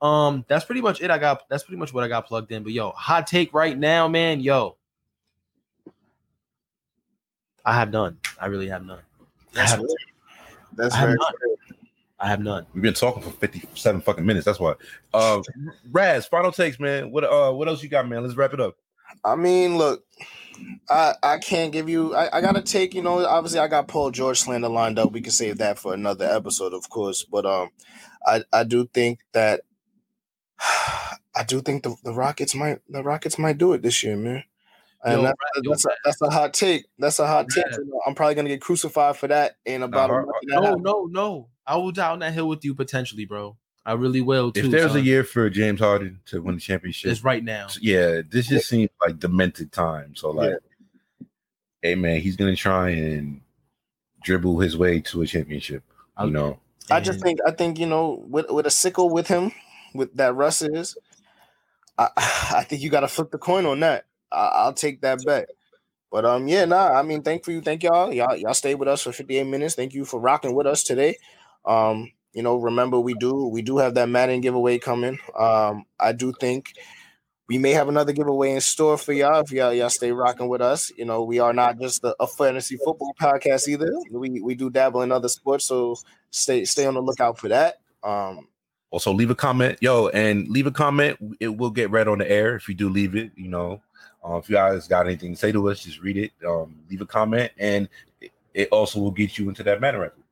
um 0.00 0.44
that's 0.48 0.64
pretty 0.64 0.80
much 0.80 1.00
it. 1.00 1.10
I 1.10 1.18
got 1.18 1.48
that's 1.48 1.62
pretty 1.62 1.78
much 1.78 1.92
what 1.92 2.04
I 2.04 2.08
got 2.08 2.26
plugged 2.26 2.52
in. 2.52 2.62
But 2.62 2.72
yo, 2.72 2.90
hot 2.90 3.26
take 3.26 3.52
right 3.54 3.76
now, 3.76 4.08
man. 4.08 4.40
Yo. 4.40 4.76
I 7.64 7.74
have 7.74 7.90
none. 7.90 8.18
I 8.38 8.46
really 8.46 8.68
have 8.68 8.84
none. 8.84 8.98
I 8.98 9.24
That's 9.54 9.70
have. 9.72 9.82
That's 10.74 10.94
I 10.94 10.98
have 10.98 11.08
very 11.08 11.18
none. 11.18 11.32
rare. 11.42 11.78
I 12.20 12.28
have 12.28 12.40
none. 12.40 12.66
We've 12.74 12.82
been 12.82 12.94
talking 12.94 13.22
for 13.22 13.30
57 13.30 14.00
fucking 14.02 14.24
minutes. 14.24 14.44
That's 14.44 14.60
why. 14.60 14.74
Uh 15.12 15.42
Raz, 15.90 16.26
final 16.26 16.52
takes, 16.52 16.78
man. 16.78 17.10
What 17.10 17.24
uh 17.24 17.52
what 17.52 17.68
else 17.68 17.82
you 17.82 17.88
got, 17.88 18.08
man? 18.08 18.22
Let's 18.22 18.36
wrap 18.36 18.52
it 18.52 18.60
up. 18.60 18.76
I 19.24 19.36
mean, 19.36 19.78
look, 19.78 20.04
I 20.88 21.14
I 21.22 21.38
can't 21.38 21.72
give 21.72 21.88
you. 21.88 22.14
I, 22.14 22.38
I 22.38 22.40
gotta 22.40 22.62
take. 22.62 22.94
You 22.94 23.02
know, 23.02 23.24
obviously, 23.24 23.60
I 23.60 23.68
got 23.68 23.88
Paul 23.88 24.10
George 24.10 24.40
slander 24.40 24.68
lined 24.68 24.98
up. 24.98 25.12
We 25.12 25.20
can 25.20 25.32
save 25.32 25.58
that 25.58 25.78
for 25.78 25.94
another 25.94 26.26
episode, 26.26 26.72
of 26.74 26.88
course. 26.90 27.24
But 27.24 27.46
um, 27.46 27.70
I 28.26 28.42
I 28.52 28.64
do 28.64 28.86
think 28.86 29.20
that 29.32 29.62
I 30.60 31.44
do 31.46 31.60
think 31.60 31.82
the, 31.82 31.96
the 32.04 32.12
Rockets 32.12 32.54
might 32.54 32.78
the 32.88 33.02
Rockets 33.02 33.38
might 33.38 33.58
do 33.58 33.72
it 33.72 33.82
this 33.82 34.02
year, 34.02 34.16
man. 34.16 34.44
And 35.04 35.20
Yo, 35.20 35.22
that- 35.24 35.36
yo, 35.62 35.70
that's, 35.70 35.84
a, 35.84 35.90
that's 36.02 36.22
a 36.22 36.30
hot 36.30 36.54
take. 36.54 36.86
That's 36.98 37.18
a 37.18 37.26
hot 37.26 37.46
take. 37.54 37.64
Yeah. 37.70 37.76
You 37.78 37.84
know, 37.86 38.00
I'm 38.06 38.14
probably 38.14 38.34
gonna 38.36 38.48
get 38.48 38.62
crucified 38.62 39.16
for 39.16 39.28
that 39.28 39.56
in 39.66 39.82
about 39.82 40.10
month 40.10 40.28
No, 40.44 40.74
no, 40.74 41.08
no. 41.10 41.48
I 41.66 41.76
will 41.76 41.92
down 41.92 42.20
that 42.20 42.32
hill 42.32 42.48
with 42.48 42.64
you 42.64 42.74
potentially, 42.74 43.24
bro. 43.26 43.56
I 43.86 43.92
really 43.92 44.20
will 44.20 44.50
too. 44.50 44.60
if 44.60 44.70
there's 44.70 44.94
a 44.94 45.00
year 45.00 45.24
for 45.24 45.50
James 45.50 45.80
Harden 45.80 46.20
to 46.26 46.40
win 46.40 46.54
the 46.54 46.60
championship, 46.60 47.10
it's 47.10 47.22
right 47.22 47.44
now. 47.44 47.68
yeah, 47.80 48.22
this 48.28 48.48
just 48.48 48.68
seems 48.68 48.90
like 49.00 49.18
demented 49.18 49.72
time. 49.72 50.16
So 50.16 50.30
like, 50.30 50.54
hey 51.82 51.94
man, 51.94 52.20
he's 52.20 52.36
gonna 52.36 52.56
try 52.56 52.90
and 52.90 53.42
dribble 54.22 54.60
his 54.60 54.76
way 54.76 55.00
to 55.00 55.22
a 55.22 55.26
championship. 55.26 55.82
You 56.22 56.30
know, 56.30 56.58
I 56.90 57.00
just 57.00 57.20
think 57.20 57.40
I 57.46 57.50
think 57.50 57.78
you 57.78 57.86
know 57.86 58.24
with 58.26 58.50
with 58.50 58.66
a 58.66 58.70
sickle 58.70 59.10
with 59.10 59.28
him 59.28 59.52
with 59.94 60.14
that 60.14 60.34
Russ 60.34 60.62
is, 60.62 60.96
I 61.98 62.08
I 62.16 62.64
think 62.64 62.82
you 62.82 62.90
got 62.90 63.00
to 63.00 63.08
flip 63.08 63.30
the 63.30 63.38
coin 63.38 63.66
on 63.66 63.80
that. 63.80 64.06
I, 64.32 64.46
I'll 64.46 64.72
take 64.72 65.02
that 65.02 65.24
bet. 65.24 65.48
But 66.10 66.24
um 66.24 66.46
yeah 66.46 66.64
nah 66.64 66.92
I 66.92 67.02
mean 67.02 67.22
thank 67.22 67.44
for 67.44 67.50
you 67.50 67.60
thank 67.60 67.82
y'all 67.82 68.12
y'all 68.12 68.36
y'all 68.36 68.54
stayed 68.54 68.76
with 68.76 68.86
us 68.86 69.02
for 69.02 69.10
58 69.10 69.44
minutes 69.48 69.74
thank 69.74 69.94
you 69.94 70.04
for 70.04 70.20
rocking 70.20 70.54
with 70.54 70.64
us 70.64 70.84
today 70.84 71.16
um 71.64 72.12
you 72.34 72.42
know 72.42 72.56
remember 72.56 73.00
we 73.00 73.14
do 73.14 73.46
we 73.46 73.62
do 73.62 73.78
have 73.78 73.94
that 73.94 74.08
Madden 74.08 74.40
giveaway 74.40 74.78
coming 74.78 75.18
um 75.38 75.84
I 75.98 76.12
do 76.12 76.32
think 76.32 76.74
we 77.48 77.58
may 77.58 77.72
have 77.72 77.88
another 77.88 78.12
giveaway 78.12 78.52
in 78.52 78.60
store 78.60 78.98
for 78.98 79.12
y'all 79.12 79.40
if 79.40 79.52
y'all 79.52 79.72
y'all 79.72 79.90
stay 79.90 80.12
rocking 80.12 80.48
with 80.48 80.60
us 80.60 80.92
you 80.96 81.04
know 81.04 81.24
we 81.24 81.38
are 81.38 81.52
not 81.52 81.78
just 81.78 82.04
a, 82.04 82.14
a 82.20 82.26
fantasy 82.26 82.76
football 82.76 83.14
podcast 83.20 83.68
either 83.68 83.90
we 84.10 84.40
we 84.40 84.54
do 84.54 84.70
dabble 84.70 85.02
in 85.02 85.12
other 85.12 85.28
sports 85.28 85.64
so 85.66 85.96
stay 86.34 86.64
stay 86.64 86.86
on 86.86 86.94
the 86.94 87.00
lookout 87.00 87.38
for 87.38 87.48
that. 87.48 87.80
Um, 88.02 88.48
Also, 88.90 89.12
leave 89.12 89.30
a 89.30 89.34
comment, 89.34 89.78
yo, 89.80 90.08
and 90.08 90.48
leave 90.48 90.66
a 90.66 90.70
comment. 90.70 91.18
It 91.40 91.56
will 91.56 91.70
get 91.70 91.90
read 91.90 92.06
on 92.06 92.18
the 92.18 92.30
air 92.30 92.54
if 92.54 92.68
you 92.68 92.74
do 92.74 92.88
leave 92.88 93.16
it. 93.16 93.32
You 93.36 93.48
know, 93.48 93.82
uh, 94.24 94.36
if 94.36 94.48
you 94.48 94.56
guys 94.56 94.86
got 94.86 95.06
anything 95.06 95.32
to 95.34 95.38
say 95.38 95.52
to 95.52 95.68
us, 95.68 95.82
just 95.82 96.00
read 96.00 96.16
it. 96.16 96.32
Um, 96.46 96.76
leave 96.90 97.00
a 97.00 97.06
comment, 97.06 97.50
and 97.58 97.88
it, 98.52 98.68
also 98.70 99.00
will 99.00 99.10
get 99.10 99.38
you 99.38 99.48
into 99.48 99.62
that 99.64 99.80
matter 99.80 100.00
record. 100.00 100.23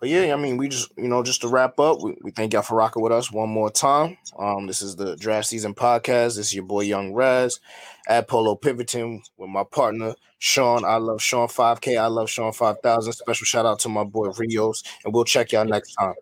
But 0.00 0.08
yeah, 0.08 0.32
I 0.32 0.36
mean, 0.36 0.56
we 0.56 0.68
just 0.68 0.92
you 0.96 1.08
know 1.08 1.22
just 1.22 1.40
to 1.42 1.48
wrap 1.48 1.78
up, 1.78 2.02
we, 2.02 2.16
we 2.22 2.30
thank 2.30 2.52
y'all 2.52 2.62
for 2.62 2.76
rocking 2.76 3.02
with 3.02 3.12
us 3.12 3.32
one 3.32 3.48
more 3.48 3.70
time. 3.70 4.18
Um, 4.38 4.66
this 4.66 4.82
is 4.82 4.96
the 4.96 5.16
draft 5.16 5.48
season 5.48 5.74
podcast. 5.74 6.36
This 6.36 6.48
is 6.48 6.54
your 6.54 6.64
boy 6.64 6.82
Young 6.82 7.12
Raz 7.12 7.60
at 8.08 8.28
Polo 8.28 8.54
Pivoting 8.56 9.22
with 9.36 9.50
my 9.50 9.64
partner 9.64 10.14
Sean. 10.38 10.84
I 10.84 10.96
love 10.96 11.22
Sean 11.22 11.48
5K. 11.48 11.98
I 11.98 12.06
love 12.06 12.28
Sean 12.28 12.52
5000. 12.52 13.12
Special 13.12 13.44
shout 13.44 13.66
out 13.66 13.78
to 13.80 13.88
my 13.88 14.04
boy 14.04 14.28
Rios, 14.30 14.82
and 15.04 15.14
we'll 15.14 15.24
check 15.24 15.52
y'all 15.52 15.64
next 15.64 15.94
time. 15.94 16.14